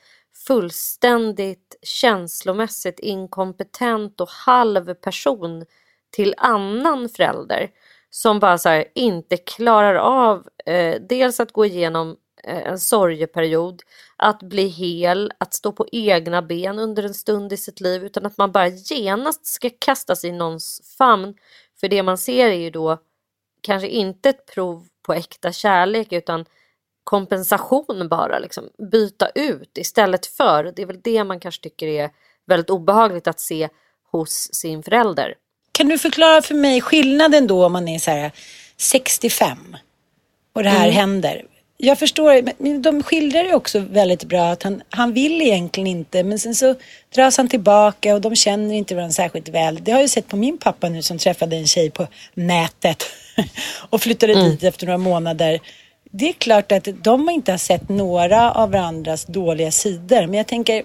fullständigt 0.47 1.79
känslomässigt 1.83 3.01
inkompetent 3.01 4.21
och 4.21 4.29
halv 4.29 4.95
person 4.95 5.65
till 6.11 6.35
annan 6.37 7.09
förälder 7.09 7.71
som 8.11 8.41
bara 8.41 8.59
så 8.59 8.69
här, 8.69 8.85
inte 8.95 9.37
klarar 9.37 9.95
av 9.95 10.49
eh, 10.67 11.01
dels 11.09 11.41
att 11.41 11.53
gå 11.53 11.65
igenom 11.65 12.17
en 12.45 12.79
sorgeperiod, 12.79 13.83
att 14.17 14.43
bli 14.43 14.67
hel, 14.67 15.33
att 15.39 15.55
stå 15.55 15.73
på 15.73 15.87
egna 15.93 16.43
ben 16.43 16.79
under 16.79 17.03
en 17.03 17.15
stund 17.15 17.53
i 17.53 17.57
sitt 17.57 17.81
liv 17.81 18.05
utan 18.05 18.27
att 18.27 18.39
man 18.39 18.53
bara 18.53 18.69
genast 18.69 19.47
ska 19.47 19.71
kastas 19.79 20.25
i 20.25 20.33
någons 20.33 20.95
famn. 20.99 21.35
För 21.81 21.89
det 21.89 22.03
man 22.03 22.19
ser 22.19 22.49
är 22.49 22.53
ju 22.53 22.71
då 22.71 22.99
kanske 23.61 23.89
inte 23.89 24.29
ett 24.29 24.47
prov 24.47 24.87
på 25.03 25.15
äkta 25.15 25.53
kärlek 25.53 26.13
utan 26.13 26.45
kompensation 27.05 28.09
bara, 28.09 28.39
liksom, 28.39 28.69
byta 28.91 29.29
ut 29.35 29.79
istället 29.79 30.27
för. 30.27 30.73
Det 30.77 30.83
är 30.83 30.87
väl 30.87 31.01
det 31.05 31.25
man 31.25 31.41
kanske 31.41 31.63
tycker 31.63 31.87
är 31.87 32.11
väldigt 32.47 32.71
obehagligt 32.71 33.27
att 33.27 33.41
se 33.41 33.69
hos 34.11 34.55
sin 34.55 34.83
förälder. 34.83 35.35
Kan 35.73 35.89
du 35.89 35.99
förklara 35.99 36.43
för 36.43 36.55
mig 36.55 36.81
skillnaden 36.81 37.47
då 37.47 37.67
om 37.67 37.73
man 37.73 37.89
är 37.89 37.99
så 37.99 38.11
här 38.11 38.33
65 38.77 39.77
och 40.53 40.63
det 40.63 40.69
här 40.69 40.89
mm. 40.89 40.95
händer? 40.95 41.47
Jag 41.85 41.99
förstår, 41.99 42.43
men 42.59 42.82
de 42.82 43.03
skildrar 43.03 43.45
ju 43.45 43.55
också 43.55 43.78
väldigt 43.78 44.24
bra 44.24 44.51
att 44.51 44.62
han, 44.62 44.82
han 44.91 45.12
vill 45.12 45.43
egentligen 45.43 45.87
inte 45.87 46.24
men 46.24 46.39
sen 46.39 46.55
så 46.55 46.74
dras 47.14 47.37
han 47.37 47.49
tillbaka 47.49 48.14
och 48.14 48.20
de 48.20 48.37
känner 48.37 48.74
inte 48.74 48.95
varandra 48.95 49.12
särskilt 49.12 49.49
väl. 49.49 49.78
Det 49.82 49.93
har 49.93 50.01
jag 50.01 50.11
sett 50.11 50.28
på 50.28 50.37
min 50.37 50.59
pappa 50.59 50.89
nu 50.89 51.03
som 51.03 51.18
träffade 51.18 51.57
en 51.57 51.66
tjej 51.66 51.91
på 51.91 52.07
nätet 52.35 53.05
och 53.91 54.01
flyttade 54.01 54.32
mm. 54.32 54.51
dit 54.51 54.62
efter 54.62 54.87
några 54.87 54.99
månader 54.99 55.61
det 56.16 56.28
är 56.28 56.32
klart 56.32 56.72
att 56.72 56.89
de 57.03 57.30
inte 57.30 57.51
har 57.51 57.59
sett 57.59 57.89
några 57.89 58.53
av 58.53 58.70
varandras 58.70 59.24
dåliga 59.24 59.70
sidor. 59.70 60.26
Men 60.26 60.35
jag 60.35 60.47
tänker, 60.47 60.85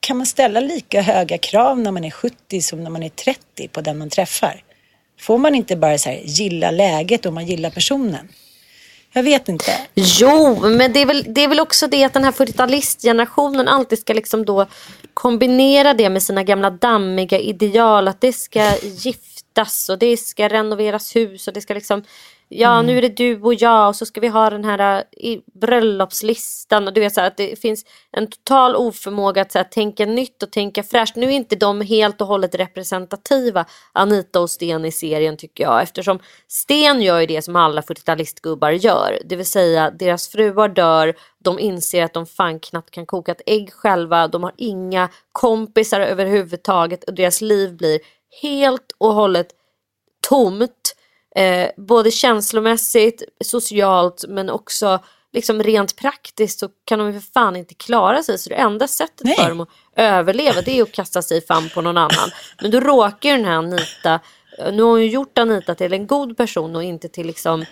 kan 0.00 0.16
man 0.16 0.26
ställa 0.26 0.60
lika 0.60 1.02
höga 1.02 1.38
krav 1.38 1.78
när 1.78 1.90
man 1.90 2.04
är 2.04 2.10
70 2.10 2.60
som 2.60 2.82
när 2.82 2.90
man 2.90 3.02
är 3.02 3.08
30 3.08 3.68
på 3.68 3.80
den 3.80 3.98
man 3.98 4.10
träffar? 4.10 4.62
Får 5.20 5.38
man 5.38 5.54
inte 5.54 5.76
bara 5.76 5.98
så 5.98 6.10
här, 6.10 6.20
gilla 6.24 6.70
läget 6.70 7.26
om 7.26 7.34
man 7.34 7.46
gillar 7.46 7.70
personen? 7.70 8.28
Jag 9.16 9.22
vet 9.22 9.48
inte. 9.48 9.72
Jo, 9.94 10.68
men 10.68 10.92
det 10.92 11.02
är 11.02 11.06
väl, 11.06 11.24
det 11.28 11.44
är 11.44 11.48
väl 11.48 11.60
också 11.60 11.86
det 11.86 12.04
att 12.04 12.12
den 12.12 12.24
här 12.24 12.32
40-talistgenerationen 12.32 13.68
alltid 13.68 13.98
ska 13.98 14.12
liksom 14.12 14.44
då 14.44 14.66
kombinera 15.14 15.94
det 15.94 16.10
med 16.10 16.22
sina 16.22 16.42
gamla 16.42 16.70
dammiga 16.70 17.38
ideal. 17.38 18.08
Att 18.08 18.20
det 18.20 18.32
ska 18.32 18.76
giftas 18.82 19.88
och 19.88 19.98
det 19.98 20.16
ska 20.16 20.48
renoveras 20.48 21.16
hus 21.16 21.48
och 21.48 21.54
det 21.54 21.60
ska 21.60 21.74
liksom 21.74 22.02
ja 22.48 22.74
mm. 22.74 22.86
nu 22.86 22.98
är 22.98 23.02
det 23.02 23.16
du 23.16 23.40
och 23.40 23.54
jag 23.54 23.88
och 23.88 23.96
så 23.96 24.06
ska 24.06 24.20
vi 24.20 24.28
ha 24.28 24.50
den 24.50 24.64
här 24.64 25.04
i 25.12 25.40
bröllopslistan. 25.60 26.86
Och 26.86 26.94
du 26.94 27.00
vet 27.00 27.14
så 27.14 27.20
här, 27.20 27.28
att 27.28 27.36
det 27.36 27.60
finns 27.60 27.84
en 28.12 28.26
total 28.26 28.76
oförmåga 28.76 29.42
att 29.42 29.52
så 29.52 29.58
här, 29.58 29.64
tänka 29.64 30.06
nytt 30.06 30.42
och 30.42 30.52
tänka 30.52 30.82
fräscht. 30.82 31.16
Nu 31.16 31.26
är 31.26 31.30
inte 31.30 31.56
de 31.56 31.80
helt 31.80 32.20
och 32.20 32.26
hållet 32.26 32.54
representativa 32.54 33.64
Anita 33.92 34.40
och 34.40 34.50
Sten 34.50 34.84
i 34.84 34.92
serien 34.92 35.36
tycker 35.36 35.64
jag. 35.64 35.82
Eftersom 35.82 36.18
Sten 36.48 37.02
gör 37.02 37.20
ju 37.20 37.26
det 37.26 37.42
som 37.42 37.56
alla 37.56 37.80
40-talistgubbar 37.80 38.70
gör, 38.70 39.18
det 39.24 39.36
vill 39.36 39.46
säga 39.46 39.90
deras 39.90 40.28
fruar 40.28 40.68
dör, 40.68 41.14
de 41.38 41.58
inser 41.58 42.04
att 42.04 42.14
de 42.14 42.26
fan 42.26 42.60
knappt 42.60 42.90
kan 42.90 43.06
koka 43.06 43.32
ett 43.32 43.42
ägg 43.46 43.72
själva, 43.72 44.28
de 44.28 44.42
har 44.42 44.52
inga 44.56 45.08
kompisar 45.32 46.00
överhuvudtaget. 46.00 47.04
Och 47.04 47.14
deras 47.14 47.40
liv 47.40 47.76
blir 47.76 48.00
helt 48.42 48.92
och 48.98 49.14
hållet 49.14 49.46
tomt 50.28 50.94
Eh, 51.34 51.70
både 51.76 52.10
känslomässigt, 52.10 53.22
socialt 53.40 54.24
men 54.28 54.50
också 54.50 55.00
liksom 55.32 55.62
rent 55.62 55.96
praktiskt 55.96 56.58
så 56.58 56.68
kan 56.84 56.98
de 56.98 57.12
ju 57.12 57.20
för 57.20 57.32
fan 57.32 57.56
inte 57.56 57.74
klara 57.74 58.22
sig. 58.22 58.38
Så 58.38 58.48
det 58.48 58.54
enda 58.54 58.88
sättet 58.88 59.24
Nej. 59.24 59.36
för 59.36 59.48
dem 59.48 59.60
att 59.60 59.68
överleva 59.96 60.62
det 60.62 60.78
är 60.78 60.82
att 60.82 60.92
kasta 60.92 61.22
sig 61.22 61.46
fram 61.46 61.68
på 61.68 61.80
någon 61.80 61.96
annan. 61.96 62.30
Men 62.62 62.70
då 62.70 62.80
råkar 62.80 63.30
ju 63.30 63.36
den 63.36 63.44
här 63.44 63.56
Anita, 63.56 64.20
nu 64.72 64.82
har 64.82 64.90
hon 64.90 65.02
ju 65.02 65.10
gjort 65.10 65.38
Anita 65.38 65.74
till 65.74 65.92
en 65.92 66.06
god 66.06 66.36
person 66.36 66.76
och 66.76 66.84
inte 66.84 67.08
till 67.08 67.26
liksom 67.26 67.64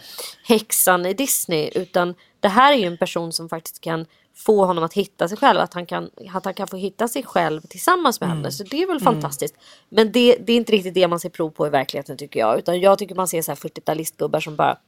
häxan 0.45 1.07
i 1.07 1.15
Disney. 1.15 1.71
Utan 1.75 2.15
det 2.41 2.49
här 2.49 2.73
är 2.73 2.77
ju 2.77 2.87
en 2.87 2.99
person 2.99 3.33
som 3.33 3.49
faktiskt 3.49 3.81
kan 3.81 4.07
få 4.35 4.65
honom 4.65 4.85
att 4.85 4.93
hitta 4.93 5.29
sig 5.29 5.39
själv, 5.39 5.61
att 5.61 5.75
han 5.75 5.87
kan, 5.87 6.11
att 6.33 6.45
han 6.45 6.55
kan 6.55 6.69
få 6.69 6.77
hitta 6.77 7.09
sig 7.09 7.23
själv 7.23 7.61
tillsammans 7.61 8.21
med 8.21 8.27
mm. 8.27 8.37
henne. 8.37 8.53
Så 8.53 8.65
det 8.65 8.83
är 8.83 8.87
väl 8.87 8.97
mm. 8.97 9.05
fantastiskt. 9.05 9.55
Men 9.89 10.13
det, 10.13 10.37
det, 10.47 10.53
är 10.53 10.57
inte 10.57 10.73
riktigt 10.73 10.95
det 10.95 11.09
man 11.09 11.21
ser 11.21 11.29
prov 11.29 11.51
på 11.51 11.67
i 11.67 11.71
verkligheten 11.71 12.17
tycker 12.17 12.41
jag. 12.41 12.59
Utan 12.59 12.81
jag 12.81 12.99
tycker 12.99 13.15
man 13.15 13.29
ser 13.29 13.43
så 13.43 13.51
här 13.51 13.57
40-talistgubbar 13.57 14.41
som 14.41 14.57
bara 14.57 14.79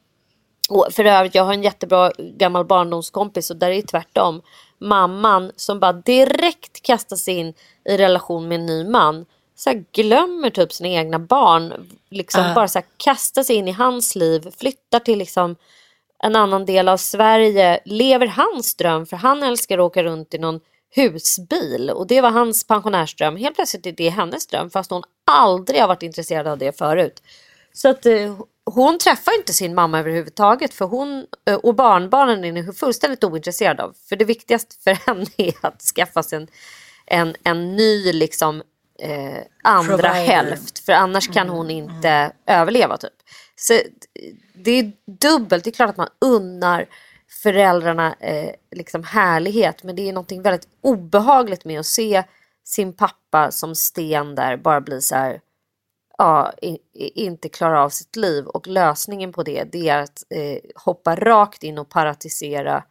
och 0.68 0.86
för 0.90 1.05
övrigt, 1.05 1.34
jag 1.34 1.45
har 1.45 1.53
en 1.53 1.62
jättebra 1.62 2.11
gammal 2.18 2.64
barndomskompis 2.64 3.51
och 3.51 3.57
där 3.57 3.70
är 3.70 3.74
det 3.74 3.82
tvärtom. 3.82 4.42
Mamman 4.78 5.53
som 5.57 5.80
bara 5.80 5.92
direkt 5.92 6.82
kastar 6.82 7.16
sig 7.16 7.34
in 7.34 7.55
i 7.84 7.97
relation 7.97 8.49
med 8.49 8.61
en 8.61 8.66
ny 8.66 8.84
man. 8.84 9.26
Så 9.57 9.70
här, 9.70 9.84
glömmer 9.92 10.51
typ 10.51 10.72
sina 10.72 10.88
egna 10.88 11.18
barn. 11.18 11.88
Liksom 12.11 12.45
uh. 12.45 12.55
bara 12.55 12.68
så 12.68 12.78
här, 12.78 12.86
kastar 12.97 13.42
sig 13.42 13.57
in 13.57 13.68
i 13.68 13.72
hans 13.72 14.14
liv. 14.14 14.51
Flyttar 14.59 14.99
till 14.99 15.18
liksom 15.18 15.57
en 16.25 16.37
annan 16.37 16.64
del 16.64 16.89
av 16.89 16.97
Sverige 16.97 17.81
lever 17.85 18.27
hans 18.27 18.75
dröm 18.75 19.07
för 19.07 19.16
han 19.16 19.43
älskar 19.43 19.79
att 19.79 19.83
åka 19.83 20.03
runt 20.03 20.35
i 20.35 20.39
någon 20.39 20.61
husbil 20.95 21.91
och 21.91 22.07
det 22.07 22.20
var 22.20 22.31
hans 22.31 22.66
pensionärsdröm. 22.66 23.37
Helt 23.37 23.57
plötsligt 23.57 23.87
är 23.87 23.93
det 23.93 24.09
hennes 24.09 24.47
dröm 24.47 24.70
fast 24.70 24.91
hon 24.91 25.03
aldrig 25.27 25.81
har 25.81 25.89
varit 25.89 26.03
intresserad 26.03 26.47
av 26.47 26.59
det 26.59 26.79
förut. 26.79 27.22
Så 27.72 27.89
att 27.89 28.07
eh, 28.07 28.37
hon 28.64 28.99
träffar 28.99 29.39
inte 29.39 29.53
sin 29.53 29.75
mamma 29.75 29.99
överhuvudtaget 29.99 30.75
för 30.75 30.85
hon 30.85 31.27
eh, 31.49 31.57
och 31.57 31.75
barnbarnen 31.75 32.57
är 32.57 32.72
fullständigt 32.72 33.25
ointresserad 33.25 33.81
av. 33.81 33.95
För 34.09 34.16
det 34.16 34.25
viktigaste 34.25 34.77
för 34.85 34.91
henne 35.07 35.27
är 35.37 35.55
att 35.61 35.83
skaffa 35.83 36.22
sig 36.22 36.39
en, 36.39 36.49
en, 37.07 37.35
en 37.45 37.77
ny 37.77 38.12
liksom 38.12 38.62
eh, 38.99 39.39
andra 39.64 39.97
Provider. 39.97 40.25
hälft 40.27 40.79
för 40.79 40.93
annars 40.93 41.29
kan 41.29 41.49
hon 41.49 41.70
inte 41.70 42.33
överleva 42.47 42.97
typ. 42.97 43.12
Så 43.57 43.72
eh, 43.74 43.80
det 44.55 44.70
är 44.70 44.92
dubbelt, 45.07 45.64
det 45.64 45.70
är 45.70 45.72
klart 45.72 45.90
att 45.90 45.96
man 45.96 46.09
unnar 46.18 46.86
föräldrarna 47.42 48.16
eh, 48.20 48.50
liksom 48.70 49.05
härlighet 49.05 49.82
men 49.82 49.96
det 49.96 50.09
är 50.09 50.12
något 50.12 50.32
väldigt 50.32 50.68
obehagligt 50.80 51.64
med 51.64 51.80
att 51.80 51.86
se 51.86 52.24
sin 52.64 52.92
pappa 52.92 53.50
som 53.50 53.74
sten 53.74 54.34
där 54.34 54.57
bara 54.57 54.80
bli 54.80 55.00
så 55.00 55.14
här 55.14 55.40
ja, 56.18 56.52
i, 56.62 56.78
i, 56.92 57.24
inte 57.24 57.48
klara 57.48 57.82
av 57.82 57.88
sitt 57.88 58.16
liv. 58.16 58.46
Och 58.46 58.66
lösningen 58.66 59.32
på 59.32 59.42
det, 59.42 59.64
det 59.72 59.88
är 59.88 59.98
att 59.98 60.22
eh, 60.30 60.59
hoppa 60.74 61.16
rakt 61.16 61.62
in 61.62 61.78
och 61.78 61.88
paratisera 61.88 62.84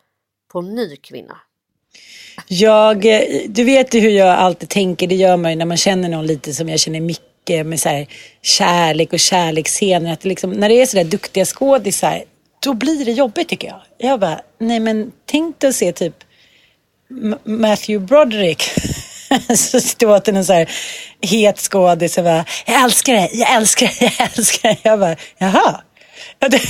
på 0.51 0.59
en 0.59 0.75
ny 0.75 0.95
kvinna. 0.95 1.37
Jag, 2.47 3.05
eh, 3.05 3.49
du 3.49 3.63
vet 3.63 3.93
ju 3.93 3.99
hur 3.99 4.09
jag 4.09 4.29
alltid 4.29 4.69
tänker, 4.69 5.07
det 5.07 5.15
gör 5.15 5.37
man 5.37 5.51
ju 5.51 5.57
när 5.57 5.65
man 5.65 5.77
känner 5.77 6.09
någon 6.09 6.27
lite 6.27 6.53
som 6.53 6.69
jag 6.69 6.79
känner 6.79 7.01
Micke 7.01 7.21
med 7.49 7.79
så 7.79 7.89
här 7.89 8.07
kärlek 8.41 9.13
och 9.13 9.19
kärleksscener. 9.19 10.13
Att 10.13 10.21
det 10.21 10.29
liksom, 10.29 10.51
när 10.51 10.69
det 10.69 10.81
är 10.81 10.85
sådär 10.85 11.03
duktiga 11.03 11.45
skådisar, 11.45 12.23
då 12.59 12.73
blir 12.73 13.05
det 13.05 13.11
jobbigt 13.11 13.49
tycker 13.49 13.67
jag. 13.67 13.81
Jag 13.97 14.19
bara, 14.19 14.39
nej 14.59 14.79
men 14.79 15.11
tänk 15.25 15.59
dig 15.59 15.69
att 15.69 15.75
se 15.75 15.91
typ 15.93 16.15
M- 17.11 17.35
Matthew 17.43 18.05
Broderick. 18.07 18.63
så 19.57 19.79
står 19.81 20.19
till 20.19 20.35
en 20.35 20.45
så 20.45 20.53
här 20.53 20.69
het 21.21 21.59
skådis 21.59 22.17
och 22.17 22.23
bara, 22.23 22.45
jag 22.65 22.83
älskar 22.83 23.13
dig, 23.13 23.29
jag 23.33 23.53
älskar 23.55 23.85
dig, 23.87 24.13
jag 24.17 24.37
älskar 24.37 24.69
dig. 24.69 24.79
Jag 24.83 24.99
bara, 24.99 25.15
jaha. 25.37 25.81
Ja, 26.39 26.47
det- 26.49 26.61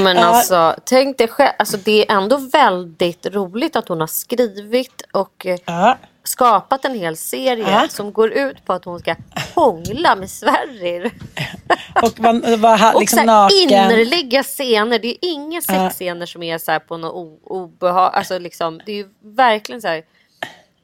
men 0.00 0.18
alltså 0.34 0.76
tänk 0.84 1.18
dig 1.18 1.28
själv, 1.28 1.52
alltså, 1.58 1.76
det 1.76 2.10
är 2.10 2.16
ändå 2.16 2.36
väldigt 2.36 3.26
roligt 3.26 3.76
att 3.76 3.88
hon 3.88 4.00
har 4.00 4.06
skrivit 4.06 5.02
och 5.12 5.46
eh, 5.46 5.58
ja. 5.64 5.98
Skapat 6.26 6.84
en 6.84 6.94
hel 6.94 7.16
serie 7.16 7.70
Ja. 7.70 7.88
som 7.88 8.12
går 8.12 8.30
ut 8.32 8.64
på 8.64 8.72
att 8.72 8.84
hon 8.84 9.00
ska 9.00 9.14
hångla 9.54 10.16
med 10.16 10.30
Sverrir. 10.30 11.10
Och 12.02 12.18
ha- 12.18 12.92
Och 12.94 13.00
liksom 13.00 13.16
så 13.16 13.18
här 13.18 13.26
naken. 13.26 13.58
innerliga 13.58 14.42
scener. 14.42 14.98
Det 14.98 15.08
är 15.08 15.16
inga 15.20 15.60
sexscener 15.60 16.26
som 16.26 16.42
är 16.42 16.58
så 16.58 16.80
på 16.88 16.96
något 16.96 17.40
obehag. 17.44 18.10
Alltså 18.14 18.38
liksom, 18.38 18.80
det 18.86 18.92
är 18.92 18.96
ju 18.96 19.08
verkligen 19.22 19.82
så 19.82 19.88
här. 19.88 20.02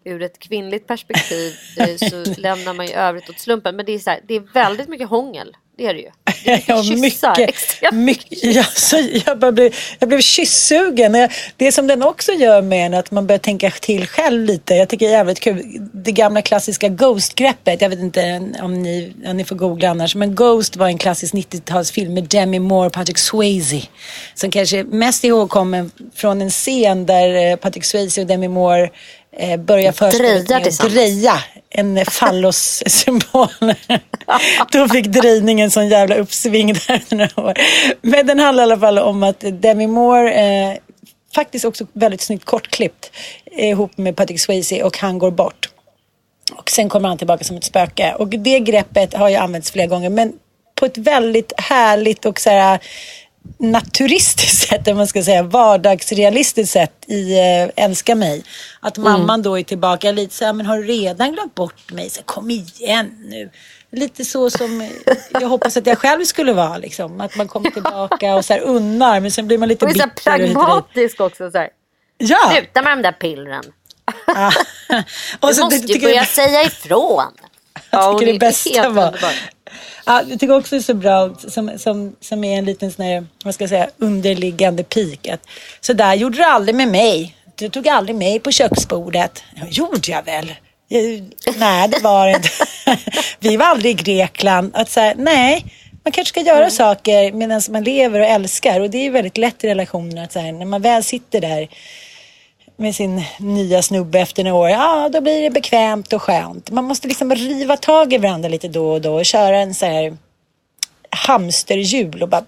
Ur 0.05 0.23
ett 0.23 0.39
kvinnligt 0.39 0.87
perspektiv 0.87 1.53
eh, 1.79 1.97
så 2.11 2.25
lämnar 2.41 2.75
man 2.75 2.87
ju 2.87 2.93
övrigt 2.93 3.31
åt 3.31 3.39
slumpen. 3.41 3.77
Men 3.77 3.87
det 3.87 3.93
är, 3.93 3.99
så 3.99 4.11
här, 4.11 4.21
det 4.29 4.35
är 4.35 4.41
väldigt 4.41 4.89
mycket 4.89 5.09
hångel. 5.09 5.57
Det 5.77 5.87
är 5.87 5.95
det 5.95 6.01
ju. 6.01 6.11
Det 6.45 6.51
är 6.53 6.63
Ja. 7.23 7.45
Extremt 7.45 7.95
mycket, 7.95 8.43
ja, 8.43 8.65
så 8.65 8.97
jag, 9.27 9.39
bara 9.39 9.53
blev, 9.53 9.75
jag 9.99 10.09
blev 10.09 10.21
kyssugen. 10.21 11.29
Det 11.57 11.73
som 11.73 11.87
den 11.87 12.03
också 12.03 12.33
gör 12.33 12.63
med 12.63 12.87
en, 12.87 12.95
att 12.95 13.11
man 13.11 13.27
börjar 13.27 13.39
tänka 13.39 13.71
till 13.71 14.07
själv 14.07 14.45
lite. 14.45 14.75
Jag 14.75 14.89
tycker 14.89 15.07
det 15.07 15.13
är 15.13 15.17
jävligt 15.17 15.41
kul. 15.41 15.89
Det 15.93 16.13
gamla 16.13 16.43
klassiska 16.43 16.89
Ghost-greppet. 16.89 17.83
Jag 17.83 17.89
vet 17.89 17.99
inte 17.99 18.43
om 18.63 18.83
ni, 18.83 19.13
om 19.27 19.37
ni 19.37 19.45
får 19.45 19.57
googla 19.57 19.89
annars. 19.89 20.15
Men 20.15 20.35
Ghost 20.35 20.77
var 20.77 20.87
en 20.87 20.99
klassisk 20.99 21.35
90-talsfilm 21.35 22.09
med 22.09 22.25
Demi 22.25 22.59
Moore 22.59 22.87
och 22.87 22.93
Patrick 22.93 23.19
Swayze. 23.19 23.83
Som 24.35 24.51
kanske 24.51 24.85
mest 24.85 25.25
ihågkommen 25.25 25.91
från 26.15 26.43
en 26.43 26.51
scen 26.51 27.07
där 27.07 27.51
eh, 27.51 27.57
Patrick 27.57 27.85
Swayze 27.85 28.21
och 28.21 28.27
Demi 28.27 28.49
Moore 28.49 28.91
eh, 29.37 29.61
börjar 29.61 29.93
förspelet 29.93 30.47
Drejar 30.47 30.61
med 30.61 30.69
att 30.69 30.81
dreja 30.81 31.43
en 31.71 32.05
fallos-symbol. 32.05 33.49
Då 34.73 34.89
fick 34.89 35.07
drejningen 35.07 35.71
sån 35.71 35.89
jävla 35.89 36.15
uppsving 36.15 36.73
där 36.73 37.03
några 37.09 37.49
år. 37.49 37.59
Men 38.03 38.27
den 38.27 38.39
handlar 38.39 38.63
i 38.63 38.65
alla 38.65 38.79
fall 38.79 38.99
om 38.99 39.23
att 39.23 39.41
Demi 39.41 39.87
Moore, 39.87 40.33
eh, 40.33 40.77
faktiskt 41.35 41.65
också 41.65 41.87
väldigt 41.93 42.21
snyggt 42.21 42.45
kortklippt, 42.45 43.11
eh, 43.57 43.69
ihop 43.69 43.99
med 43.99 44.17
Patrick 44.17 44.41
Swayze 44.41 44.83
och 44.83 44.99
han 44.99 45.19
går 45.19 45.31
bort. 45.31 45.69
Och 46.53 46.71
sen 46.71 46.89
kommer 46.89 47.09
han 47.09 47.19
tillbaka 47.19 47.45
som 47.45 47.57
ett 47.57 47.65
spöke. 47.65 48.15
Och 48.19 48.29
det 48.29 48.61
greppet 48.61 49.15
har 49.15 49.29
ju 49.29 49.37
använts 49.37 49.71
flera 49.71 49.87
gånger 49.87 50.11
men 50.11 50.33
på 50.75 50.87
ett 50.87 50.99
väldigt 50.99 51.53
härligt 51.57 52.27
och 52.27 52.41
så 52.41 52.51
här 52.51 52.79
naturistiskt 53.59 54.69
sätt, 54.69 54.89
om 54.89 54.97
man 54.97 55.07
ska 55.07 55.23
säga, 55.23 55.43
vardagsrealistiskt 55.43 56.73
sätt 56.73 56.93
i 57.07 57.39
äh, 57.39 57.85
Älska 57.85 58.15
mig. 58.15 58.45
Att 58.81 58.99
mamman 58.99 59.43
då 59.43 59.59
är 59.59 59.63
tillbaka 59.63 60.13
lite 60.13 60.35
så 60.35 60.45
här, 60.45 60.53
men 60.53 60.67
har 60.67 60.77
du 60.79 60.83
redan 60.85 61.33
glömt 61.33 61.55
bort 61.55 61.93
mig? 61.93 62.11
Så, 62.11 62.17
här, 62.21 62.25
Kom 62.25 62.51
igen 62.51 63.11
nu. 63.29 63.51
Lite 63.95 64.25
så 64.25 64.51
som 64.51 64.81
eh, 64.81 64.89
jag 65.41 65.49
hoppas 65.49 65.77
att 65.77 65.87
jag 65.87 65.99
själv 65.99 66.25
skulle 66.25 66.53
vara. 66.53 66.77
Liksom. 66.79 67.21
Att 67.21 67.37
man 67.37 67.49
kommer 67.49 67.71
tillbaka 67.71 68.35
och 68.35 68.45
så 68.45 68.53
här 68.53 68.61
unnar, 68.61 69.21
men 69.21 69.31
sen 69.31 69.47
blir 69.47 69.59
man 69.59 69.69
lite 69.69 69.87
så 69.87 69.93
bitter. 69.93 70.31
här 70.31 70.39
och 70.39 70.43
och 70.43 70.47
dit. 70.49 70.55
pragmatisk 70.55 71.21
också. 71.21 71.51
Så 71.51 71.59
här. 71.59 71.69
Ja! 72.19 72.53
Sluta 72.57 72.83
med 72.83 72.99
de 72.99 73.03
där 73.03 73.13
pillren. 73.13 73.65
Ja. 74.27 74.53
Och 75.41 75.49
Du 75.49 75.55
så 75.55 75.65
måste 75.65 75.77
ju 75.87 75.93
jag- 75.95 76.03
börja 76.03 76.25
säga 76.25 76.63
ifrån. 76.63 77.33
Jag 77.93 78.19
tycker 78.19 78.33
det 78.33 78.37
är 78.37 78.41
bästa 78.41 78.89
var... 78.89 79.15
Ja, 80.07 80.23
jag 80.29 80.41
tycker 80.41 80.57
också 80.57 80.75
det 80.75 80.81
är 80.81 80.83
så 80.83 80.95
bra, 80.95 81.35
som, 81.49 81.79
som, 81.79 82.17
som 82.21 82.45
är 82.45 82.59
en 82.59 82.65
liten 82.65 82.93
sån 82.93 83.05
här, 83.05 83.27
vad 83.45 83.55
ska 83.55 83.63
jag 83.63 83.69
säga, 83.69 83.89
underliggande 83.99 84.85
pik. 84.85 85.29
Så 85.81 85.93
där 85.93 86.15
gjorde 86.15 86.37
du 86.37 86.45
aldrig 86.45 86.75
med 86.75 86.89
mig. 86.89 87.37
Du 87.55 87.69
tog 87.69 87.89
aldrig 87.89 88.17
mig 88.17 88.41
på 88.41 88.51
köksbordet. 88.51 89.43
Ja, 89.55 89.67
gjorde 89.71 90.11
jag 90.11 90.23
väl? 90.25 90.55
Jag, 90.89 91.25
nej, 91.57 91.89
det 91.89 91.99
var 92.03 92.27
det 92.27 92.33
inte. 92.33 92.49
Vi 93.41 93.57
var 93.57 93.67
aldrig 93.67 94.01
i 94.01 94.03
Grekland. 94.03 94.71
Att 94.75 94.97
här, 94.97 95.15
nej, 95.19 95.65
man 96.05 96.13
kanske 96.13 96.29
ska 96.29 96.41
göra 96.41 96.59
Mm. 96.59 96.71
saker 96.71 97.33
medan 97.33 97.63
man 97.71 97.85
lever 97.85 98.21
och 98.21 98.27
älskar. 98.27 98.81
Och 98.81 98.91
det 98.91 98.99
är 98.99 99.03
ju 99.03 99.11
väldigt 99.11 99.39
lätt 99.39 99.65
i 99.65 99.69
relationer 99.69 100.25
att 100.25 100.33
så 100.33 100.39
här, 100.39 100.53
när 100.53 100.67
man 100.67 100.83
väl 100.83 101.05
sitter 101.05 101.41
där 101.41 101.69
med 102.77 102.95
sin 102.95 103.23
nya 103.39 103.83
snubbe 103.83 104.21
efter 104.21 104.45
några 104.45 104.57
år, 104.57 104.71
ja 104.71 105.09
då 105.13 105.21
blir 105.21 105.43
det 105.43 105.51
bekvämt 105.51 106.13
och 106.13 106.23
skönt. 106.23 106.71
Man 106.71 106.85
måste 106.85 107.09
liksom 107.09 107.35
riva 107.35 107.77
tag 107.77 108.13
i 108.13 108.19
varandra 108.19 108.49
lite 108.49 108.69
då 108.69 108.93
och 108.93 109.01
då 109.01 109.15
och 109.15 109.27
köra 109.27 109.59
en 109.59 109.75
så 109.75 109.87
här 109.87 110.17
hamsterhjul 111.11 112.23
och 112.23 112.29
bara... 112.29 112.45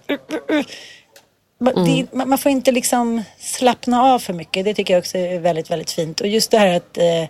Man- 1.59 1.85
det, 1.85 2.13
man, 2.13 2.29
man 2.29 2.37
får 2.37 2.51
inte 2.51 2.71
liksom 2.71 3.23
slappna 3.39 4.03
av 4.03 4.19
för 4.19 4.33
mycket. 4.33 4.65
Det 4.65 4.73
tycker 4.73 4.93
jag 4.93 5.01
också 5.01 5.17
är 5.17 5.39
väldigt, 5.39 5.71
väldigt 5.71 5.91
fint. 5.91 6.21
Och 6.21 6.27
just 6.27 6.51
det 6.51 6.57
här 6.57 6.75
att, 6.75 6.97
eh, 6.97 7.23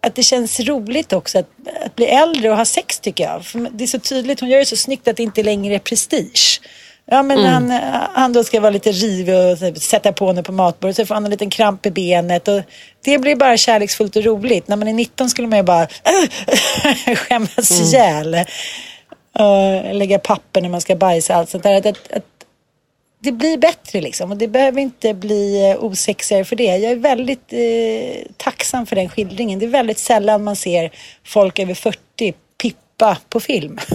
att 0.00 0.14
det 0.14 0.22
känns 0.22 0.60
roligt 0.60 1.12
också 1.12 1.38
att, 1.38 1.50
att 1.84 1.96
bli 1.96 2.06
äldre 2.06 2.50
och 2.50 2.56
ha 2.56 2.64
sex 2.64 3.00
tycker 3.00 3.24
jag. 3.24 3.46
För 3.46 3.58
det 3.72 3.84
är 3.84 3.88
så 3.88 3.98
tydligt, 3.98 4.40
hon 4.40 4.48
gör 4.48 4.58
det 4.58 4.66
så 4.66 4.76
snyggt 4.76 5.08
att 5.08 5.16
det 5.16 5.22
inte 5.22 5.42
längre 5.42 5.74
är 5.74 5.78
prestige. 5.78 6.60
Ja 7.12 7.22
men 7.22 7.44
han, 7.44 7.70
han 8.14 8.32
då 8.32 8.44
ska 8.44 8.60
vara 8.60 8.70
lite 8.70 8.92
rivig 8.92 9.34
och 9.34 9.82
sätta 9.82 10.12
på 10.12 10.26
henne 10.26 10.42
på 10.42 10.52
matbordet 10.52 10.96
så 10.96 11.06
får 11.06 11.14
han 11.14 11.24
en 11.24 11.30
liten 11.30 11.50
kramp 11.50 11.86
i 11.86 11.90
benet. 11.90 12.48
Och 12.48 12.60
det 13.04 13.18
blir 13.18 13.36
bara 13.36 13.56
kärleksfullt 13.56 14.16
och 14.16 14.24
roligt. 14.24 14.68
När 14.68 14.76
man 14.76 14.88
är 14.88 14.92
19 14.92 15.30
skulle 15.30 15.48
man 15.48 15.58
ju 15.58 15.62
bara 15.62 15.88
skämmas 17.16 17.70
ihjäl. 17.80 18.36
Och 19.32 19.94
lägga 19.94 20.18
papper 20.18 20.60
när 20.60 20.68
man 20.68 20.80
ska 20.80 20.96
bajsa 20.96 21.34
allt 21.34 21.50
sånt 21.50 21.62
där. 21.62 21.74
Att, 21.74 21.86
att, 21.86 22.12
att 22.12 22.24
det 23.22 23.32
blir 23.32 23.58
bättre 23.58 24.00
liksom 24.00 24.30
och 24.30 24.36
det 24.36 24.48
behöver 24.48 24.80
inte 24.80 25.14
bli 25.14 25.70
eh, 25.70 25.84
osexigare 25.84 26.44
för 26.44 26.56
det. 26.56 26.76
Jag 26.76 26.92
är 26.92 26.96
väldigt 26.96 27.52
eh, 27.52 28.32
tacksam 28.36 28.86
för 28.86 28.96
den 28.96 29.08
skildringen. 29.08 29.58
Det 29.58 29.66
är 29.66 29.70
väldigt 29.70 29.98
sällan 29.98 30.44
man 30.44 30.56
ser 30.56 30.90
folk 31.24 31.58
över 31.58 31.74
40 31.74 32.34
pippa 33.00 33.16
på 33.28 33.40
film. 33.40 33.78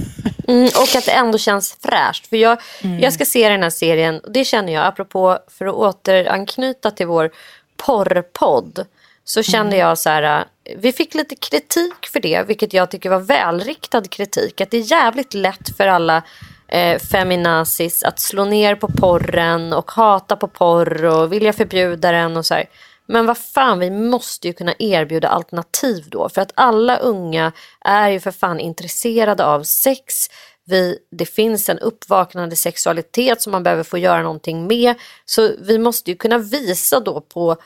Mm, 0.47 0.65
och 0.65 0.95
att 0.95 1.05
det 1.05 1.11
ändå 1.11 1.37
känns 1.37 1.77
fräscht. 1.81 2.27
För 2.27 2.37
jag, 2.37 2.57
jag 3.01 3.13
ska 3.13 3.25
se 3.25 3.49
den 3.49 3.63
här 3.63 3.69
serien, 3.69 4.19
och 4.19 4.31
det 4.31 4.45
känner 4.45 4.73
jag, 4.73 4.85
apropå 4.85 5.39
för 5.47 5.65
att 5.65 5.73
återanknyta 5.73 6.91
till 6.91 7.07
vår 7.07 7.31
porrpodd, 7.77 8.85
så 9.23 9.43
kände 9.43 9.77
jag 9.77 9.97
så 9.97 10.09
här, 10.09 10.39
äh, 10.39 10.75
vi 10.77 10.91
fick 10.91 11.15
lite 11.15 11.35
kritik 11.35 12.07
för 12.13 12.19
det, 12.19 12.47
vilket 12.47 12.73
jag 12.73 12.91
tycker 12.91 13.09
var 13.09 13.19
välriktad 13.19 14.01
kritik. 14.01 14.61
Att 14.61 14.71
det 14.71 14.77
är 14.77 14.91
jävligt 14.91 15.33
lätt 15.33 15.77
för 15.77 15.87
alla 15.87 16.23
eh, 16.67 16.99
feminazis 16.99 18.03
att 18.03 18.19
slå 18.19 18.45
ner 18.45 18.75
på 18.75 18.87
porren 18.87 19.73
och 19.73 19.91
hata 19.91 20.35
på 20.35 20.47
porr 20.47 21.05
och 21.05 21.33
vilja 21.33 21.53
förbjuda 21.53 22.11
den 22.11 22.37
och 22.37 22.45
så 22.45 22.53
här. 22.53 22.65
Men 23.07 23.25
vad 23.25 23.37
fan, 23.37 23.79
vi 23.79 23.89
måste 23.91 24.47
ju 24.47 24.53
kunna 24.53 24.73
erbjuda 24.79 25.27
alternativ 25.27 26.05
då. 26.07 26.29
För 26.29 26.41
att 26.41 26.51
alla 26.55 26.97
unga 26.97 27.51
är 27.81 28.09
ju 28.09 28.19
för 28.19 28.31
fan 28.31 28.59
intresserade 28.59 29.45
av 29.45 29.63
sex. 29.63 30.27
Vi, 30.65 30.97
det 31.11 31.25
finns 31.25 31.69
en 31.69 31.79
uppvaknande 31.79 32.55
sexualitet 32.55 33.41
som 33.41 33.51
man 33.51 33.63
behöver 33.63 33.83
få 33.83 33.97
göra 33.97 34.21
någonting 34.23 34.67
med. 34.67 34.95
Så 35.25 35.51
vi 35.59 35.79
måste 35.79 36.11
ju 36.11 36.17
kunna 36.17 36.37
visa 36.37 36.99
då 36.99 37.21
på 37.21 37.57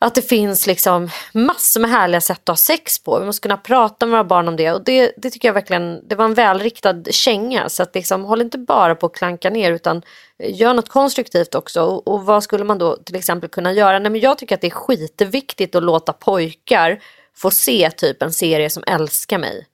att 0.00 0.14
det 0.14 0.22
finns 0.22 0.66
liksom 0.66 1.10
massor 1.32 1.80
med 1.80 1.90
härliga 1.90 2.20
sätt 2.20 2.40
att 2.40 2.48
ha 2.48 2.56
sex 2.56 2.98
på. 2.98 3.18
Vi 3.18 3.26
måste 3.26 3.42
kunna 3.42 3.56
prata 3.56 4.06
med 4.06 4.12
våra 4.12 4.24
barn 4.24 4.48
om 4.48 4.56
det. 4.56 4.72
Och 4.72 4.84
det, 4.84 5.12
det 5.16 5.30
tycker 5.30 5.48
jag 5.48 5.54
verkligen, 5.54 6.08
det 6.08 6.14
var 6.14 6.24
en 6.24 6.34
välriktad 6.34 7.04
känga. 7.10 7.68
Så 7.68 7.82
att 7.82 7.94
liksom, 7.94 8.24
håll 8.24 8.40
inte 8.40 8.58
bara 8.58 8.94
på 8.94 9.06
att 9.06 9.14
klanka 9.14 9.50
ner 9.50 9.72
utan 9.72 10.02
gör 10.38 10.74
något 10.74 10.88
konstruktivt 10.88 11.54
också. 11.54 11.82
Och, 11.82 12.08
och 12.08 12.26
vad 12.26 12.42
skulle 12.42 12.64
man 12.64 12.78
då 12.78 12.96
till 12.96 13.16
exempel 13.16 13.50
kunna 13.50 13.72
göra? 13.72 13.98
Nej, 13.98 14.10
men 14.10 14.20
jag 14.20 14.38
tycker 14.38 14.54
att 14.54 14.60
det 14.60 14.66
är 14.66 14.70
skitviktigt 14.70 15.74
att 15.74 15.82
låta 15.82 16.12
pojkar 16.12 17.00
få 17.36 17.50
se 17.50 17.90
typ 17.90 18.22
en 18.22 18.32
serie 18.32 18.70
som 18.70 18.82
älskar 18.86 19.38
mig. 19.38 19.66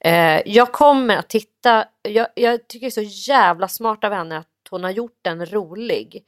Eh, 0.00 0.40
jag 0.46 0.72
kommer 0.72 1.16
att 1.16 1.28
titta, 1.28 1.84
jag, 2.02 2.26
jag 2.34 2.68
tycker 2.68 2.86
det 2.86 2.98
är 2.98 3.04
så 3.04 3.30
jävla 3.30 3.68
smart 3.68 4.04
av 4.04 4.12
henne 4.12 4.38
att 4.38 4.46
hon 4.70 4.84
har 4.84 4.90
gjort 4.90 5.18
den 5.22 5.46
rolig. 5.46 6.24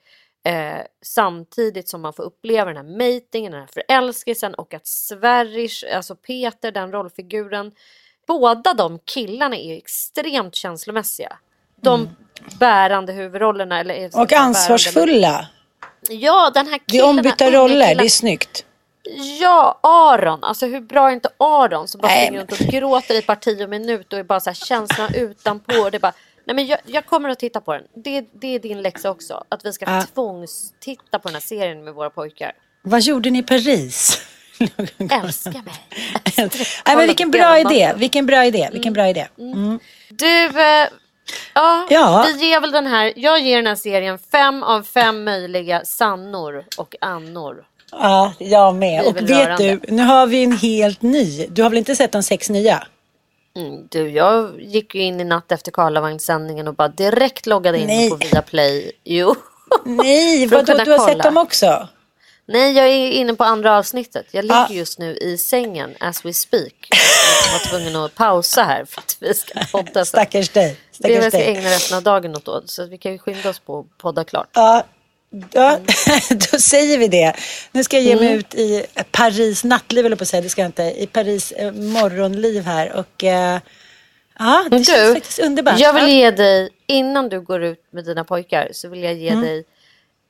Eh, 0.46 0.82
samtidigt 1.02 1.88
som 1.88 2.02
man 2.02 2.12
får 2.12 2.22
uppleva 2.22 2.72
den 2.72 2.76
här 2.76 2.96
matingen, 2.96 3.52
den 3.52 3.60
här 3.60 3.68
förälskelsen 3.72 4.54
och 4.54 4.74
att 4.74 4.86
Sverris, 4.86 5.84
alltså 5.94 6.16
Peter, 6.16 6.70
den 6.70 6.92
rollfiguren, 6.92 7.72
båda 8.26 8.74
de 8.74 8.98
killarna 8.98 9.56
är 9.56 9.76
extremt 9.76 10.54
känslomässiga. 10.54 11.36
De 11.76 12.00
mm. 12.00 12.14
bärande 12.58 13.12
huvudrollerna. 13.12 13.80
Eller, 13.80 14.20
och 14.20 14.32
ansvarsfulla. 14.32 15.46
Ja, 16.08 16.50
den 16.54 16.66
här 16.66 16.78
killen. 16.78 16.84
Det 16.86 16.98
är 16.98 17.08
ombytta 17.08 17.50
roller, 17.50 17.94
det 17.94 18.04
är 18.04 18.08
snyggt. 18.08 18.64
Ja, 19.40 19.78
Aron. 19.82 20.44
Alltså 20.44 20.66
hur 20.66 20.80
bra 20.80 21.08
är 21.08 21.12
inte 21.12 21.28
Aron 21.36 21.88
som 21.88 22.00
bara 22.00 22.12
springer 22.12 22.40
runt 22.40 22.52
och 22.52 22.58
gråter 22.58 23.14
i 23.14 23.22
parti 23.22 23.62
och 23.64 23.70
minut 23.70 24.12
och 24.12 24.18
är 24.18 24.24
bara 24.24 24.40
så 24.40 24.50
här 24.50 24.54
känslorna 24.54 25.10
utanpå. 25.14 25.90
Det 25.90 25.96
är 25.96 26.00
bara, 26.00 26.14
nej 26.46 26.56
men 26.56 26.66
jag, 26.66 26.78
jag, 26.86 27.06
kommer 27.06 27.28
att 27.28 27.38
titta 27.38 27.60
på 27.60 27.72
den. 27.72 27.82
Det, 27.94 28.24
det 28.32 28.54
är 28.54 28.58
din 28.58 28.82
läxa 28.82 29.10
också. 29.10 29.44
Att 29.48 29.64
vi 29.64 29.72
ska 29.72 29.84
ah. 29.88 30.02
tvångstitta 30.02 31.18
på 31.18 31.28
den 31.28 31.34
här 31.34 31.40
serien 31.40 31.84
med 31.84 31.94
våra 31.94 32.10
pojkar. 32.10 32.52
Vad 32.82 33.00
gjorde 33.00 33.30
ni 33.30 33.38
i 33.38 33.42
Paris? 33.42 34.22
Älska 35.10 35.50
mig. 35.50 35.74
nej, 36.36 36.96
men 36.96 37.06
vilken 37.06 37.30
bra 37.30 37.58
idé. 37.58 37.92
Vilken 37.96 38.26
bra 38.26 38.44
idé. 38.44 38.68
Vilken 38.72 38.92
bra 38.92 39.08
idé. 39.08 39.26
Mm. 39.38 39.52
Mm. 39.52 39.78
Du, 40.10 40.44
eh, 40.44 40.88
ja, 41.54 41.86
ja, 41.90 42.26
vi 42.26 42.48
ger 42.48 42.60
väl 42.60 42.70
den 42.70 42.86
här. 42.86 43.12
Jag 43.16 43.40
ger 43.40 43.56
den 43.56 43.66
här 43.66 43.74
serien 43.74 44.18
fem 44.18 44.62
av 44.62 44.82
fem 44.82 45.24
möjliga 45.24 45.84
sannor 45.84 46.64
och 46.76 46.94
annor. 47.00 47.64
Ja, 47.92 48.32
jag 48.38 48.74
med. 48.74 49.04
Och 49.04 49.16
vet 49.16 49.30
rörande. 49.30 49.76
du, 49.76 49.92
nu 49.92 50.02
har 50.02 50.26
vi 50.26 50.44
en 50.44 50.56
helt 50.56 51.02
ny. 51.02 51.46
Du 51.46 51.62
har 51.62 51.70
väl 51.70 51.78
inte 51.78 51.96
sett 51.96 52.12
de 52.12 52.22
sex 52.22 52.50
nya? 52.50 52.86
Mm, 53.56 53.86
du, 53.90 54.10
jag 54.10 54.60
gick 54.60 54.94
ju 54.94 55.02
in 55.02 55.20
i 55.20 55.24
natt 55.24 55.52
efter 55.52 55.72
Karlavagnssändningen 55.72 56.68
och 56.68 56.74
bara 56.74 56.88
direkt 56.88 57.46
loggade 57.46 57.78
in 57.78 57.86
Nej. 57.86 58.10
på 58.10 58.16
Viaplay. 58.16 58.92
Jo. 59.04 59.34
Nej, 59.84 60.46
vadå, 60.50 60.72
du 60.72 60.90
har 60.90 60.98
kolla. 60.98 60.98
sett 60.98 61.22
dem 61.22 61.36
också? 61.36 61.88
Nej, 62.48 62.72
jag 62.72 62.86
är 62.86 63.10
inne 63.10 63.34
på 63.34 63.44
andra 63.44 63.78
avsnittet. 63.78 64.26
Jag 64.30 64.42
ligger 64.42 64.64
ah. 64.64 64.68
just 64.70 64.98
nu 64.98 65.16
i 65.16 65.38
sängen 65.38 65.94
as 66.00 66.24
we 66.24 66.32
speak. 66.32 66.88
Jag 67.46 67.52
var 67.52 67.66
tvungen 67.70 67.96
att 67.96 68.14
pausa 68.14 68.62
här 68.62 68.84
för 68.84 69.00
att 69.00 69.16
vi 69.20 69.34
ska 69.34 69.60
podda. 69.72 70.04
Stackars 70.04 70.48
dig. 70.48 70.76
Stackars 70.92 71.16
det 71.16 71.22
jag 71.22 71.32
ska 71.32 71.42
ägna 71.42 71.70
resten 71.70 71.96
av 71.96 72.02
dagen 72.02 72.36
åt 72.36 72.44
då. 72.44 72.62
Så 72.66 72.86
vi 72.86 72.98
kan 72.98 73.12
ju 73.12 73.18
skynda 73.18 73.50
oss 73.50 73.58
på 73.58 73.78
att 73.78 73.98
podda 73.98 74.24
klart. 74.24 74.48
Ja, 74.52 74.84
Ja, 75.52 75.78
då 76.50 76.58
säger 76.58 76.98
vi 76.98 77.08
det. 77.08 77.34
Nu 77.72 77.84
ska 77.84 77.96
jag 77.96 78.04
ge 78.04 78.16
mig 78.16 78.26
mm. 78.26 78.38
ut 78.38 78.54
i 78.54 78.86
Paris 79.10 79.64
nattliv, 79.64 80.06
eller 80.06 80.16
på 80.16 80.22
att 80.22 80.28
säga, 80.28 80.40
det 80.42 80.48
ska 80.48 80.62
jag 80.62 80.68
inte, 80.68 80.82
i 80.82 81.06
Paris 81.06 81.52
eh, 81.52 81.72
morgonliv 81.72 82.62
här. 82.64 82.92
Och 82.92 83.24
eh, 83.24 83.60
ja, 84.38 84.66
det 84.70 84.78
du, 84.78 84.84
känns 84.84 85.14
faktiskt 85.14 85.38
underbart. 85.38 85.78
Jag 85.78 85.92
vill 85.92 86.08
ge 86.08 86.30
dig, 86.30 86.70
innan 86.86 87.28
du 87.28 87.40
går 87.40 87.62
ut 87.62 87.84
med 87.90 88.04
dina 88.04 88.24
pojkar, 88.24 88.68
så 88.72 88.88
vill 88.88 89.02
jag 89.02 89.14
ge 89.14 89.28
mm. 89.28 89.44
dig 89.44 89.64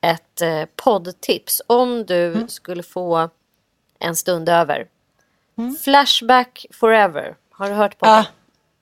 ett 0.00 0.42
eh, 0.42 0.64
poddtips. 0.76 1.62
Om 1.66 2.06
du 2.06 2.26
mm. 2.26 2.48
skulle 2.48 2.82
få 2.82 3.30
en 3.98 4.16
stund 4.16 4.48
över. 4.48 4.86
Mm. 5.58 5.76
Flashback 5.76 6.66
forever. 6.70 7.36
Har 7.50 7.68
du 7.68 7.74
hört 7.74 7.98
på 7.98 8.06
ja. 8.06 8.14
den? 8.14 8.24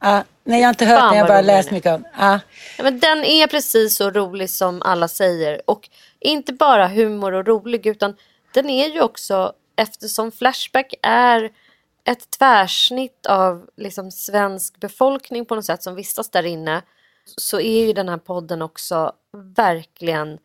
Ja. 0.04 0.24
Nej, 0.44 0.60
jag 0.60 0.66
har 0.66 0.72
inte 0.72 0.84
hört 0.84 1.00
den. 1.00 1.18
Jag 1.18 1.24
har 1.24 1.28
bara 1.28 1.40
läst 1.40 1.70
mycket 1.70 1.94
om 1.94 2.04
ja. 2.18 2.40
ja. 2.78 2.84
men 2.84 3.00
Den 3.00 3.24
är 3.24 3.46
precis 3.46 3.96
så 3.96 4.10
rolig 4.10 4.50
som 4.50 4.82
alla 4.82 5.08
säger. 5.08 5.70
Och 5.70 5.88
inte 6.20 6.52
bara 6.52 6.88
humor 6.88 7.32
och 7.32 7.46
rolig 7.46 7.86
utan 7.86 8.16
den 8.54 8.70
är 8.70 8.88
ju 8.88 9.00
också 9.00 9.52
eftersom 9.76 10.32
Flashback 10.32 10.94
är 11.02 11.50
ett 12.04 12.30
tvärsnitt 12.30 13.26
av 13.26 13.70
liksom 13.76 14.10
svensk 14.10 14.80
befolkning 14.80 15.44
på 15.44 15.54
något 15.54 15.64
sätt 15.64 15.82
som 15.82 15.94
vistas 15.94 16.30
där 16.30 16.46
inne 16.46 16.82
så 17.36 17.60
är 17.60 17.86
ju 17.86 17.92
den 17.92 18.08
här 18.08 18.16
podden 18.16 18.62
också 18.62 19.12
verkligen, 19.56 20.38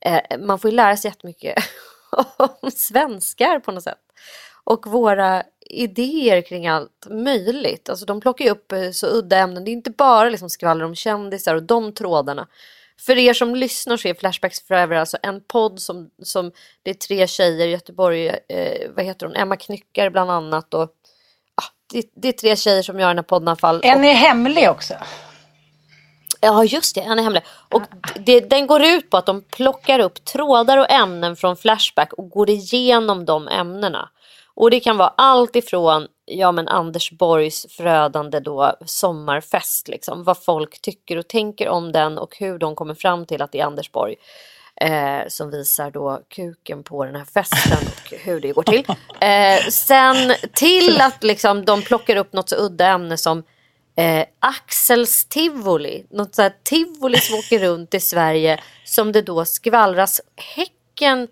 eh, 0.00 0.38
man 0.38 0.58
får 0.58 0.70
ju 0.70 0.76
lära 0.76 0.96
sig 0.96 1.08
jättemycket 1.08 1.64
om 2.36 2.70
svenskar 2.70 3.58
på 3.58 3.72
något 3.72 3.84
sätt. 3.84 3.98
Och 4.64 4.86
våra 4.86 5.42
idéer 5.72 6.42
kring 6.42 6.66
allt 6.66 7.06
möjligt. 7.10 7.88
Alltså 7.88 8.06
de 8.06 8.20
plockar 8.20 8.44
ju 8.44 8.50
upp 8.50 8.72
eh, 8.72 8.90
så 8.90 9.06
udda 9.06 9.36
ämnen. 9.36 9.64
Det 9.64 9.70
är 9.70 9.72
inte 9.72 9.90
bara 9.90 10.28
liksom 10.28 10.50
skvaller 10.50 10.84
om 10.84 10.94
kändisar 10.94 11.54
och 11.54 11.62
de 11.62 11.92
trådarna. 11.92 12.48
För 13.00 13.18
er 13.18 13.34
som 13.34 13.54
lyssnar 13.54 13.96
så 13.96 14.08
är 14.08 14.14
Flashbacks 14.14 14.60
Forever 14.66 14.96
alltså 14.96 15.16
en 15.22 15.40
podd 15.40 15.80
som, 15.80 16.10
som 16.22 16.52
det 16.82 16.90
är 16.90 16.94
tre 16.94 17.26
tjejer 17.26 17.66
i 17.66 17.70
Göteborg, 17.70 18.28
eh, 18.28 18.90
vad 18.96 19.04
heter 19.04 19.26
hon, 19.26 19.36
Emma 19.36 19.56
Knyckare 19.56 20.10
bland 20.10 20.30
annat 20.30 20.74
och 20.74 20.82
ah, 21.54 21.68
det, 21.92 22.10
det, 22.14 22.28
är 22.28 22.32
tre 22.32 22.56
tjejer 22.56 22.82
som 22.82 23.00
gör 23.00 23.08
den 23.08 23.18
här 23.18 23.22
podden 23.22 23.48
i 23.48 23.50
alla 23.50 23.56
fall. 23.56 23.80
En 23.84 24.04
är 24.04 24.14
hemlig 24.14 24.70
också. 24.70 24.94
Ja 26.40 26.64
just 26.64 26.94
det, 26.94 27.00
en 27.00 27.18
är 27.18 27.22
hemlig. 27.22 27.42
Och 27.68 27.82
det, 28.16 28.40
den 28.40 28.66
går 28.66 28.82
ut 28.82 29.10
på 29.10 29.16
att 29.16 29.26
de 29.26 29.42
plockar 29.42 29.98
upp 29.98 30.24
trådar 30.24 30.78
och 30.78 30.90
ämnen 30.90 31.36
från 31.36 31.56
Flashback 31.56 32.12
och 32.12 32.30
går 32.30 32.50
igenom 32.50 33.24
de 33.24 33.48
ämnena. 33.48 34.08
Och 34.54 34.70
det 34.70 34.80
kan 34.80 34.96
vara 34.96 35.12
allt 35.16 35.56
ifrån 35.56 36.06
ja, 36.24 36.52
men 36.52 36.68
Anders 36.68 37.12
Borgs 37.12 37.66
förödande 37.70 38.40
då 38.40 38.76
sommarfest, 38.86 39.88
liksom, 39.88 40.24
vad 40.24 40.44
folk 40.44 40.82
tycker 40.82 41.16
och 41.16 41.28
tänker 41.28 41.68
om 41.68 41.92
den 41.92 42.18
och 42.18 42.36
hur 42.38 42.58
de 42.58 42.74
kommer 42.74 42.94
fram 42.94 43.26
till 43.26 43.42
att 43.42 43.52
det 43.52 43.60
är 43.60 43.64
Anders 43.64 43.92
Borg. 43.92 44.14
Eh, 44.80 45.28
som 45.28 45.50
visar 45.50 45.90
då 45.90 46.20
kuken 46.28 46.82
på 46.82 47.04
den 47.04 47.16
här 47.16 47.24
festen 47.24 47.88
och 47.88 48.18
hur 48.18 48.40
det 48.40 48.52
går 48.52 48.62
till. 48.62 48.84
Eh, 49.20 49.68
sen 49.68 50.34
till 50.54 51.00
att 51.00 51.22
liksom, 51.22 51.64
de 51.64 51.82
plockar 51.82 52.16
upp 52.16 52.32
något 52.32 52.48
så 52.48 52.56
udda 52.56 52.86
ämne 52.86 53.16
som 53.16 53.42
eh, 53.96 54.24
Axels 54.38 55.24
tivoli. 55.24 56.06
Något 56.10 56.34
så 56.34 56.42
här 56.42 56.52
tivoli 56.62 57.18
som 57.18 57.38
åker 57.38 57.58
runt 57.58 57.94
i 57.94 58.00
Sverige 58.00 58.60
som 58.84 59.12
det 59.12 59.22
då 59.22 59.44
skvallras 59.44 60.20
häcken 60.36 61.28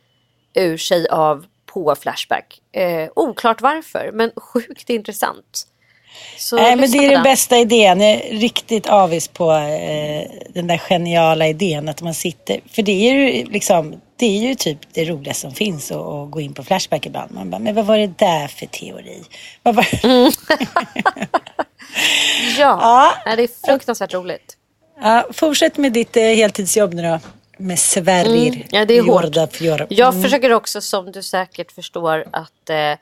ur 0.55 0.77
sig 0.77 1.09
av 1.09 1.47
på 1.73 1.95
Flashback. 1.95 2.61
Eh, 2.73 3.09
oklart 3.17 3.61
varför, 3.61 4.11
men 4.13 4.31
sjukt 4.37 4.91
intressant. 4.91 5.67
Så 6.39 6.57
Nej, 6.57 6.77
men 6.77 6.91
det 6.91 6.99
är 6.99 7.11
den 7.11 7.23
bästa 7.23 7.59
idén. 7.59 8.01
Jag 8.01 8.11
är 8.11 8.39
riktigt 8.39 8.87
avis 8.87 9.29
på 9.29 9.53
eh, 9.53 10.31
den 10.49 10.67
där 10.67 10.79
geniala 10.79 11.49
idén 11.49 11.89
att 11.89 12.03
man 12.03 12.15
sitter. 12.15 12.61
För 12.73 12.83
det 12.83 12.93
är 12.93 13.15
ju 13.15 13.45
liksom, 13.45 14.01
det 14.17 14.27
är 14.27 14.49
ju 14.49 14.55
typ 14.55 14.79
det 14.93 15.05
roligaste 15.05 15.41
som 15.41 15.53
finns 15.53 15.91
att, 15.91 16.31
gå 16.31 16.41
in 16.41 16.55
på 16.55 16.65
Flashback 16.65 17.07
ibland. 17.07 17.31
Man 17.31 17.51
bara, 17.51 17.59
men 17.59 17.75
vad 17.75 17.87
var 17.87 17.99
det 17.99 18.19
där 18.19 18.49
för 18.49 18.67
teori? 18.67 19.23
Var... 19.63 20.05
Mm. 20.05 20.33
ja, 22.59 23.15
ja, 23.25 23.37
det 23.37 23.43
är 23.43 23.67
fruktansvärt 23.67 24.15
roligt. 24.15 24.57
Ja, 25.03 25.27
fortsätt 25.33 25.77
med 25.77 25.93
ditt 25.93 26.17
eh, 26.17 26.23
heltidsjobb 26.23 26.95
nu 26.95 27.03
då 27.03 27.19
med 27.61 27.79
Sverrir. 27.79 28.53
Mm, 28.55 28.67
ja, 28.71 28.85
det 28.85 28.97
är 28.97 29.03
hårt. 29.03 29.61
Mm. 29.61 29.87
Jag 29.91 30.23
försöker 30.23 30.53
också, 30.53 30.81
som 30.81 31.13
du 31.13 31.23
säkert 31.23 31.73
förstår, 31.73 32.25
att 32.33 32.71
eh, 32.71 32.95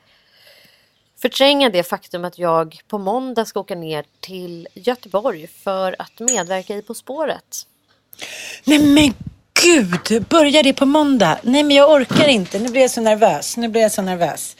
förtränga 1.21 1.69
det 1.69 1.83
faktum 1.83 2.25
att 2.25 2.39
jag 2.39 2.79
på 2.87 2.97
måndag 2.97 3.45
ska 3.45 3.59
åka 3.59 3.75
ner 3.75 4.05
till 4.19 4.67
Göteborg 4.73 5.47
för 5.63 5.95
att 5.99 6.19
medverka 6.19 6.75
i 6.75 6.81
På 6.81 6.93
spåret. 6.93 7.65
Nej 8.63 8.79
men 8.79 9.13
gud, 9.63 10.25
börjar 10.29 10.63
det 10.63 10.73
på 10.73 10.85
måndag? 10.85 11.39
Nej 11.43 11.63
men 11.63 11.75
jag 11.75 11.91
orkar 11.91 12.27
inte, 12.27 12.59
nu 12.59 12.69
blir 12.69 12.81
jag 12.81 12.91
så 12.91 13.01
nervös. 13.01 13.57
Nu 13.57 13.67
blir 13.67 13.81
jag 13.81 13.91
så 13.91 14.01
nervös. 14.01 14.55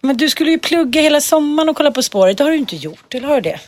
Men 0.00 0.16
du 0.16 0.30
skulle 0.30 0.50
ju 0.50 0.58
plugga 0.58 1.00
hela 1.00 1.20
sommaren 1.20 1.68
och 1.68 1.76
kolla 1.76 1.90
På 1.90 2.02
spåret. 2.02 2.38
Det 2.38 2.44
har 2.44 2.50
du 2.50 2.56
inte 2.56 2.76
gjort, 2.76 3.14
eller 3.14 3.28
har 3.28 3.40
du 3.40 3.50
det? 3.50 3.60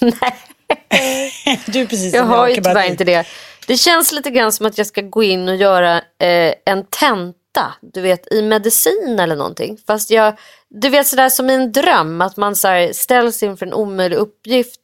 Nej. 0.00 0.36
du 1.66 1.80
är 1.80 1.86
precis 1.86 2.14
jag 2.14 2.24
har 2.24 2.48
ju 2.48 2.54
tyvärr 2.54 2.90
inte 2.90 3.04
det. 3.04 3.26
Det 3.66 3.76
känns 3.76 4.12
lite 4.12 4.30
grann 4.30 4.52
som 4.52 4.66
att 4.66 4.78
jag 4.78 4.86
ska 4.86 5.00
gå 5.00 5.22
in 5.22 5.48
och 5.48 5.56
göra 5.56 5.96
eh, 5.96 6.54
en 6.64 6.84
tenta, 6.90 7.74
du 7.80 8.00
vet 8.00 8.32
i 8.32 8.42
medicin 8.42 9.18
eller 9.20 9.36
någonting. 9.36 9.78
Fast 9.86 10.10
jag, 10.10 10.34
du 10.68 10.88
vet 10.88 11.06
sådär 11.06 11.28
som 11.28 11.50
i 11.50 11.54
en 11.54 11.72
dröm, 11.72 12.20
att 12.20 12.36
man 12.36 12.56
så 12.56 12.68
här, 12.68 12.92
ställs 12.92 13.42
inför 13.42 13.66
en 13.66 13.74
omöjlig 13.74 14.16
uppgift 14.16 14.80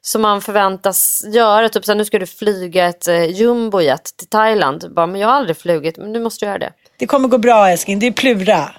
som 0.00 0.22
man 0.22 0.42
förväntas 0.42 1.24
göra. 1.26 1.68
Typ 1.68 1.84
så 1.84 1.92
här, 1.92 1.96
nu 1.96 2.04
ska 2.04 2.18
du 2.18 2.26
flyga 2.26 2.86
ett 2.86 3.08
eh, 3.08 3.24
jumbojet 3.24 4.16
till 4.16 4.28
Thailand. 4.28 4.94
Bara, 4.94 5.06
men 5.06 5.20
jag 5.20 5.28
har 5.28 5.34
aldrig 5.34 5.56
flugit, 5.56 5.96
men 5.96 6.12
nu 6.12 6.20
måste 6.20 6.44
du 6.44 6.48
göra 6.48 6.58
det. 6.58 6.72
Det 6.96 7.06
kommer 7.06 7.28
gå 7.28 7.38
bra 7.38 7.68
älskling, 7.68 7.98
det 7.98 8.06
är 8.06 8.12
Plura. 8.12 8.70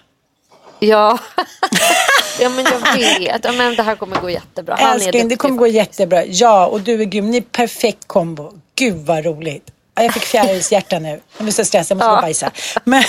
Ja. 0.80 1.20
ja 2.40 2.50
men 2.50 2.66
jag 2.66 2.98
vet. 3.20 3.44
Ja, 3.44 3.52
men 3.52 3.76
det 3.76 3.84
här 3.84 3.96
kommer 3.96 4.22
gå 4.22 4.30
jättebra. 4.30 4.78
Han 4.80 4.94
älskling, 4.94 5.28
det 5.28 5.36
kommer 5.36 5.58
gå 5.58 5.68
jättebra. 5.68 6.26
Ja, 6.26 6.68
och 6.68 6.82
du 6.82 7.02
är 7.02 7.06
grym. 7.06 7.32
Ni 7.32 7.38
är 7.38 7.42
perfekt 7.42 8.08
kombo. 8.08 8.52
Gud 8.76 8.96
vad 8.96 9.26
roligt. 9.26 9.64
Jag 9.96 10.14
fick 10.14 10.24
fjärilshjärta 10.24 11.00
nu. 11.00 11.10
Jag 11.38 11.44
blir 11.44 11.52
så 11.52 11.66
stressad, 11.66 11.92
jag 11.92 11.98
måste 11.98 12.08
ja. 12.08 12.12
gå 12.12 12.16
och 12.16 12.22
bajsa. 12.22 12.52
Men, 12.84 13.04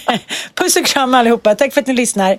puss 0.54 0.76
och 0.76 0.86
kram 0.86 1.14
allihopa. 1.14 1.54
Tack 1.54 1.74
för 1.74 1.80
att 1.80 1.86
ni 1.86 1.94
lyssnar. 1.94 2.38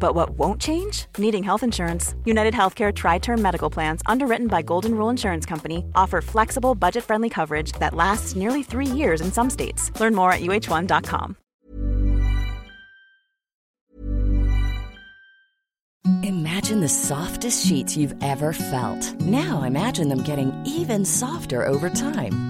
But 0.00 0.16
what 0.16 0.30
won't 0.30 0.60
change? 0.60 1.06
Needing 1.18 1.44
health 1.44 1.62
insurance. 1.62 2.16
United 2.24 2.54
Healthcare 2.54 2.92
Tri 2.92 3.18
Term 3.18 3.40
Medical 3.40 3.70
Plans, 3.70 4.02
underwritten 4.06 4.48
by 4.48 4.62
Golden 4.62 4.96
Rule 4.96 5.10
Insurance 5.10 5.46
Company, 5.46 5.84
offer 5.94 6.20
flexible, 6.20 6.74
budget 6.74 7.04
friendly 7.04 7.28
coverage 7.28 7.72
that 7.72 7.94
lasts 7.94 8.34
nearly 8.34 8.64
three 8.64 8.86
years 8.86 9.20
in 9.20 9.30
some 9.30 9.50
states. 9.50 9.92
Learn 10.00 10.16
more 10.16 10.32
at 10.32 10.40
uh1.com. 10.40 11.36
Imagine 16.22 16.80
the 16.80 16.88
softest 16.88 17.66
sheets 17.66 17.96
you've 17.96 18.14
ever 18.22 18.52
felt. 18.52 19.20
Now 19.20 19.62
imagine 19.62 20.08
them 20.08 20.22
getting 20.22 20.50
even 20.66 21.04
softer 21.04 21.64
over 21.66 21.90
time. 21.90 22.49